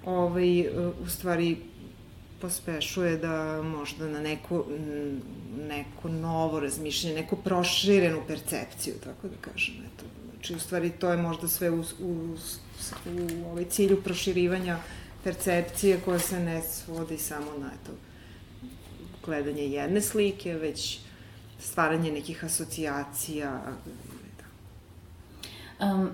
ovaj, 0.06 0.68
u 1.04 1.10
stvari 1.10 1.58
pospešuje 2.42 3.18
da 3.18 3.62
možda 3.64 4.08
na 4.08 4.20
neko, 4.20 4.66
neko 5.68 6.10
novo 6.10 6.60
razmišljanje, 6.60 7.16
neku 7.16 7.36
proširenu 7.36 8.22
percepciju, 8.28 8.94
tako 9.04 9.28
da 9.28 9.36
kažem. 9.42 9.76
Eto. 9.76 10.06
Znači, 10.32 10.56
u 10.56 10.60
stvari, 10.60 10.90
to 10.90 11.12
je 11.12 11.18
možda 11.18 11.48
sve 11.48 11.72
u, 11.72 11.84
u, 12.00 12.36
u 13.06 13.46
ovaj 13.52 13.66
cilju 13.66 14.02
proširivanja 14.04 14.78
percepcije 15.24 16.00
koja 16.06 16.20
se 16.20 16.40
ne 16.40 16.62
svodi 16.62 17.18
samo 17.18 17.52
na 17.60 17.72
eto, 17.82 17.92
gledanje 19.26 19.64
jedne 19.64 20.02
slike, 20.02 20.54
već 20.54 21.00
stvaranje 21.60 22.12
nekih 22.12 22.44
asocijacija, 22.44 23.74
Um, 25.80 26.10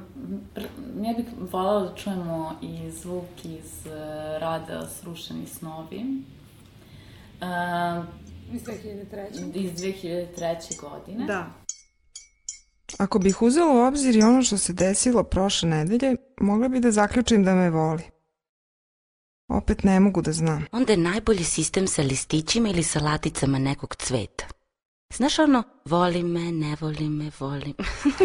ja 1.03 1.14
bih 1.18 1.26
voljela 1.51 1.89
da 1.89 1.95
čujemo 1.95 2.55
i 2.61 2.91
zvuk 2.91 3.45
iz 3.45 3.86
uh, 3.86 3.91
rada 4.39 4.88
Srušeni 4.88 5.47
snovi. 5.47 6.24
Uh, 7.41 8.05
iz 8.53 8.61
2003. 8.61 9.53
Iz 9.53 9.72
2003. 9.72 10.80
godine. 10.82 11.26
Da. 11.26 11.51
Ako 12.97 13.20
bih 13.20 13.41
uzela 13.41 13.74
u 13.74 13.88
obzir 13.88 14.16
i 14.16 14.22
ono 14.22 14.41
što 14.41 14.57
se 14.57 14.74
desilo 14.74 15.24
prošle 15.24 15.70
nedelje, 15.70 16.16
mogla 16.41 16.68
bi 16.68 16.80
da 16.80 16.91
zaključim 16.91 17.43
da 17.43 17.55
me 17.55 17.70
voli. 17.70 18.03
Opet 19.47 19.84
ne 19.84 19.99
mogu 19.99 20.22
da 20.22 20.32
znam. 20.32 20.66
Onda 20.72 20.93
je 20.93 20.97
najbolji 20.97 21.43
sistem 21.43 21.88
sa 21.88 22.01
listićima 22.01 22.70
ili 22.70 22.84
sa 22.84 22.99
laticama 22.99 23.59
nekog 23.59 23.95
cveta. 23.95 24.45
Znaš 25.16 25.39
ono, 25.39 25.64
voli 25.86 26.24
me, 26.24 26.51
ne 26.51 26.76
voli 26.82 27.09
me, 27.09 27.32
volim. 27.39 27.74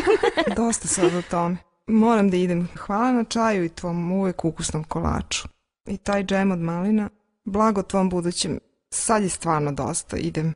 Dosta 0.56 0.88
sad 0.88 1.14
o 1.14 1.22
tome. 1.22 1.56
Moram 1.86 2.30
da 2.30 2.36
idem. 2.36 2.68
Hvala 2.76 3.12
na 3.12 3.24
čaju 3.24 3.64
i 3.64 3.68
tvom 3.68 4.12
uvek 4.12 4.44
ukusnom 4.44 4.84
kolaču. 4.84 5.48
I 5.86 5.96
taj 5.96 6.24
džem 6.24 6.52
od 6.52 6.58
malina. 6.58 7.08
Blago 7.44 7.82
tvom 7.82 8.10
budućem. 8.10 8.58
Sad 8.90 9.22
je 9.22 9.28
stvarno 9.28 9.72
dosta. 9.72 10.16
Idem. 10.16 10.54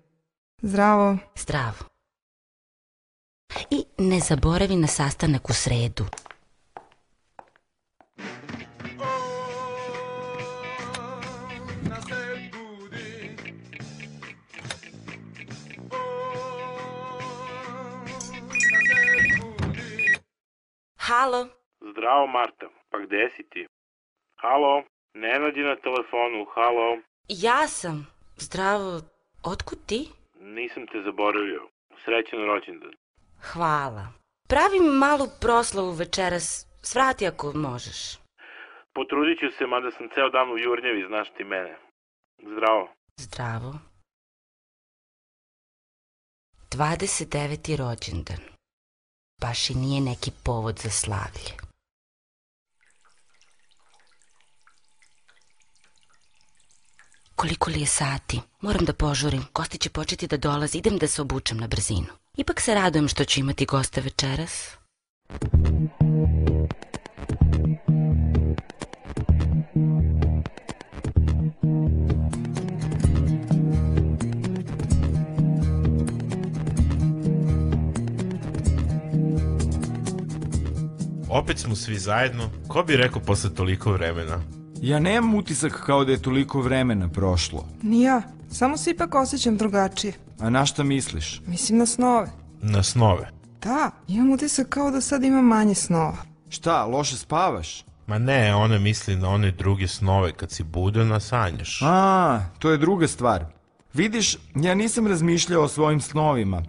Zdravo. 0.63 1.19
Zdravo. 1.39 1.85
I 3.71 3.85
ne 3.99 4.21
zaboravi 4.21 4.77
na 4.77 4.87
sastanak 4.87 5.51
u 5.51 5.53
sredu. 5.53 6.05
Halo? 21.13 21.49
Zdravo, 21.91 22.27
Marta. 22.27 22.67
Pa 22.91 22.99
gde 22.99 23.31
si 23.37 23.43
ti? 23.51 23.67
Halo? 24.43 24.83
Nenad 25.15 25.57
je 25.57 25.65
na 25.65 25.77
telefonu, 25.77 26.47
halo? 26.55 26.87
Ja 27.29 27.69
sam. 27.69 28.07
Zdravo. 28.37 29.01
Otkud 29.53 29.79
ti? 29.87 30.01
Nisam 30.41 30.87
te 30.87 31.03
zaboravio. 31.03 31.63
Srećan 32.05 32.45
rođendan. 32.45 32.95
Hvala. 33.53 34.05
Pravim 34.49 34.85
malu 34.85 35.27
proslavu 35.41 35.91
večeras. 35.91 36.67
Svrati 36.83 37.27
ako 37.27 37.53
možeš. 37.55 38.01
Potrudit 38.95 39.39
ću 39.41 39.49
se, 39.59 39.67
mada 39.67 39.91
sam 39.91 40.09
ceo 40.15 40.29
dan 40.31 40.51
u 40.51 40.59
Jurnjevi, 40.59 41.09
znaš 41.09 41.29
ti 41.37 41.45
mene. 41.45 41.77
Zdravo. 42.53 42.89
Zdravo. 43.17 43.73
29. 46.71 47.77
rođendan 47.83 48.52
baš 49.43 49.71
i 49.71 49.75
nije 49.75 50.01
neki 50.01 50.31
povod 50.43 50.79
za 50.79 50.91
slavlje. 50.91 51.53
Koliko 57.37 57.71
li 57.71 57.81
je 57.81 57.87
sati? 57.87 58.41
Moram 58.61 58.85
da 58.85 58.93
požurim. 58.93 59.45
Gosti 59.55 59.79
će 59.79 59.91
početi 59.91 60.27
da 60.27 60.37
dolaze. 60.37 60.79
Idem 60.79 60.99
da 60.99 61.07
se 61.09 61.23
obučem 61.23 61.59
na 61.59 61.67
brzinu. 61.67 62.13
Ipak 62.37 62.61
se 62.61 62.75
radujem 62.75 63.09
što 63.09 63.25
ću 63.25 63.41
imati 63.41 63.67
goste 63.67 64.01
večeras. 64.01 64.69
Opet 81.35 81.59
smo 81.59 81.77
svi 81.77 81.99
zajedno. 81.99 82.51
Ko 82.69 82.83
bi 82.83 82.97
rekao 82.97 83.23
posle 83.23 83.55
toliko 83.55 83.93
vremena? 83.93 84.41
Ja 84.81 84.99
nemam 84.99 85.35
utisak 85.35 85.83
kao 85.87 86.05
da 86.05 86.13
je 86.13 86.23
toliko 86.23 86.61
vremena 86.61 87.09
prošlo. 87.09 87.67
Ni 87.83 88.03
ja. 88.03 88.23
Samo 88.51 88.77
se 88.77 88.91
ipak 88.91 89.15
osjećam 89.15 89.57
drugačije. 89.57 90.13
A 90.41 90.51
na 90.51 90.67
šta 90.67 90.83
misliš? 90.83 91.41
Mislim 91.47 91.79
na 91.79 91.87
snove. 91.87 92.31
Na 92.63 92.83
snove? 92.83 93.31
Da, 93.63 93.91
imam 94.09 94.31
utisak 94.33 94.69
kao 94.69 94.91
da 94.91 95.01
sad 95.01 95.25
imam 95.25 95.45
manje 95.45 95.75
snova. 95.75 96.17
Šta, 96.49 96.85
loše 96.85 97.17
spavaš? 97.17 97.85
Ma 98.07 98.19
ne, 98.19 98.55
ona 98.55 98.79
misli 98.79 99.17
na 99.17 99.29
one 99.29 99.51
druge 99.51 99.89
snove 99.89 100.33
kad 100.33 100.51
si 100.51 100.65
na 101.09 101.21
sanjaš. 101.21 101.81
A, 101.83 102.41
to 102.59 102.71
je 102.71 102.79
druga 102.79 103.09
stvar. 103.09 103.45
Vidiš, 103.95 104.39
ja 104.55 104.75
nisam 104.75 105.07
razmišljao 105.07 105.63
o 105.63 105.69
svojim 105.69 106.01
snovima. 106.01 106.63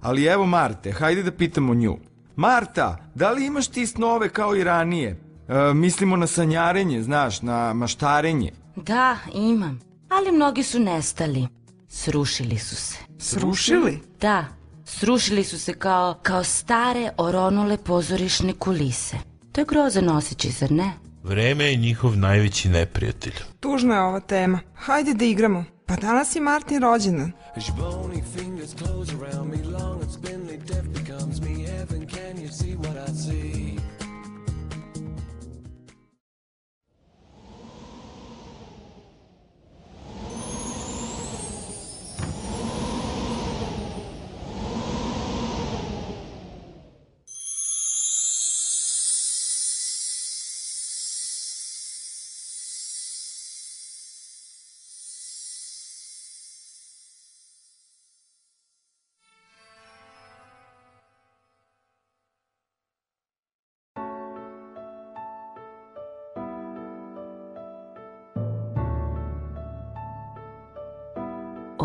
Ali 0.00 0.24
evo 0.24 0.46
Marte, 0.46 0.92
hajde 0.92 1.22
da 1.22 1.32
pitamo 1.32 1.74
nju. 1.74 1.98
Marta, 2.40 2.96
da 3.14 3.30
li 3.30 3.46
imaš 3.46 3.68
ti 3.68 3.86
snove 3.86 4.28
kao 4.28 4.56
i 4.56 4.64
ranije? 4.64 5.08
E, 5.08 5.74
mislimo 5.74 6.16
na 6.16 6.26
sanjarenje, 6.26 7.02
znaš, 7.02 7.42
na 7.42 7.72
maštarenje. 7.72 8.52
Da, 8.76 9.16
imam. 9.34 9.80
Ali 10.08 10.32
mnogi 10.32 10.62
su 10.62 10.78
nestali. 10.78 11.48
Srušili 11.88 12.58
su 12.58 12.76
se. 12.76 12.96
Srušili? 13.18 14.00
Da, 14.20 14.44
srušili 14.84 15.44
su 15.44 15.58
se 15.58 15.72
kao, 15.72 16.18
kao 16.22 16.44
stare 16.44 17.10
oronule 17.16 17.76
pozorišne 17.76 18.52
kulise. 18.52 19.16
To 19.52 19.60
je 19.60 19.64
grozan 19.64 20.08
osjećaj, 20.08 20.50
zar 20.50 20.70
ne? 20.72 20.92
Vreme 21.22 21.64
je 21.64 21.76
njihov 21.76 22.16
najveći 22.16 22.68
neprijatelj. 22.68 23.34
Tužna 23.60 23.94
je 23.94 24.00
ova 24.00 24.20
tema. 24.20 24.58
Hajde 24.74 25.14
da 25.14 25.24
igramo. 25.24 25.64
Pa 25.86 25.96
danas 25.96 26.36
je 26.36 26.40
Martin 26.40 26.82
rođendan. 26.82 27.32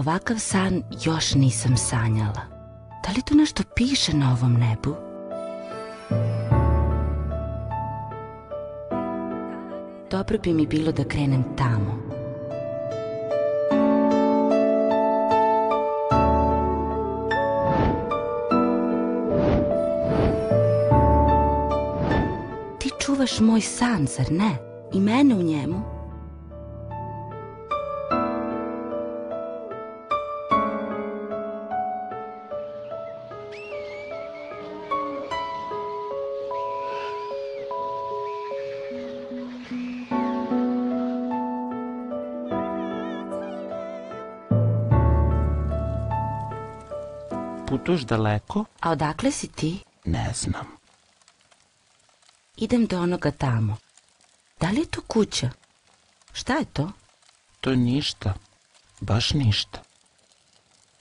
Ovakav 0.05 0.39
san 0.39 0.83
još 1.05 1.33
nisam 1.33 1.77
sanjala. 1.77 2.41
Da 3.03 3.11
li 3.15 3.21
tu 3.25 3.35
nešto 3.35 3.63
piše 3.75 4.13
na 4.13 4.31
ovom 4.31 4.53
nebu? 4.53 4.95
Dobro 10.11 10.37
bi 10.43 10.53
mi 10.53 10.67
bilo 10.67 10.91
da 10.91 11.03
krenem 11.03 11.43
tamo. 11.57 11.97
Ti 22.79 22.89
čuvaš 22.99 23.39
moj 23.39 23.61
san, 23.61 24.07
zar 24.07 24.31
ne? 24.31 24.57
I 24.93 24.99
mene 24.99 25.35
u 25.35 25.41
njemu? 25.41 25.94
Putuješ 47.85 48.05
daleko? 48.09 48.65
A 48.81 48.91
odakle 48.91 49.31
si 49.31 49.47
ti? 49.47 49.83
Ne 50.05 50.33
znam. 50.33 50.65
Idem 52.57 52.85
do 52.85 53.01
onoga 53.01 53.31
tamo. 53.31 53.77
Da 54.59 54.69
li 54.69 54.79
je 54.79 54.85
to 54.85 55.01
kuća? 55.01 55.49
Šta 56.33 56.53
je 56.53 56.65
to? 56.65 56.91
To 57.61 57.69
je 57.69 57.77
ništa. 57.77 58.33
Baš 58.99 59.33
ništa. 59.33 59.79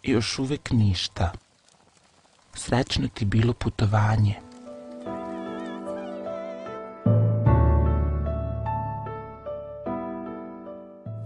I 0.02 0.10
još 0.10 0.38
uvek 0.38 0.70
ništa. 0.70 1.32
Srećno 2.54 3.08
ti 3.08 3.24
bilo 3.24 3.52
putovanje. 3.52 4.40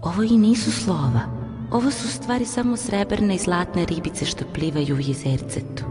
Ovo 0.01 0.23
i 0.23 0.37
nisu 0.37 0.71
slova. 0.71 1.38
Ovo 1.71 1.91
su 1.91 2.07
stvari 2.07 2.45
samo 2.45 2.77
srebrne 2.77 3.35
i 3.35 3.37
zlatne 3.37 3.85
ribice 3.85 4.25
što 4.25 4.45
plivaju 4.53 4.95
u 4.95 4.99
jezercetu. 4.99 5.83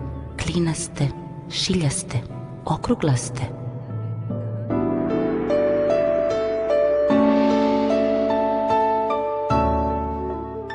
Klinaste, 0.43 1.09
šiljaste, 1.51 2.19
okruglaste. 2.65 3.43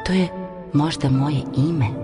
To 0.05 0.13
je 0.13 0.27
možda 0.73 1.09
moje 1.09 1.41
ime. 1.57 2.02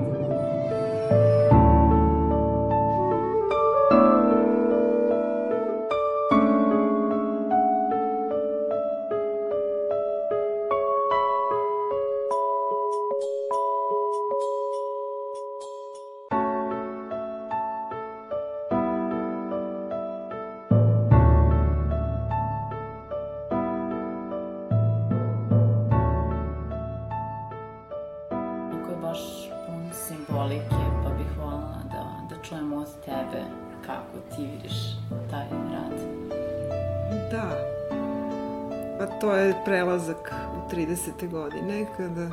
Da. 37.31 37.57
Pa 38.99 39.05
to 39.05 39.35
je 39.35 39.61
prelazak 39.65 40.33
u 40.55 40.75
30. 40.75 41.29
godine, 41.29 41.85
kada 41.97 42.29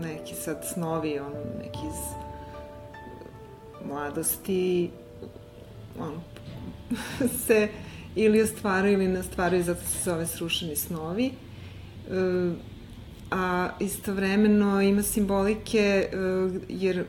neki 0.00 0.34
sad 0.34 0.64
snovi, 0.72 1.18
on, 1.18 1.32
neki 1.58 1.78
iz 1.86 2.00
mladosti, 3.88 4.90
on, 5.98 6.20
se 7.46 7.68
ili 8.14 8.42
ostvaraju 8.42 8.92
ili 8.92 9.08
ne 9.08 9.20
ostvaraju, 9.20 9.62
zato 9.62 9.80
se 9.80 10.04
zove 10.04 10.26
srušeni 10.26 10.76
snovi. 10.76 11.26
E, 11.26 11.32
a 13.30 13.68
istovremeno 13.80 14.82
ima 14.82 15.02
simbolike 15.02 15.78
e, 15.78 16.08
jer 16.68 17.04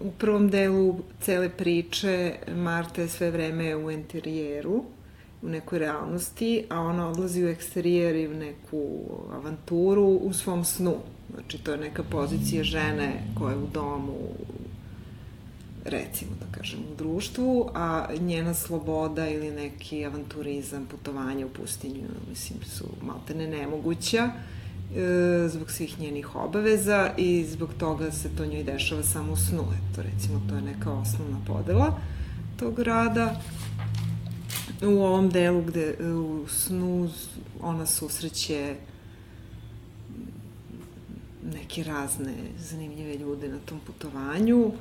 u 0.00 0.10
prvom 0.18 0.48
delu 0.50 0.98
cele 1.20 1.48
priče 1.48 2.34
Marta 2.54 3.02
je 3.02 3.08
sve 3.08 3.30
vreme 3.30 3.76
u 3.76 3.90
interijeru, 3.90 4.84
u 5.42 5.48
nekoj 5.48 5.78
realnosti, 5.78 6.64
a 6.68 6.80
ona 6.80 7.08
odlazi 7.08 7.44
u 7.44 7.48
eksterijer 7.48 8.16
i 8.16 8.28
u 8.28 8.34
neku 8.34 8.84
avanturu 9.32 10.06
u 10.06 10.32
svom 10.32 10.64
snu. 10.64 10.94
Znači, 11.34 11.58
to 11.58 11.72
je 11.72 11.78
neka 11.78 12.02
pozicija 12.02 12.64
žene 12.64 13.22
koja 13.38 13.52
je 13.52 13.58
u 13.58 13.66
domu, 13.74 14.18
recimo 15.84 16.30
da 16.40 16.58
kažem, 16.58 16.80
u 16.92 16.96
društvu, 16.96 17.70
a 17.74 18.06
njena 18.20 18.54
sloboda 18.54 19.28
ili 19.28 19.50
neki 19.50 20.06
avanturizam, 20.06 20.86
putovanje 20.86 21.44
u 21.44 21.48
pustinju, 21.48 22.08
mislim, 22.28 22.58
su 22.64 22.84
maltene 23.02 23.46
nemoguća 23.46 24.30
e, 24.96 25.48
zbog 25.48 25.70
svih 25.70 26.00
njenih 26.00 26.36
obaveza 26.36 27.10
i 27.16 27.44
zbog 27.44 27.70
toga 27.78 28.10
se 28.10 28.28
to 28.36 28.46
njoj 28.46 28.62
dešava 28.62 29.02
samo 29.02 29.32
u 29.32 29.36
snu. 29.36 29.62
Eto, 29.62 30.02
recimo, 30.02 30.42
to 30.48 30.54
je 30.54 30.62
neka 30.62 30.92
osnovna 30.92 31.38
podela 31.46 32.00
tog 32.56 32.78
rada. 32.78 33.40
U 34.82 35.02
ovom 35.02 35.30
delu 35.30 35.62
gde 35.62 35.96
u 36.14 36.48
snu 36.48 37.10
ona 37.60 37.86
susreće 37.86 38.76
neke 41.52 41.82
razne 41.84 42.34
zanimljive 42.58 43.14
ljude 43.14 43.48
na 43.48 43.58
tom 43.58 43.80
putovanju 43.86 44.72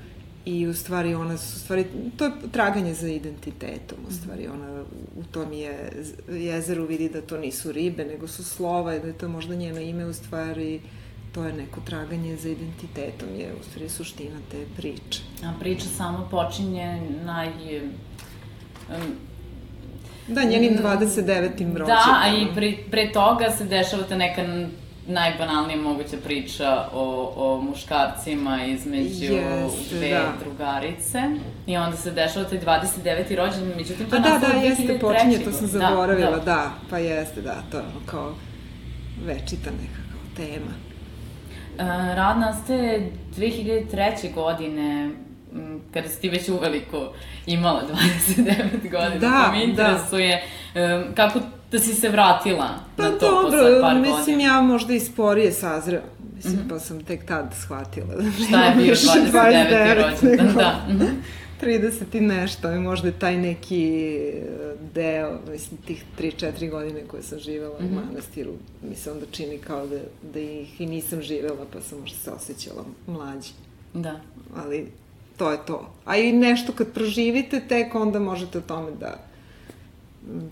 i 0.45 0.67
u 0.67 0.73
stvari 0.73 1.15
ona 1.15 1.37
su, 1.37 1.55
u 1.55 1.59
stvari, 1.59 1.85
to 2.17 2.25
je 2.25 2.31
traganje 2.51 2.93
za 2.93 3.07
identitetom, 3.07 3.97
u 4.09 4.11
stvari 4.11 4.47
ona 4.47 4.83
u 5.15 5.23
tom 5.23 5.53
je, 5.53 5.91
jezeru 6.29 6.85
vidi 6.85 7.09
da 7.09 7.21
to 7.21 7.37
nisu 7.37 7.71
ribe, 7.71 8.05
nego 8.05 8.27
su 8.27 8.43
slova 8.43 8.95
i 8.95 8.99
da 8.99 9.07
je 9.07 9.17
to 9.17 9.27
možda 9.27 9.55
njeno 9.55 9.79
ime, 9.79 10.05
u 10.05 10.13
stvari 10.13 10.81
to 11.33 11.43
je 11.43 11.53
neko 11.53 11.81
traganje 11.85 12.37
za 12.37 12.49
identitetom, 12.49 13.29
je 13.37 13.53
u 13.61 13.63
stvari 13.63 13.89
suština 13.89 14.39
te 14.51 14.65
priče. 14.77 15.21
A 15.43 15.53
priča 15.59 15.85
samo 15.85 16.27
počinje 16.31 17.01
naj... 17.25 17.49
Um, 18.89 19.28
Da, 20.29 20.43
njenim 20.43 20.77
29. 20.83 21.41
rođendanom. 21.57 21.87
Da, 21.87 22.19
a 22.23 22.27
i 22.27 22.47
pre, 22.55 22.73
pre 22.91 23.11
toga 23.11 23.49
se 23.57 23.63
dešava 23.63 24.03
ta 24.03 24.15
neka 24.15 24.43
najbanalnija 25.09 25.77
moguća 25.77 26.17
priča 26.23 26.85
o, 26.93 27.33
o 27.35 27.61
muškarcima 27.61 28.65
između 28.65 29.33
Jeste, 29.33 29.95
dve 29.95 30.09
da. 30.09 30.33
drugarice. 30.43 31.21
I 31.67 31.77
onda 31.77 31.97
se 31.97 32.11
dešava 32.11 32.45
taj 32.45 32.59
29. 32.59 33.35
rođendan, 33.35 33.77
međutim 33.77 34.05
to 34.05 34.15
Pa 34.15 34.17
da, 34.17 34.39
da, 34.39 34.57
jeste, 34.57 34.83
2003. 34.83 34.99
počinje, 34.99 35.39
to 35.45 35.51
sam 35.51 35.67
zaboravila, 35.67 36.31
da, 36.31 36.37
da. 36.37 36.43
da. 36.45 36.71
pa 36.89 36.97
jeste, 36.97 37.41
da, 37.41 37.63
to 37.71 37.77
je 37.77 37.83
kao 38.05 38.35
večita 39.25 39.71
neka 39.71 40.01
kao 40.11 40.45
tema. 40.45 40.73
E, 41.79 42.15
Rad 42.15 42.39
nastaje 42.39 43.11
2003. 43.37 44.33
godine, 44.33 45.11
kada 45.93 46.07
si 46.09 46.21
ti 46.21 46.29
već 46.29 46.49
uveliko 46.49 47.13
imala 47.45 47.83
29 48.37 48.55
godina, 48.83 49.15
Da, 49.19 49.43
pa 49.45 49.51
da. 49.51 49.63
interesuje 49.63 50.43
e, 50.75 51.03
kako 51.15 51.39
da 51.71 51.79
si 51.79 51.93
se 51.93 52.09
vratila 52.09 52.69
Pa 52.97 53.03
na 53.03 53.09
to 53.09 53.31
dobro, 53.31 53.51
posle 53.51 53.81
par 53.81 53.95
mislim 53.95 54.17
godina. 54.17 54.43
ja 54.45 54.61
možda 54.61 54.93
i 54.93 54.99
sporije 54.99 55.51
sazreo. 55.51 56.01
Mislim, 56.35 56.53
mm 56.53 56.59
-hmm. 56.59 56.69
pa 56.69 56.79
sam 56.79 57.03
tek 57.03 57.25
tad 57.25 57.55
shvatila 57.61 58.07
da 58.07 58.31
Šta 58.47 58.63
je 58.63 58.75
bio 58.75 58.89
više 58.89 59.07
29. 59.07 59.95
rođendan? 59.95 60.53
Da. 60.55 60.85
mhm. 60.93 61.05
30 61.61 61.91
i 62.13 62.21
nešto, 62.21 62.71
i 62.71 62.79
možda 62.79 63.11
taj 63.11 63.37
neki 63.37 63.85
e, 64.17 64.41
deo, 64.93 65.39
mislim, 65.51 65.81
tih 65.81 66.03
3-4 66.19 66.69
godine 66.69 67.01
koje 67.07 67.23
sam 67.23 67.39
živela 67.39 67.75
Mhm. 67.79 67.85
u 67.87 68.01
manastiru, 68.01 68.51
mi 68.89 68.95
se 68.95 69.11
onda 69.11 69.25
čini 69.31 69.57
kao 69.57 69.87
da, 69.87 69.97
da 70.33 70.39
ih 70.39 70.81
i 70.81 70.85
nisam 70.85 71.21
živela, 71.21 71.65
pa 71.73 71.81
sam 71.81 71.99
možda 71.99 72.17
se 72.17 72.31
osjećala 72.31 72.83
mlađi. 73.07 73.49
Da. 73.93 74.19
ali 74.55 74.87
to 75.39 75.51
je 75.51 75.57
to. 75.65 75.93
A 76.05 76.17
i 76.17 76.31
nešto 76.31 76.73
kad 76.73 76.93
proživite, 76.93 77.61
tek 77.67 77.95
onda 77.95 78.19
možete 78.19 78.57
o 78.57 78.61
tome 78.61 78.91
da 78.91 79.17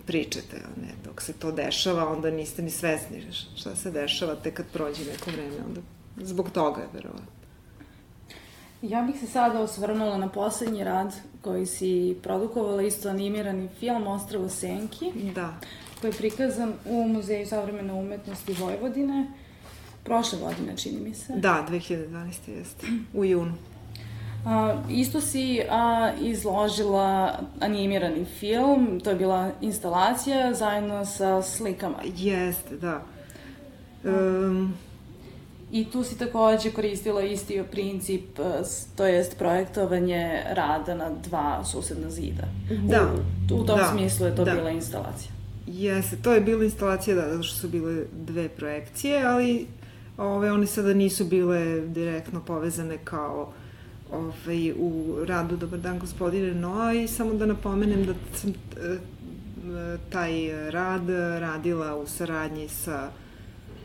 pričate, 0.05 0.57
a 0.57 0.81
ne, 0.81 0.91
dok 1.05 1.21
se 1.21 1.33
to 1.33 1.51
dešava, 1.51 2.11
onda 2.11 2.31
niste 2.31 2.61
ni 2.61 2.69
svesni 2.71 3.23
šta 3.55 3.75
se 3.75 3.91
dešava, 3.91 4.35
tek 4.35 4.53
kad 4.53 4.65
prođe 4.73 5.05
neko 5.05 5.31
vreme, 5.31 5.55
onda 5.67 5.81
zbog 6.17 6.49
toga 6.49 6.81
je 6.81 6.87
verovatno. 6.93 7.25
Ja 8.81 9.01
bih 9.01 9.15
se 9.19 9.27
sada 9.27 9.59
osvrnula 9.59 10.17
na 10.17 10.29
poslednji 10.29 10.83
rad 10.83 11.13
koji 11.41 11.65
si 11.65 12.17
produkovala, 12.23 12.81
isto 12.81 13.09
animirani 13.09 13.69
film 13.79 14.07
Ostravo 14.07 14.49
Senki, 14.49 15.11
Da. 15.35 15.53
koji 16.01 16.11
je 16.11 16.17
prikazan 16.17 16.73
u 16.85 17.07
Muzeju 17.07 17.47
savremene 17.47 17.93
umetnosti 17.93 18.53
Vojvodine. 18.53 19.27
prošle 20.03 20.39
godine, 20.39 20.77
čini 20.77 20.99
mi 20.99 21.13
se. 21.13 21.33
Da, 21.35 21.65
2012. 21.69 22.49
jeste, 22.49 22.87
u 23.13 23.25
junu. 23.25 23.53
A, 24.45 24.75
isto 24.89 25.21
si 25.21 25.61
a, 25.69 26.11
izložila 26.21 27.39
animirani 27.59 28.25
film, 28.25 28.99
to 29.03 29.09
je 29.09 29.15
bila 29.15 29.51
instalacija 29.61 30.53
zajedno 30.53 31.05
sa 31.05 31.41
slikama. 31.41 31.97
Jeste, 32.15 32.77
da. 32.77 33.01
Um, 34.03 34.73
I 35.71 35.85
tu 35.85 36.03
si 36.03 36.17
takođe 36.17 36.71
koristila 36.71 37.21
isti 37.21 37.63
princip, 37.71 38.23
to 38.95 39.05
jest 39.05 39.37
projektovanje 39.37 40.43
rada 40.49 40.95
na 40.95 41.09
dva 41.29 41.63
susedna 41.63 42.09
zida. 42.09 42.43
Da. 42.69 43.01
U, 43.51 43.55
u 43.55 43.65
tom 43.65 43.77
da, 43.77 43.91
smislu 43.91 44.25
je 44.25 44.35
to 44.35 44.45
da. 44.45 44.51
bila 44.51 44.69
instalacija. 44.69 45.31
Jeste, 45.67 46.15
to 46.15 46.33
je 46.33 46.41
bila 46.41 46.63
instalacija, 46.63 47.15
da, 47.15 47.29
zato 47.29 47.43
što 47.43 47.55
su 47.55 47.69
bile 47.69 48.03
dve 48.11 48.49
projekcije, 48.49 49.25
ali 49.25 49.67
ove, 50.17 50.51
one 50.51 50.65
sada 50.65 50.93
nisu 50.93 51.25
bile 51.25 51.81
direktno 51.81 52.41
povezane 52.45 52.97
kao 53.03 53.53
ovaj, 54.11 54.71
u 54.71 55.15
radu 55.25 55.57
Dobar 55.57 55.79
dan 55.79 55.99
gospodine 55.99 56.53
Noa 56.53 56.93
i 56.93 57.07
samo 57.07 57.33
da 57.33 57.45
napomenem 57.45 58.05
da 58.05 58.13
sam 58.33 58.49
e, 58.49 58.97
taj 60.09 60.31
rad 60.71 61.09
radila 61.39 61.95
u 61.95 62.07
saradnji 62.07 62.69
sa 62.69 63.11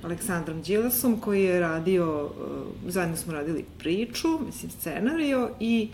Aleksandrom 0.03 0.63
Đilasom 0.63 1.21
koji 1.21 1.43
je 1.43 1.61
radio, 1.61 2.31
e, 2.87 2.91
zajedno 2.91 3.17
smo 3.17 3.33
radili 3.33 3.65
priču, 3.79 4.29
mislim 4.47 4.71
scenario 4.71 5.51
i 5.61 5.89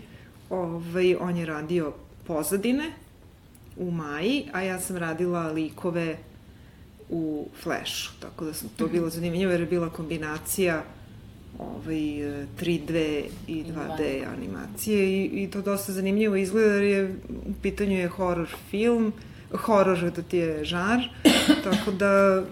ovaj, 0.49 1.15
on 1.15 1.37
je 1.37 1.45
radio 1.45 1.93
pozadine 2.27 2.91
u 3.77 3.91
Maji, 3.91 4.45
a 4.53 4.61
ja 4.61 4.79
sam 4.79 4.97
radila 4.97 5.51
likove 5.51 6.17
u 7.09 7.47
Flashu, 7.63 8.13
tako 8.19 8.45
da 8.45 8.53
sam 8.53 8.69
to 8.77 8.87
bilo 8.87 9.09
zanimljivo 9.09 9.51
jer 9.51 9.61
je 9.61 9.67
bila 9.67 9.89
kombinacija 9.89 10.83
ovaj, 11.59 11.97
3D 12.59 13.23
i 13.47 13.63
2D 13.63 14.27
animacije 14.37 15.05
i, 15.05 15.43
i 15.43 15.51
to 15.51 15.61
dosta 15.61 15.91
zanimljivo 15.91 16.35
izgleda 16.35 16.73
jer 16.73 16.83
je 16.83 17.15
u 17.29 17.53
pitanju 17.61 17.97
je 17.97 18.07
horror 18.07 18.49
film, 18.69 19.13
horror 19.53 20.11
da 20.11 20.21
ti 20.21 20.37
je 20.37 20.65
žar, 20.65 20.99
tako 21.63 21.91
da 21.91 22.43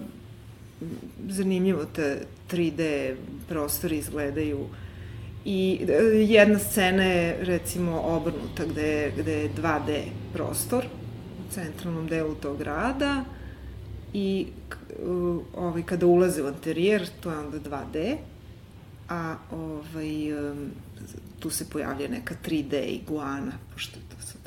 zanimljivo 1.29 1.85
te 1.85 2.21
3D 2.51 3.15
prostori 3.49 3.97
izgledaju. 3.97 4.65
I 5.45 5.79
e, 5.89 5.93
jedna 6.17 6.59
scena 6.59 7.03
je 7.03 7.37
recimo 7.41 8.01
obrnuta 8.01 8.65
gde 8.65 8.87
je, 8.87 9.11
gde 9.17 9.33
je 9.33 9.49
2D 9.49 10.01
prostor 10.33 10.85
u 11.39 11.53
centralnom 11.53 12.07
delu 12.07 12.35
tog 12.35 12.57
grada 12.57 13.23
i 14.13 14.47
ovaj, 15.55 15.83
kada 15.83 16.05
ulaze 16.05 16.43
u 16.43 16.47
interijer 16.47 17.07
to 17.19 17.31
je 17.31 17.37
onda 17.37 17.59
2D 17.59 18.17
a 19.09 19.35
ovaj, 19.51 20.09
tu 21.39 21.49
se 21.49 21.69
pojavlja 21.69 22.07
neka 22.07 22.35
3D 22.45 22.83
iguana, 22.85 23.51
pošto 23.73 23.99
je 23.99 24.05
to 24.09 24.25
sad... 24.25 24.37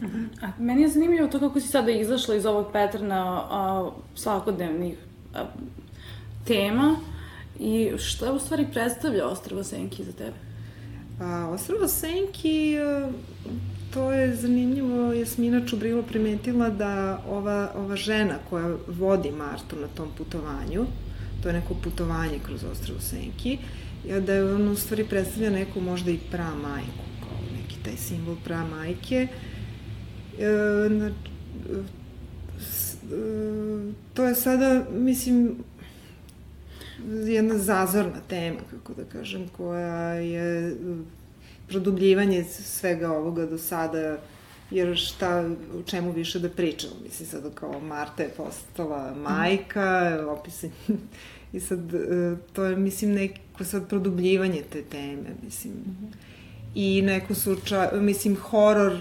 -huh. 0.00 0.26
A 0.42 0.50
meni 0.58 0.82
je 0.82 0.88
zanimljivo 0.88 1.28
to 1.28 1.40
kako 1.40 1.60
si 1.60 1.68
sada 1.68 1.90
izašla 1.90 2.34
iz 2.34 2.46
ovog 2.46 2.72
paterna 2.72 3.46
a, 3.50 3.90
svakodnevnih 4.14 4.98
a, 5.34 5.44
tema 6.44 6.96
i 7.60 7.70
je 7.70 7.94
u 8.34 8.38
stvari 8.38 8.66
predstavlja 8.72 9.26
Ostrava 9.26 9.64
Senki 9.64 10.04
za 10.04 10.12
tebe? 10.12 10.36
A, 11.20 11.48
Ostrava 11.52 11.88
Senki, 11.88 12.76
to 13.94 14.12
je 14.12 14.36
zanimljivo, 14.36 15.12
Jasmina 15.12 15.66
Čubrilo 15.66 16.02
primetila 16.02 16.70
da 16.70 17.22
ova, 17.28 17.70
ova 17.76 17.96
žena 17.96 18.34
koja 18.50 18.76
vodi 18.88 19.30
Martu 19.30 19.76
na 19.76 19.88
tom 19.88 20.08
putovanju, 20.18 20.86
to 21.42 21.48
je 21.48 21.52
neko 21.52 21.74
putovanje 21.74 22.38
kroz 22.46 22.64
Ostravo 22.64 23.00
Senki, 23.00 23.58
da 24.26 24.34
je 24.34 24.54
on 24.54 24.68
u 24.68 24.76
stvari 24.76 25.04
predstavlja 25.04 25.50
neku 25.50 25.80
možda 25.80 26.10
i 26.10 26.18
pra 26.30 26.54
majku, 26.54 27.04
kao 27.20 27.38
neki 27.56 27.76
taj 27.84 27.96
simbol 27.96 28.36
pra 28.44 28.64
majke. 28.64 29.28
E, 30.38 30.46
na, 30.90 31.10
s, 32.60 32.94
e, 32.94 33.92
to 34.14 34.24
je 34.24 34.34
sada, 34.34 34.84
mislim, 34.92 35.56
jedna 37.26 37.58
zazorna 37.58 38.20
tema, 38.28 38.58
kako 38.70 38.94
da 38.94 39.04
kažem, 39.04 39.48
koja 39.56 40.12
je 40.12 40.76
produbljivanje 41.68 42.44
svega 42.44 43.12
ovoga 43.12 43.46
do 43.46 43.58
sada, 43.58 44.18
jer 44.70 44.96
šta, 44.96 45.50
o 45.78 45.82
čemu 45.82 46.12
više 46.12 46.38
da 46.38 46.50
pričamo, 46.50 46.92
mislim 47.04 47.28
sad 47.28 47.54
kao 47.54 47.80
Marta 47.80 48.22
je 48.22 48.28
postala 48.28 49.14
majka, 49.14 50.18
opisan 50.28 50.70
i 51.52 51.60
sad 51.60 51.80
to 52.52 52.64
je, 52.64 52.76
mislim, 52.76 53.12
neko 53.12 53.64
sad 53.64 53.88
produbljivanje 53.88 54.62
te 54.72 54.82
teme, 54.82 55.28
mislim, 55.44 55.72
mm 55.72 55.96
-hmm. 56.02 56.14
i 56.74 57.02
neko 57.02 57.34
slučaj, 57.34 57.88
mislim, 57.92 58.36
horor, 58.36 59.00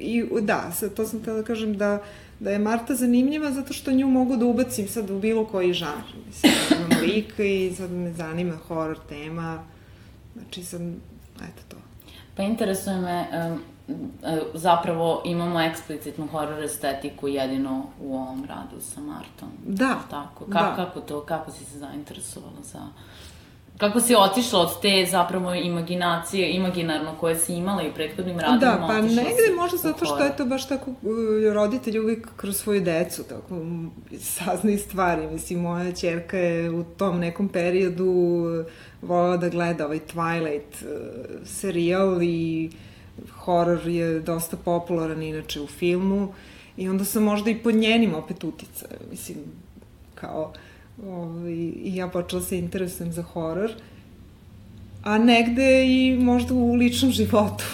i 0.00 0.24
da, 0.40 0.72
sad 0.72 0.94
to 0.94 1.06
sam 1.06 1.20
htela 1.20 1.36
da 1.36 1.44
kažem 1.44 1.76
da, 1.76 2.02
da 2.40 2.50
je 2.50 2.58
Marta 2.58 2.94
zanimljiva 2.94 3.52
zato 3.52 3.72
što 3.72 3.92
nju 3.92 4.06
mogu 4.06 4.36
da 4.36 4.46
ubacim 4.46 4.88
sad 4.88 5.10
u 5.10 5.18
bilo 5.18 5.46
koji 5.46 5.72
žanr, 5.72 6.04
mislim, 6.26 6.52
imam 6.70 7.00
lik 7.06 7.34
i 7.38 7.74
sad 7.76 7.90
me 7.90 8.12
zanima 8.12 8.56
horor 8.56 8.98
tema, 9.08 9.64
znači 10.34 10.64
sad, 10.64 10.80
eto 11.36 11.62
to. 11.68 11.76
Pa 12.36 12.42
interesuje 12.42 12.96
me, 12.96 13.26
um, 13.52 13.60
zapravo 14.54 15.22
imamo 15.24 15.60
eksplicitnu 15.60 16.26
horror 16.26 16.62
estetiku 16.62 17.28
jedino 17.28 17.86
u 18.00 18.16
ovom 18.16 18.44
radu 18.48 18.80
sa 18.80 19.00
Martom. 19.00 19.48
Da. 19.66 19.94
Tako. 20.10 20.44
Ka 20.44 20.62
da. 20.62 20.74
Kako 20.76 21.00
to, 21.00 21.20
kako 21.20 21.50
si 21.50 21.64
se 21.64 21.78
zainteresovala 21.78 22.62
za... 22.62 22.80
Kako 23.78 24.00
si 24.00 24.14
otišla 24.14 24.60
od 24.60 24.80
te 24.80 25.06
zapravo 25.10 25.54
imaginacije, 25.54 26.50
imaginarno 26.50 27.14
koje 27.20 27.36
si 27.36 27.54
imala 27.54 27.82
i 27.82 27.92
prethodnim 27.94 28.38
radima? 28.38 28.58
Da, 28.58 28.84
pa 28.86 29.00
negde 29.00 29.54
možda 29.56 29.76
zato 29.76 30.04
što 30.04 30.18
je 30.18 30.36
to 30.36 30.44
baš 30.44 30.68
tako, 30.68 30.90
roditelj 31.54 31.98
uvijek 31.98 32.28
kroz 32.36 32.56
svoju 32.56 32.80
decu 32.80 33.22
tako 33.28 33.54
saznaju 34.20 34.78
stvari. 34.78 35.26
Mislim, 35.26 35.60
moja 35.60 35.92
čerka 35.92 36.38
je 36.38 36.70
u 36.70 36.84
tom 36.84 37.18
nekom 37.18 37.48
periodu 37.48 38.44
volala 39.02 39.36
da 39.36 39.48
gleda 39.48 39.84
ovaj 39.84 40.00
Twilight 40.14 40.84
serijal 41.44 42.22
i 42.22 42.70
horor 43.30 43.88
je 43.88 44.20
dosta 44.20 44.56
popularan 44.56 45.22
inače 45.22 45.60
u 45.60 45.66
filmu 45.66 46.32
i 46.76 46.88
onda 46.88 47.04
sam 47.04 47.22
možda 47.22 47.50
i 47.50 47.58
pod 47.58 47.74
njenim 47.74 48.14
opet 48.14 48.44
utica, 48.44 48.86
mislim, 49.10 49.38
kao 50.14 50.52
ovaj, 51.06 51.52
i 51.52 51.92
ja 51.96 52.08
počela 52.08 52.42
se 52.42 52.58
interesujem 52.58 53.12
za 53.12 53.22
horor, 53.22 53.70
a 55.04 55.18
negde 55.18 55.86
i 55.86 56.18
možda 56.20 56.54
u 56.54 56.74
ličnom 56.74 57.10
životu 57.12 57.64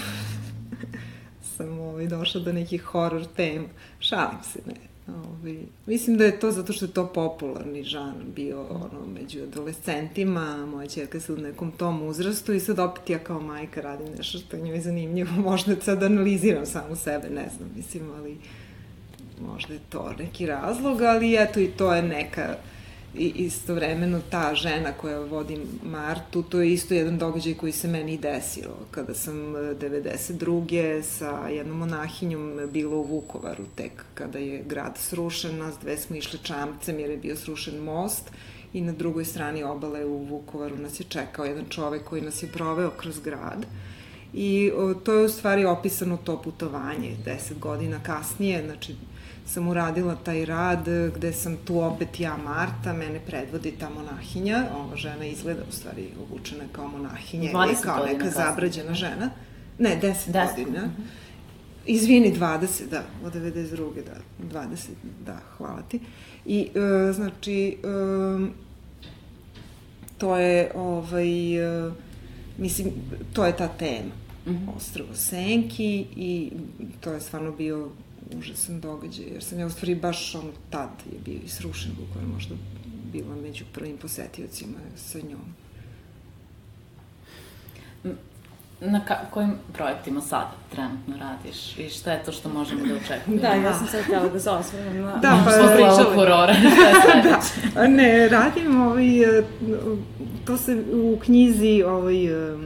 sam 1.57 1.79
ovaj, 1.79 2.07
došla 2.07 2.41
do 2.41 2.53
nekih 2.53 2.83
horor 2.83 3.25
tema. 3.37 3.69
Šalim 3.99 4.39
se, 4.53 4.59
ne. 4.67 4.94
Ovaj, 5.09 5.57
mislim 5.87 6.17
da 6.19 6.25
je 6.25 6.41
to 6.41 6.51
zato 6.51 6.73
što 6.73 6.85
je 6.85 6.93
to 6.93 7.07
popularni 7.07 7.83
žan 7.83 8.15
bio 8.37 8.63
ono, 8.63 9.07
među 9.21 9.43
adolescentima, 9.43 10.67
moja 10.67 10.87
čerka 10.87 11.21
se 11.21 11.33
u 11.33 11.37
nekom 11.37 11.73
tom 11.73 12.03
uzrastu 12.03 12.53
i 12.53 12.61
sad 12.61 12.79
opet 12.79 13.11
ja 13.11 13.19
kao 13.19 13.41
majka 13.41 13.81
radim 13.81 14.07
nešto 14.17 14.39
što 14.39 14.57
je 14.57 14.63
njoj 14.63 14.81
zanimljivo, 14.81 15.31
možda 15.51 15.77
sad 15.81 16.03
analiziram 16.03 16.67
samu 16.67 16.97
sebe, 16.97 17.31
ne 17.31 17.49
znam, 17.57 17.71
mislim, 17.77 18.11
ali 18.19 18.37
možda 19.49 19.75
je 19.75 19.81
to 19.89 20.13
neki 20.19 20.47
razlog, 20.47 21.03
ali 21.03 21.37
eto 21.43 21.61
i 21.61 21.69
to 21.69 21.95
je 21.95 22.03
neka 22.03 22.57
i 23.17 23.33
istovremeno 23.37 24.21
ta 24.31 24.55
žena 24.55 24.93
koja 24.93 25.21
vodi 25.21 25.61
Martu, 25.83 26.43
to 26.43 26.61
je 26.61 26.73
isto 26.73 26.95
jedan 26.95 27.19
događaj 27.19 27.55
koji 27.55 27.73
se 27.73 27.89
meni 27.89 28.19
desio. 28.19 28.71
Kada 28.91 29.15
sam 29.15 29.37
92. 29.37 31.03
sa 31.03 31.49
jednom 31.49 31.79
monahinjom 31.79 32.61
bila 32.73 32.97
u 32.97 33.03
Vukovaru, 33.03 33.65
tek 33.75 34.05
kada 34.15 34.39
je 34.39 34.63
grad 34.63 34.99
srušen, 34.99 35.59
nas 35.59 35.75
dve 35.83 35.97
smo 35.97 36.17
išle 36.17 36.39
čamcem 36.43 36.99
jer 36.99 37.11
je 37.11 37.17
bio 37.17 37.37
srušen 37.37 37.79
most 37.79 38.31
i 38.73 38.81
na 38.81 38.93
drugoj 38.93 39.25
strani 39.25 39.63
obale 39.63 40.05
u 40.05 40.25
Vukovaru 40.25 40.77
nas 40.77 41.01
je 41.01 41.05
čekao 41.09 41.45
jedan 41.45 41.65
čovek 41.69 42.05
koji 42.05 42.23
nas 42.23 42.43
je 42.43 42.53
proveo 42.53 42.91
kroz 42.91 43.21
grad. 43.21 43.67
I 44.33 44.73
to 45.05 45.13
je 45.13 45.25
u 45.25 45.29
stvari 45.29 45.65
opisano 45.65 46.17
to 46.17 46.43
putovanje, 46.43 47.17
deset 47.25 47.59
godina 47.59 48.03
kasnije, 48.03 48.65
znači 48.67 48.95
sam 49.47 49.69
uradila 49.69 50.15
taj 50.15 50.45
rad 50.45 50.89
gde 51.17 51.33
sam 51.33 51.57
tu 51.57 51.81
opet 51.81 52.21
ja 52.21 52.37
Marta, 52.37 52.93
mene 52.93 53.21
predvodi 53.27 53.71
ta 53.71 53.91
monahinja, 53.91 54.65
ova 54.75 54.97
žena 54.97 55.25
izgleda 55.27 55.63
u 55.69 55.73
stvari 55.73 56.09
obučena 56.23 56.65
kao 56.73 56.89
monahinja 56.89 57.51
ili 57.51 57.77
kao 57.83 58.07
neka 58.07 58.31
zabrađena 58.31 58.95
žena. 58.95 59.31
Ne, 59.79 59.99
10, 60.03 60.15
10. 60.33 60.65
godina. 60.65 60.87
Mm 60.87 60.95
-hmm. 60.99 61.25
Izvini, 61.87 62.35
20, 62.35 62.89
da, 62.91 63.03
od 63.25 63.35
92. 63.35 63.91
da, 64.05 64.61
20, 64.61 64.77
da, 65.27 65.39
hvala 65.57 65.83
ti. 65.83 66.01
I, 66.47 66.69
e, 66.75 67.13
znači, 67.13 67.69
e, 67.69 68.49
to 70.19 70.37
je, 70.37 70.71
ovaj, 70.75 71.57
e, 71.87 71.91
mislim, 72.59 72.93
to 73.33 73.47
je 73.47 73.57
ta 73.57 73.69
tema. 73.69 74.13
Mm 74.47 74.51
-hmm. 74.51 74.77
Ostrovo 74.77 75.15
Senki 75.15 76.07
i 76.17 76.53
to 77.01 77.13
je 77.13 77.21
stvarno 77.21 77.53
bio 77.53 77.89
užasan 78.39 78.81
događaj, 78.81 79.25
jer 79.25 79.45
sam 79.45 79.59
ja 79.59 79.67
u 79.67 79.71
stvari 79.71 79.95
baš 79.95 80.35
ono 80.35 80.51
tad 80.71 80.91
je 81.13 81.19
bio 81.25 81.41
i 81.45 81.49
srušen 81.49 81.93
Vukovar, 82.01 82.27
možda 82.27 82.55
bila 83.13 83.37
među 83.37 83.65
prvim 83.73 83.97
posetiocima 83.97 84.79
sa 84.97 85.19
njom. 85.19 85.55
Na 88.81 89.05
ka 89.05 89.19
kojim 89.31 89.55
projektima 89.73 90.21
sada 90.21 90.53
trenutno 90.73 91.17
radiš 91.17 91.79
i 91.79 91.89
šta 91.89 92.13
je 92.13 92.25
to 92.25 92.33
što 92.33 92.49
možemo 92.49 92.87
da 92.87 92.95
očekujemo? 92.95 93.43
Da, 93.43 93.49
ja 93.49 93.75
sam 93.75 93.87
sad 93.87 94.03
htjela 94.03 94.29
da 94.29 94.41
se 94.41 94.51
osvrnem 94.51 95.03
na... 95.03 95.17
Da, 95.17 95.43
pa 95.45 95.51
smo 95.51 95.67
pričali. 95.67 96.15
Horora, 96.15 96.55
da, 97.75 97.87
ne, 97.89 98.29
radim 98.29 98.81
ovaj, 98.81 99.07
to 100.45 100.57
se 100.57 100.85
u 100.93 101.19
knjizi 101.25 101.83
ovaj, 101.87 102.55
u 102.55 102.59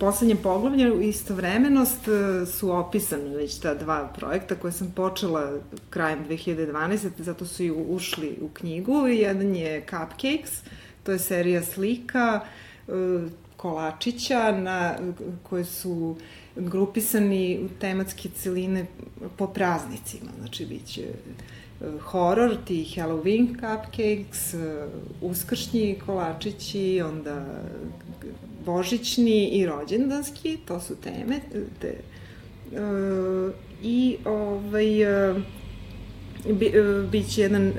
poslednjem 0.00 0.38
poglavlju 0.42 1.00
istovremenost 1.00 2.00
su 2.58 2.72
opisane 2.72 3.36
već 3.36 3.58
ta 3.58 3.74
dva 3.74 4.08
projekta 4.16 4.54
koje 4.54 4.72
sam 4.72 4.92
počela 4.96 5.58
krajem 5.90 6.26
2012. 6.28 7.08
zato 7.18 7.46
su 7.46 7.62
i 7.62 7.70
ušli 7.70 8.38
u 8.40 8.48
knjigu. 8.48 9.06
Jedan 9.06 9.54
je 9.54 9.86
Cupcakes, 9.90 10.62
to 11.02 11.12
je 11.12 11.18
serija 11.18 11.62
slika 11.62 12.40
kolačića 13.58 14.52
na, 14.52 14.96
koje 15.42 15.64
su 15.64 16.16
grupisani 16.56 17.60
u 17.64 17.68
tematske 17.80 18.28
celine 18.28 18.86
po 19.36 19.46
praznicima. 19.46 20.30
Znači, 20.38 20.66
bit 20.66 20.86
će 20.86 21.02
e, 21.02 21.14
horor, 22.00 22.56
ti 22.64 22.86
Halloween 22.96 23.54
cupcakes, 23.54 24.54
e, 24.54 24.88
uskršnji 25.22 25.98
kolačići, 26.06 27.02
onda 27.04 27.46
božićni 28.72 29.48
i 29.48 29.66
rođendanski, 29.66 30.58
to 30.64 30.80
su 30.80 30.96
teme. 30.96 31.40
Te, 31.80 31.94
uh, 32.72 33.52
I 33.82 34.16
ovaj, 34.24 35.30
uh, 35.30 35.36
bi, 36.46 36.72
biće 37.10 37.40
jedan 37.40 37.72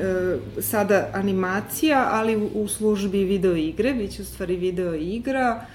sada 0.62 1.10
animacija, 1.14 2.10
ali 2.12 2.36
u, 2.38 2.50
u 2.54 2.68
službi 2.68 3.24
video 3.24 3.56
igre, 3.56 3.94
biće 3.94 4.22
u 4.22 4.26
stvari 4.26 4.56
video 4.56 4.96
igra 4.96 5.66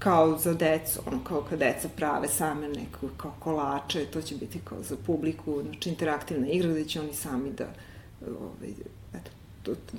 kao 0.00 0.38
za 0.38 0.54
decu, 0.54 1.00
ono 1.06 1.24
kao 1.24 1.42
kad 1.42 1.58
deca 1.58 1.88
prave 1.96 2.28
same 2.28 2.68
neko 2.68 3.08
kao 3.16 3.34
kolače, 3.38 4.04
to 4.04 4.22
će 4.22 4.34
biti 4.34 4.58
kao 4.64 4.82
za 4.82 4.96
publiku, 5.06 5.62
znači 5.62 5.88
interaktivna 5.88 6.48
igra 6.48 6.70
gde 6.70 6.84
će 6.84 7.00
oni 7.00 7.14
sami 7.14 7.50
da 7.58 7.66
ovaj, 8.26 8.70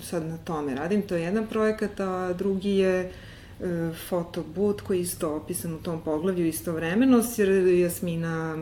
sad 0.02 0.26
na 0.26 0.38
tome 0.38 0.76
radim, 0.76 1.02
to 1.02 1.16
je 1.16 1.24
jedan 1.24 1.48
projekat, 1.48 2.00
a 2.00 2.34
drugi 2.34 2.70
je 2.70 3.12
uh, 3.60 3.96
fotobut 4.10 4.82
koji 4.82 4.98
je 4.98 5.02
isto 5.02 5.36
opisan 5.36 5.74
u 5.74 5.78
tom 5.78 6.02
poglavlju 6.02 6.46
istovremeno, 6.48 7.24
jer 7.38 7.50
Jasmina 7.68 8.58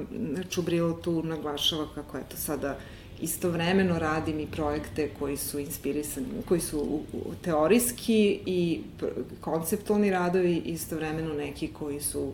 Čubrilo 0.49 0.93
tu 0.93 1.23
naglašava 1.23 1.87
kako 1.95 2.17
eto 2.17 2.37
sada 2.37 2.77
istovremeno 3.21 3.99
radim 3.99 4.39
i 4.39 4.47
projekte 4.47 5.09
koji 5.19 5.37
su 5.37 5.59
inspirisani, 5.59 6.27
koji 6.47 6.61
su 6.61 6.99
teorijski 7.41 8.39
i 8.45 8.81
konceptualni 9.41 10.09
radovi, 10.09 10.61
istovremeno 10.65 11.33
neki 11.33 11.67
koji 11.67 12.01
su 12.01 12.33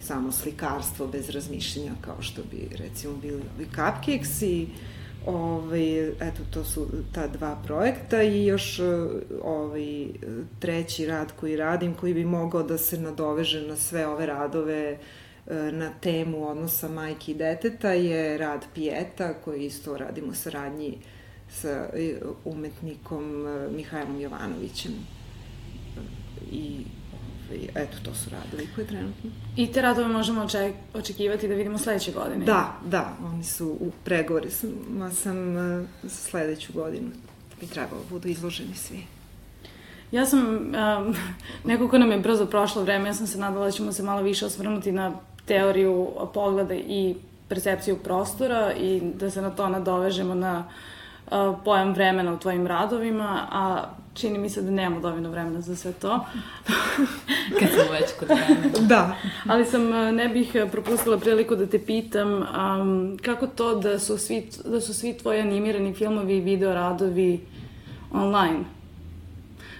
samo 0.00 0.32
slikarstvo 0.32 1.06
bez 1.06 1.30
razmišljenja, 1.30 1.92
kao 2.00 2.22
što 2.22 2.42
bi 2.50 2.68
recimo 2.76 3.16
bili 3.16 3.42
ovi 3.56 3.66
cupcakes 3.74 4.42
i 4.42 4.62
uh, 4.62 4.95
Ovaj, 5.26 6.08
eto, 6.08 6.42
to 6.50 6.64
su 6.64 6.88
ta 7.12 7.26
dva 7.26 7.62
projekta 7.64 8.22
i 8.22 8.46
još 8.46 8.80
ovaj, 9.42 10.06
treći 10.58 11.06
rad 11.06 11.32
koji 11.40 11.56
radim, 11.56 11.94
koji 11.94 12.14
bi 12.14 12.24
mogao 12.24 12.62
da 12.62 12.78
se 12.78 13.00
nadoveže 13.00 13.62
na 13.62 13.76
sve 13.76 14.06
ove 14.06 14.26
radove 14.26 14.98
e, 15.46 15.54
na 15.72 15.90
temu 16.00 16.48
odnosa 16.48 16.88
majke 16.88 17.32
i 17.32 17.34
deteta 17.34 17.92
je 17.92 18.38
rad 18.38 18.64
Pijeta, 18.74 19.34
koji 19.34 19.64
isto 19.64 19.98
radimo 19.98 20.34
saradnji 20.34 20.98
sa 21.50 21.88
e, 21.94 22.20
umetnikom 22.44 23.46
e, 23.46 23.68
Mihajlom 23.76 24.20
Jovanovićem. 24.20 24.92
I 26.50 26.84
I 27.54 27.68
eto, 27.74 27.96
to 28.04 28.14
su 28.14 28.30
radovi 28.30 28.68
koje 28.74 28.86
trenutno. 28.86 29.30
I 29.56 29.72
te 29.72 29.82
radove 29.82 30.08
možemo 30.08 30.46
očekivati 30.94 31.48
da 31.48 31.54
vidimo 31.54 31.78
sledeće 31.78 32.12
godine? 32.12 32.44
Da, 32.44 32.76
da, 32.84 33.16
oni 33.24 33.44
su 33.44 33.66
u 33.66 33.90
pregovori 34.04 34.50
sam, 34.50 34.70
sam 35.14 35.56
uh, 35.56 35.86
za 36.02 36.08
sledeću 36.08 36.72
godinu. 36.72 37.10
Bi 37.60 37.66
trebalo 37.66 38.02
da 38.02 38.08
budu 38.10 38.28
izloženi 38.28 38.74
svi. 38.74 39.02
Ja 40.12 40.26
sam, 40.26 40.40
um, 40.40 41.14
neko 41.70 41.88
ko 41.88 41.98
nam 41.98 42.10
je 42.10 42.18
brzo 42.18 42.46
prošlo 42.46 42.82
vreme, 42.82 43.08
ja 43.08 43.14
sam 43.14 43.26
se 43.26 43.38
nadala 43.38 43.64
da 43.64 43.70
ćemo 43.70 43.92
se 43.92 44.02
malo 44.02 44.22
više 44.22 44.46
osvrnuti 44.46 44.92
na 44.92 45.12
teoriju 45.44 46.08
pogleda 46.34 46.74
i 46.74 47.16
percepciju 47.48 47.96
prostora 47.96 48.72
i 48.72 49.00
da 49.14 49.30
se 49.30 49.42
na 49.42 49.50
to 49.50 49.68
nadovežemo 49.68 50.34
na 50.34 50.64
uh, 51.30 51.56
pojam 51.64 51.92
vremena 51.92 52.32
u 52.32 52.38
tvojim 52.38 52.66
radovima, 52.66 53.46
a 53.52 53.84
čini 54.16 54.38
mi 54.38 54.50
se 54.50 54.62
da 54.62 54.70
nemamo 54.70 55.00
dovoljno 55.00 55.30
vremena 55.30 55.60
za 55.60 55.76
sve 55.76 55.92
to. 55.92 56.26
Kad 57.58 57.68
smo 57.68 57.92
već 57.92 58.12
kod 58.18 58.28
vremena. 58.28 58.78
Da. 58.88 59.16
Ali 59.46 59.64
sam, 59.64 59.90
ne 60.14 60.28
bih 60.28 60.56
propustila 60.72 61.18
priliku 61.18 61.56
da 61.56 61.66
te 61.66 61.78
pitam 61.78 62.28
um, 62.32 63.18
kako 63.24 63.46
to 63.46 63.74
da 63.74 63.98
su, 63.98 64.18
svi, 64.18 64.48
da 64.64 64.80
su 64.80 64.94
svi 64.94 65.12
tvoji 65.12 65.40
animirani 65.40 65.94
filmovi 65.94 66.36
i 66.36 66.40
video 66.40 66.74
radovi 66.74 67.40
online? 68.12 68.64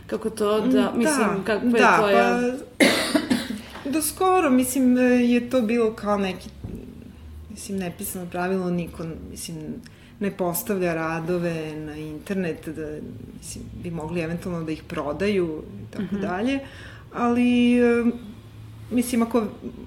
Kako 0.07 0.31
to 0.31 0.61
da, 0.61 0.67
da 0.67 0.93
mislim, 0.95 1.45
kako 1.45 1.67
je 1.67 1.73
da, 1.73 1.97
tvoja... 1.99 2.41
Pa, 3.85 3.91
do 3.93 4.03
skoro, 4.03 4.51
mislim, 4.51 4.97
je 5.21 5.51
to 5.51 5.61
bilo 5.61 5.95
kao 5.95 6.19
neki, 6.19 6.49
mislim, 7.51 7.79
nepisano 7.79 8.27
pravilo, 8.31 8.71
niko, 8.71 9.05
mislim, 9.31 9.57
ne 10.21 10.31
postavlja 10.31 10.95
radove 10.95 11.77
na 11.77 11.97
internet, 11.97 12.69
da 12.69 12.99
mislim, 13.39 13.65
bi 13.83 13.91
mogli 13.91 14.21
eventualno 14.21 14.65
da 14.65 14.73
ih 14.73 14.83
prodaju 14.83 15.63
i 15.83 15.93
tako 15.93 16.15
-hmm. 16.15 16.21
dalje, 16.21 16.59
ali 17.13 17.77
mislim 18.91 19.23
ako 19.23 19.43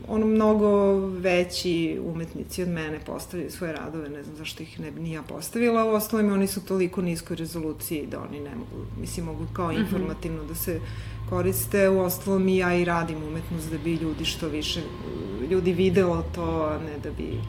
ono 0.07 0.25
mnogo 0.25 0.97
veći 1.07 1.99
umetnici 2.03 2.63
od 2.63 2.69
mene 2.69 2.99
postavljaju 3.05 3.51
svoje 3.51 3.73
radove, 3.73 4.09
ne 4.09 4.23
znam 4.23 4.35
zašto 4.35 4.63
ih 4.63 4.79
ne 4.79 4.91
bi 4.91 5.01
ni 5.01 5.11
ja 5.11 5.23
postavila, 5.23 5.85
u 5.85 5.89
ostalom 5.89 6.31
oni 6.31 6.47
su 6.47 6.65
toliko 6.65 7.01
niskoj 7.01 7.35
rezoluciji 7.35 8.07
da 8.11 8.21
oni 8.21 8.39
ne 8.39 8.55
mogu, 8.55 8.85
mislim 8.99 9.25
mogu 9.25 9.45
kao 9.53 9.71
mhm. 9.71 9.81
informativno 9.81 10.43
da 10.43 10.55
se 10.55 10.79
koriste, 11.29 11.89
u 11.89 11.99
ostalom 11.99 12.47
i 12.47 12.57
ja 12.57 12.75
i 12.75 12.85
radim 12.85 13.23
umetnost 13.23 13.71
da 13.71 13.77
bi 13.77 13.93
ljudi 13.93 14.25
što 14.25 14.47
više, 14.47 14.81
ljudi 15.49 15.73
videlo 15.73 16.23
to, 16.35 16.79
ne 16.79 16.99
da 17.03 17.11
bi 17.11 17.41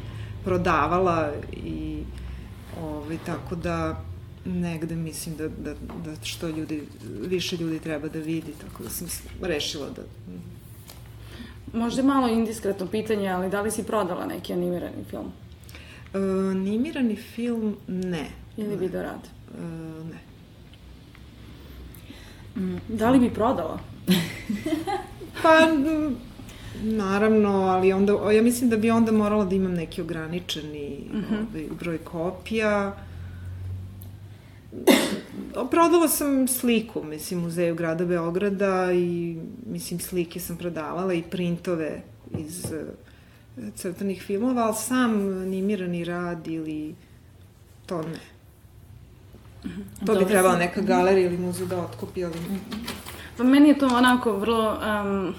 prodavala 0.45 1.33
i 1.53 2.03
Ovaj, 2.83 3.19
tako 3.27 3.57
da 3.57 4.05
negde 4.45 4.97
mislim 4.97 5.37
da, 5.37 5.49
da, 5.49 5.75
da 6.05 6.25
što 6.25 6.49
ljudi, 6.49 6.83
više 7.27 7.57
ljudi 7.57 7.79
treba 7.79 8.09
da 8.09 8.19
vidi, 8.19 8.53
tako 8.61 8.83
da 8.83 8.91
sam 8.91 9.09
rešila 9.43 9.91
da... 9.91 10.03
Možda 11.79 12.03
malo 12.03 12.29
indiskretno 12.29 12.87
pitanje, 12.87 13.29
ali 13.29 13.51
da 13.51 13.61
li 13.61 13.71
si 13.71 13.83
prodala 13.83 14.27
neki 14.27 14.53
animirani 14.53 15.05
film? 15.11 15.33
E, 16.15 16.19
animirani 16.51 17.17
film 17.17 17.77
ne. 17.89 18.27
Ili 18.57 18.69
ne. 18.69 18.77
video 18.77 19.03
rad? 19.03 19.29
E, 19.59 19.63
ne. 20.05 20.19
Mm, 22.57 22.81
da 22.89 23.11
li 23.11 23.19
bi 23.19 23.31
prodala? 23.31 23.79
pa, 25.43 25.67
Naravno, 26.83 27.51
ali 27.51 27.93
onda, 27.93 28.13
ja 28.33 28.43
mislim 28.43 28.71
da 28.71 28.77
bi 28.77 28.91
onda 28.91 29.13
morala 29.13 29.45
da 29.45 29.55
imam 29.55 29.73
neki 29.73 30.03
ograničeni 30.03 30.99
uh 31.13 31.19
mhm. 31.19 31.35
-huh. 31.35 31.47
ovaj, 31.51 31.69
broj 31.81 31.99
kopija. 31.99 32.97
Prodala 35.71 36.09
sam 36.09 36.49
sliku, 36.49 37.03
mislim, 37.03 37.41
muzeju 37.41 37.75
grada 37.75 38.05
Beograda 38.05 38.93
i, 38.93 39.37
mislim, 39.67 40.01
slike 40.01 40.41
sam 40.41 40.57
prodavala 40.57 41.15
i 41.15 41.23
printove 41.23 42.03
iz 42.39 42.65
uh, 42.65 43.73
crtanih 43.75 44.23
filmova, 44.23 44.63
ali 44.63 44.77
sam 44.77 45.13
animirani 45.43 46.05
rad 46.05 46.47
ili 46.47 46.95
to 47.87 48.03
ne. 48.03 48.21
Mhm. 49.65 49.81
To 50.07 50.15
bi 50.15 50.25
trebala 50.25 50.57
neka 50.57 50.81
galerija 50.81 51.27
ili 51.27 51.39
muzej 51.39 51.67
da 51.67 51.81
otkupi, 51.81 52.25
ali... 52.25 52.41
Mhm. 52.41 52.57
Pa 53.37 53.45
meni 53.45 53.69
je 53.69 53.79
to 53.79 53.87
onako 53.87 54.33
vrlo... 54.33 54.79
Um 55.03 55.35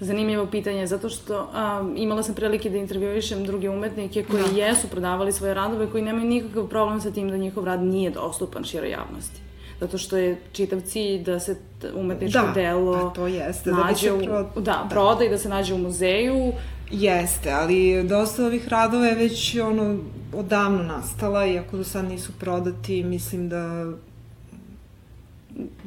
zanimljivo 0.00 0.46
pitanje, 0.46 0.86
zato 0.86 1.08
što 1.08 1.42
um, 1.42 1.94
imala 1.96 2.22
sam 2.22 2.34
prilike 2.34 2.70
da 2.70 2.76
intervjuišem 2.76 3.44
druge 3.44 3.70
umetnike 3.70 4.24
koji 4.30 4.42
da. 4.42 4.60
jesu 4.60 4.88
prodavali 4.88 5.32
svoje 5.32 5.54
radove, 5.54 5.90
koji 5.90 6.02
nemaju 6.02 6.26
nikakav 6.26 6.68
problem 6.68 7.00
sa 7.00 7.10
tim 7.10 7.30
da 7.30 7.36
njihov 7.36 7.64
rad 7.64 7.82
nije 7.82 8.10
dostupan 8.10 8.64
široj 8.64 8.90
javnosti. 8.90 9.40
Zato 9.80 9.98
što 9.98 10.16
je 10.16 10.40
čitav 10.52 10.80
cilj 10.80 11.22
da 11.22 11.40
se 11.40 11.56
umetničko 11.94 12.46
da, 12.46 12.52
delo 12.52 13.10
to 13.10 13.26
jeste, 13.26 13.70
nađe 13.70 14.10
da, 14.10 14.16
bi 14.16 14.24
se 14.24 14.28
pro... 14.28 14.50
u, 14.56 14.60
da, 14.60 14.72
da, 14.72 14.86
proda 14.90 15.24
i 15.24 15.28
da 15.28 15.38
se 15.38 15.48
nađe 15.48 15.74
u 15.74 15.78
muzeju. 15.78 16.52
Jeste, 16.90 17.50
ali 17.52 18.04
dosta 18.08 18.46
ovih 18.46 18.68
radova 18.68 19.06
je 19.06 19.14
već 19.14 19.56
ono 19.56 19.98
odavno 20.34 20.82
nastala 20.82 21.46
i 21.46 21.58
ako 21.58 21.76
do 21.76 21.84
sad 21.84 22.04
nisu 22.04 22.32
prodati, 22.40 23.02
mislim 23.02 23.48
da 23.48 23.92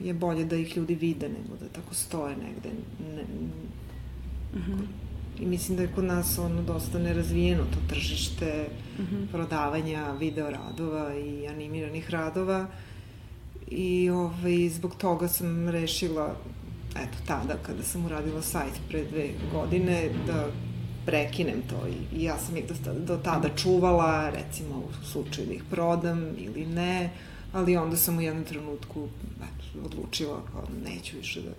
je 0.03 0.13
bolje 0.13 0.45
da 0.45 0.55
ih 0.55 0.77
ljudi 0.77 0.95
vide 0.95 1.29
nego 1.29 1.57
da 1.59 1.67
tako 1.67 1.93
stoje 1.93 2.35
negde. 2.35 2.69
Ne, 3.15 3.23
Mm 4.53 4.57
-hmm. 4.57 4.85
I 5.39 5.45
mislim 5.45 5.77
da 5.77 5.83
je 5.83 5.91
kod 5.95 6.03
nas 6.03 6.37
ono 6.37 6.61
dosta 6.61 6.99
nerazvijeno 6.99 7.63
to 7.63 7.79
tržište 7.89 8.67
mm 8.99 9.01
-hmm. 9.01 9.27
prodavanja 9.31 10.11
video 10.19 10.49
radova 10.49 11.15
i 11.15 11.47
animiranih 11.47 12.09
radova 12.09 12.67
I 13.71 14.09
ovaj, 14.09 14.69
zbog 14.69 14.95
toga 14.95 15.27
sam 15.27 15.69
rešila, 15.69 16.35
eto 16.95 17.17
tada 17.27 17.57
kada 17.65 17.83
sam 17.83 18.05
uradila 18.05 18.41
sajt 18.41 18.73
pre 18.89 19.03
dve 19.03 19.29
godine, 19.53 20.09
da 20.27 20.47
prekinem 21.05 21.61
to 21.69 21.87
i, 21.87 22.17
i 22.17 22.23
ja 22.23 22.37
sam 22.37 22.57
ih 22.57 22.65
do, 22.67 22.93
do 22.93 23.17
tada 23.17 23.49
čuvala, 23.55 24.29
recimo 24.29 24.75
u 24.77 25.05
slučaju 25.05 25.47
da 25.47 25.53
ih 25.53 25.63
prodam 25.71 26.25
ili 26.37 26.65
ne, 26.65 27.09
ali 27.53 27.77
onda 27.77 27.97
sam 27.97 28.17
u 28.17 28.21
jednom 28.21 28.43
trenutku 28.43 29.07
eto, 29.37 29.85
odlučila 29.85 30.41
kao 30.51 30.63
neću 30.83 31.17
više 31.17 31.41
da 31.41 31.51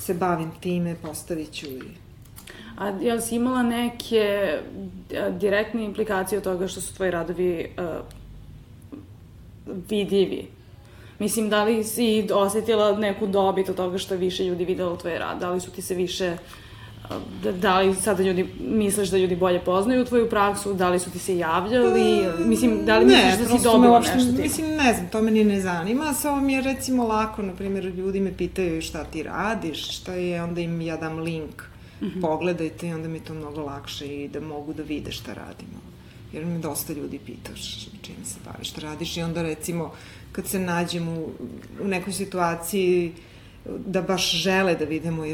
se 0.00 0.14
bavim 0.14 0.50
time, 0.60 0.96
postavit 1.02 1.52
ću 1.52 1.66
i 1.66 1.82
A 2.78 2.88
jel 3.00 3.20
si 3.20 3.36
imala 3.36 3.62
neke 3.62 4.58
direktne 5.30 5.84
implikacije 5.84 6.38
od 6.38 6.44
toga 6.44 6.68
što 6.68 6.80
su 6.80 6.94
tvoji 6.94 7.10
radovi 7.10 7.66
uh, 7.78 7.84
vidljivi? 9.90 10.46
Mislim, 11.18 11.48
da 11.48 11.64
li 11.64 11.84
si 11.84 12.28
osetila 12.34 12.96
neku 12.98 13.26
dobit 13.26 13.68
od 13.68 13.76
toga 13.76 13.98
što 13.98 14.16
više 14.16 14.44
ljudi 14.44 14.64
videlo 14.64 14.96
tvoj 14.96 15.18
rad? 15.18 15.40
Da 15.40 15.50
li 15.50 15.60
su 15.60 15.70
ti 15.70 15.82
se 15.82 15.94
više 15.94 16.36
da, 17.42 17.52
da 17.52 17.80
li 17.80 17.94
sada 17.94 18.22
ljudi 18.22 18.48
misliš 18.60 19.08
da 19.08 19.18
ljudi 19.18 19.36
bolje 19.36 19.60
poznaju 19.60 20.04
tvoju 20.04 20.28
praksu, 20.30 20.74
da 20.74 20.88
li 20.88 20.98
su 20.98 21.10
ti 21.10 21.18
se 21.18 21.38
javljali, 21.38 22.26
mislim, 22.38 22.86
da 22.86 22.98
li 22.98 23.06
ne, 23.06 23.26
misliš 23.26 23.48
da 23.48 23.58
si 23.58 23.64
dobila 23.64 23.92
uopšte, 23.92 24.14
nešto 24.14 24.32
ti? 24.32 24.42
Mislim, 24.42 24.66
ne 24.76 24.94
znam, 24.94 25.08
to 25.08 25.22
me 25.22 25.30
ni 25.30 25.44
ne 25.44 25.60
zanima, 25.60 26.12
samo 26.12 26.40
mi 26.40 26.52
je 26.52 26.62
recimo 26.62 27.06
lako, 27.06 27.42
na 27.42 27.52
primjer, 27.52 27.84
ljudi 27.84 28.20
me 28.20 28.36
pitaju 28.36 28.82
šta 28.82 29.04
ti 29.04 29.22
radiš, 29.22 29.98
šta 29.98 30.12
je, 30.12 30.42
onda 30.42 30.60
im 30.60 30.80
ja 30.80 30.96
dam 30.96 31.18
link, 31.18 31.62
mm 32.00 32.06
-hmm. 32.06 32.20
pogledajte 32.20 32.88
i 32.88 32.92
onda 32.92 33.08
mi 33.08 33.18
je 33.18 33.24
to 33.24 33.34
mnogo 33.34 33.60
lakše 33.60 34.06
i 34.06 34.28
da 34.28 34.40
mogu 34.40 34.72
da 34.72 34.82
vide 34.82 35.12
šta 35.12 35.34
radimo. 35.34 35.78
Jer 36.32 36.44
mi 36.44 36.60
dosta 36.60 36.92
ljudi 36.92 37.18
pita 37.26 37.50
čim 38.02 38.14
se 38.24 38.36
baviš, 38.44 38.70
šta 38.70 38.80
radiš 38.80 39.16
i 39.16 39.22
onda 39.22 39.42
recimo 39.42 39.92
kad 40.32 40.46
se 40.46 40.58
nađem 40.58 41.08
u, 41.08 41.28
u 41.82 41.88
nekoj 41.88 42.12
situaciji 42.12 43.12
da 43.86 44.02
baš 44.02 44.32
žele 44.32 44.74
da 44.74 44.84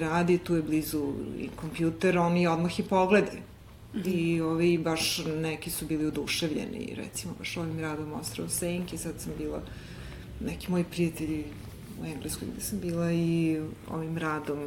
rad 0.00 0.30
i 0.30 0.38
tu 0.38 0.56
je 0.56 0.62
blizu 0.62 1.12
i 1.38 1.48
kompjuter, 1.56 2.18
oni 2.18 2.46
odmah 2.46 2.80
i 2.80 2.82
pogledaju. 2.82 3.40
Mm 3.94 3.98
-hmm. 3.98 4.14
I 4.14 4.40
ovi 4.40 4.78
baš 4.78 5.24
neki 5.36 5.70
su 5.70 5.86
bili 5.86 6.06
oduševljeni, 6.06 6.94
recimo 6.96 7.34
baš 7.38 7.56
ovim 7.56 7.80
radom 7.80 8.12
Ostrava 8.12 8.50
Senke, 8.50 8.98
sad 8.98 9.14
sam 9.18 9.32
bila 9.38 9.62
neki 10.40 10.70
moji 10.70 10.84
prijatelji 10.84 11.44
u 12.02 12.06
Engleskoj 12.06 12.48
gde 12.52 12.60
sam 12.60 12.80
bila 12.80 13.12
i 13.12 13.60
ovim 13.90 14.18
radom 14.18 14.58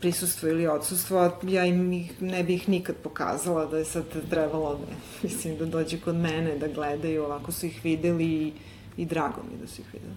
prisustvo 0.00 0.48
ili 0.48 0.66
odsustvo, 0.66 1.30
ja 1.42 1.64
im 1.64 1.92
ih, 1.92 2.22
ne 2.22 2.42
bih 2.44 2.68
nikad 2.68 2.96
pokazala 2.96 3.66
da 3.66 3.78
je 3.78 3.84
sad 3.84 4.04
trebalo 4.30 4.74
da, 4.74 4.86
mislim, 5.22 5.56
da 5.58 5.64
dođe 5.64 6.00
kod 6.00 6.14
mene, 6.16 6.58
da 6.58 6.68
gledaju, 6.68 7.24
ovako 7.24 7.52
su 7.52 7.66
ih 7.66 7.80
videli 7.84 8.24
i, 8.24 8.52
i 8.96 9.06
drago 9.06 9.42
mi 9.50 9.58
da 9.60 9.66
su 9.66 9.80
ih 9.80 9.86
videli. 9.92 10.14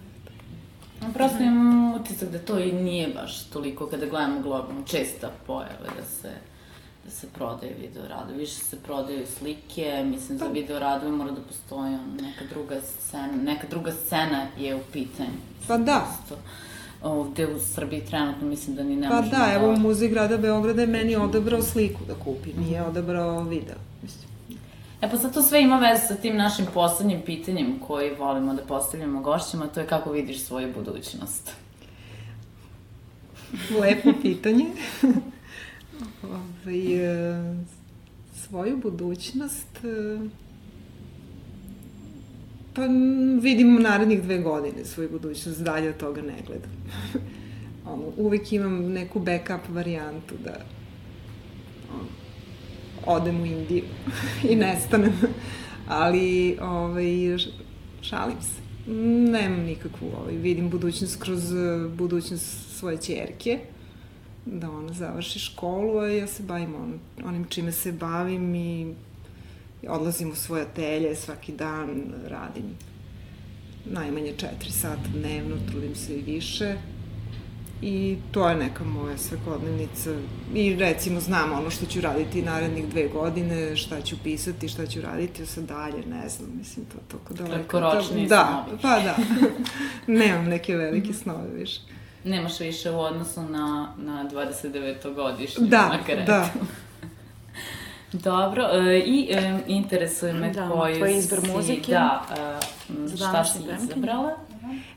Prosto 1.14 1.42
imam 1.42 1.94
utisak 1.94 2.28
da 2.28 2.38
to 2.38 2.58
i 2.58 2.72
nije 2.72 3.08
baš 3.08 3.44
toliko 3.44 3.86
kada 3.86 4.06
gledamo 4.06 4.40
globalno 4.40 4.82
česta 4.86 5.30
pojava 5.46 5.86
da 5.96 6.04
se 6.04 6.30
da 7.04 7.10
se 7.10 7.26
prodaje 7.34 7.74
video 7.80 8.08
radovi. 8.08 8.38
Više 8.38 8.54
se 8.64 8.76
prodaju 8.76 9.26
slike, 9.38 10.02
mislim 10.06 10.38
za 10.38 10.44
pa- 10.44 10.50
video 10.52 10.78
radove 10.78 11.12
mora 11.12 11.30
da 11.30 11.40
postoji 11.40 11.96
neka 12.22 12.44
druga 12.54 12.80
scena, 12.80 13.32
neka 13.42 13.66
druga 13.70 13.92
scena 13.92 14.46
je 14.58 14.74
u 14.74 14.80
pitanju. 14.92 15.38
Pa 15.68 15.76
da. 15.76 16.06
Prosto 16.28 16.42
ovde 17.02 17.46
u 17.54 17.58
Srbiji 17.58 18.00
trenutno 18.00 18.48
mislim 18.48 18.76
da 18.76 18.82
ni 18.82 18.96
ne 18.96 19.08
pa 19.08 19.14
možemo 19.14 19.30
da... 19.30 19.38
Pa 19.38 19.46
da, 19.46 19.54
evo 19.54 19.76
Muzej 19.76 20.08
grada 20.08 20.36
Beograda 20.36 20.80
je 20.80 20.86
meni 20.86 21.16
odabrao 21.16 21.62
sliku 21.62 22.00
da 22.08 22.14
kupi, 22.14 22.52
nije 22.52 22.82
odabrao 22.82 23.42
video. 23.42 23.76
Mislim. 24.02 24.30
E 25.00 25.10
pa 25.10 25.18
sad 25.18 25.34
to 25.34 25.42
sve 25.42 25.62
ima 25.62 25.78
veze 25.78 26.06
sa 26.06 26.14
tim 26.14 26.36
našim 26.36 26.66
poslednjim 26.74 27.20
pitanjem 27.22 27.78
koji 27.86 28.14
volimo 28.14 28.54
da 28.54 28.62
postavljamo 28.62 29.20
gošćima, 29.20 29.66
to 29.66 29.80
je 29.80 29.86
kako 29.86 30.12
vidiš 30.12 30.42
svoju 30.42 30.72
budućnost. 30.74 31.50
Lepo 33.80 34.10
pitanje. 34.22 34.66
Ove, 35.02 35.14
ovaj, 36.64 36.74
svoju 38.34 38.76
budućnost... 38.76 39.78
E, 42.70 42.74
pa 42.74 42.82
vidim 43.40 43.82
narednih 43.82 44.22
dve 44.22 44.38
godine 44.38 44.84
svoju 44.84 45.08
budućnost, 45.10 45.62
dalje 45.62 45.88
od 45.88 45.96
toga 45.96 46.22
ne 46.22 46.34
gledam. 46.46 46.70
ono, 47.92 48.02
uvek 48.16 48.52
imam 48.52 48.92
neku 48.92 49.20
backup 49.20 49.68
varijantu 49.68 50.34
da 50.44 50.56
ono, 51.94 52.08
odem 53.06 53.40
u 53.40 53.46
Indiju 53.46 53.84
i 54.50 54.56
nestanem. 54.56 55.12
Ali, 55.88 56.58
ovaj, 56.60 57.38
šalim 58.02 58.36
se. 58.40 58.60
Nemam 59.30 59.60
nikakvu, 59.60 60.10
ovaj, 60.20 60.36
vidim 60.36 60.70
budućnost 60.70 61.22
kroz 61.22 61.42
budućnost 61.96 62.78
svoje 62.78 62.96
čerke, 62.96 63.58
da 64.46 64.70
ona 64.70 64.92
završi 64.92 65.38
školu, 65.38 65.98
a 65.98 66.08
ja 66.08 66.26
se 66.26 66.42
bavim 66.42 66.74
on, 66.74 66.98
onim 67.24 67.44
čime 67.44 67.72
se 67.72 67.92
bavim 67.92 68.54
i 68.54 68.94
odlazim 69.88 70.30
u 70.30 70.34
svoje 70.34 70.62
atelje 70.62 71.16
svaki 71.16 71.52
dan, 71.52 72.12
radim 72.28 72.64
najmanje 73.84 74.34
4 74.62 74.70
sata 74.70 75.08
dnevno, 75.14 75.56
trudim 75.70 75.94
se 75.94 76.14
i 76.14 76.22
više 76.22 76.76
i 77.82 78.16
to 78.30 78.48
je 78.48 78.56
neka 78.56 78.84
moja 78.84 79.18
svakodnevnica 79.18 80.10
i 80.54 80.76
recimo 80.76 81.20
znam 81.20 81.52
ono 81.52 81.70
što 81.70 81.86
ću 81.86 82.00
raditi 82.00 82.42
narednih 82.42 82.88
dve 82.88 83.08
godine, 83.08 83.76
šta 83.76 84.00
ću 84.00 84.16
pisati, 84.24 84.68
šta 84.68 84.86
ću 84.86 85.00
raditi, 85.00 85.46
sad 85.46 85.64
dalje, 85.64 86.06
ne 86.06 86.28
znam, 86.28 86.50
mislim, 86.58 86.86
to 86.86 86.98
toliko 87.08 87.34
daleko. 87.34 87.68
Kratkoročni 87.68 88.26
da, 88.26 88.64
snovi. 88.66 88.78
Pa 88.82 89.00
da, 89.00 89.16
Nemam 90.20 90.44
neke 90.44 90.76
velike 90.76 91.12
snove 91.12 91.48
više. 91.54 91.80
Nemaš 92.24 92.60
više 92.60 92.90
u 92.90 93.00
odnosu 93.00 93.42
na, 93.42 93.94
na 93.98 94.30
29. 94.32 95.14
godišnju 95.14 95.66
da, 95.66 95.88
Margaretu. 95.88 96.26
Da, 96.26 96.50
Dobro, 98.12 98.64
e, 98.72 98.98
i 98.98 99.28
e, 99.30 99.58
interesuje 99.66 100.32
me 100.32 100.52
da, 100.52 100.70
koju 100.70 100.96
tvoj 100.96 101.18
izbor 101.18 101.40
muzike. 101.54 101.92
Da, 101.92 102.26
e, 103.04 103.16
šta 103.16 103.44
si 103.44 103.58
izabrala? 103.82 104.36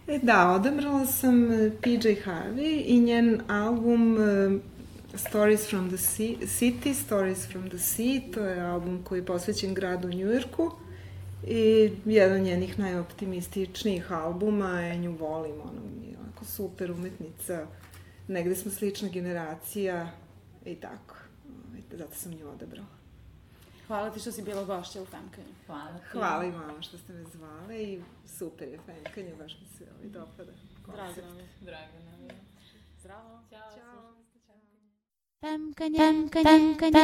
E, 0.07 0.19
da, 0.21 0.51
odabrala 0.51 1.05
sam 1.05 1.47
PJ 1.81 2.07
Harvey 2.25 2.83
i 2.85 2.99
njen 2.99 3.41
album 3.47 4.17
Stories 5.15 5.69
from 5.69 5.89
the 5.89 5.97
sea, 5.97 6.35
City, 6.47 6.93
Stories 6.93 7.47
from 7.47 7.69
the 7.69 7.77
Sea, 7.77 8.21
to 8.33 8.45
je 8.45 8.61
album 8.61 9.03
koji 9.03 9.19
je 9.19 9.25
posvećen 9.25 9.73
gradu 9.73 10.09
Njujorku 10.09 10.71
i 11.47 11.91
jedan 12.05 12.37
od 12.37 12.43
njenih 12.43 12.79
najoptimističnijih 12.79 14.11
albuma, 14.11 14.81
ja 14.81 14.95
nju 14.95 15.15
volim, 15.15 15.55
ona 15.61 15.81
mi 15.99 16.07
je 16.07 16.17
onako 16.23 16.45
super 16.45 16.91
umetnica, 16.91 17.67
negde 18.27 18.55
smo 18.55 18.71
slična 18.71 19.09
generacija 19.09 20.11
i 20.65 20.75
tako, 20.75 21.15
zato 21.91 22.15
sam 22.15 22.31
nju 22.31 22.49
odabrala. 22.49 22.92
Hvala 23.93 24.09
ti 24.09 24.19
što 24.19 24.31
si 24.31 24.41
bila 24.41 24.63
gošća 24.63 25.01
u 25.01 25.05
Femkanju. 25.05 25.53
Hvala 25.67 25.97
ti. 25.97 26.03
Hvala 26.11 26.45
i 26.45 26.51
vama 26.51 26.81
što 26.81 26.97
ste 26.97 27.13
me 27.13 27.23
zvale 27.23 27.83
i 27.83 28.01
super 28.37 28.67
je 28.67 28.79
Femkanje, 28.85 29.35
baš 29.39 29.57
mi 29.61 29.67
se 29.77 29.83
ovaj 29.95 30.09
dopada. 30.09 30.51
Drago 30.87 31.27
nam 31.27 31.37
je. 31.39 31.47
Drago 31.61 31.99
nam 32.11 32.23
je. 32.23 32.35
Zdravo. 32.99 33.39
Ćao. 33.49 33.71
Ćao. 33.75 34.13
Femkanje, 35.41 35.97
femkanje, 36.43 37.03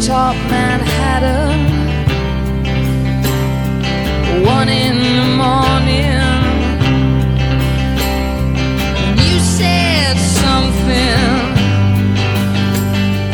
rooftop 0.00 0.34
Manhattan. 0.50 1.60
One 4.46 4.68
in 4.68 4.96
the 5.18 5.28
morning. 5.36 6.20
You 9.18 9.40
said 9.40 10.16
something 10.16 11.20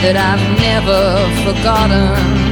that 0.03 0.17
I've 0.17 0.45
never 0.59 1.03
forgotten. 1.45 2.46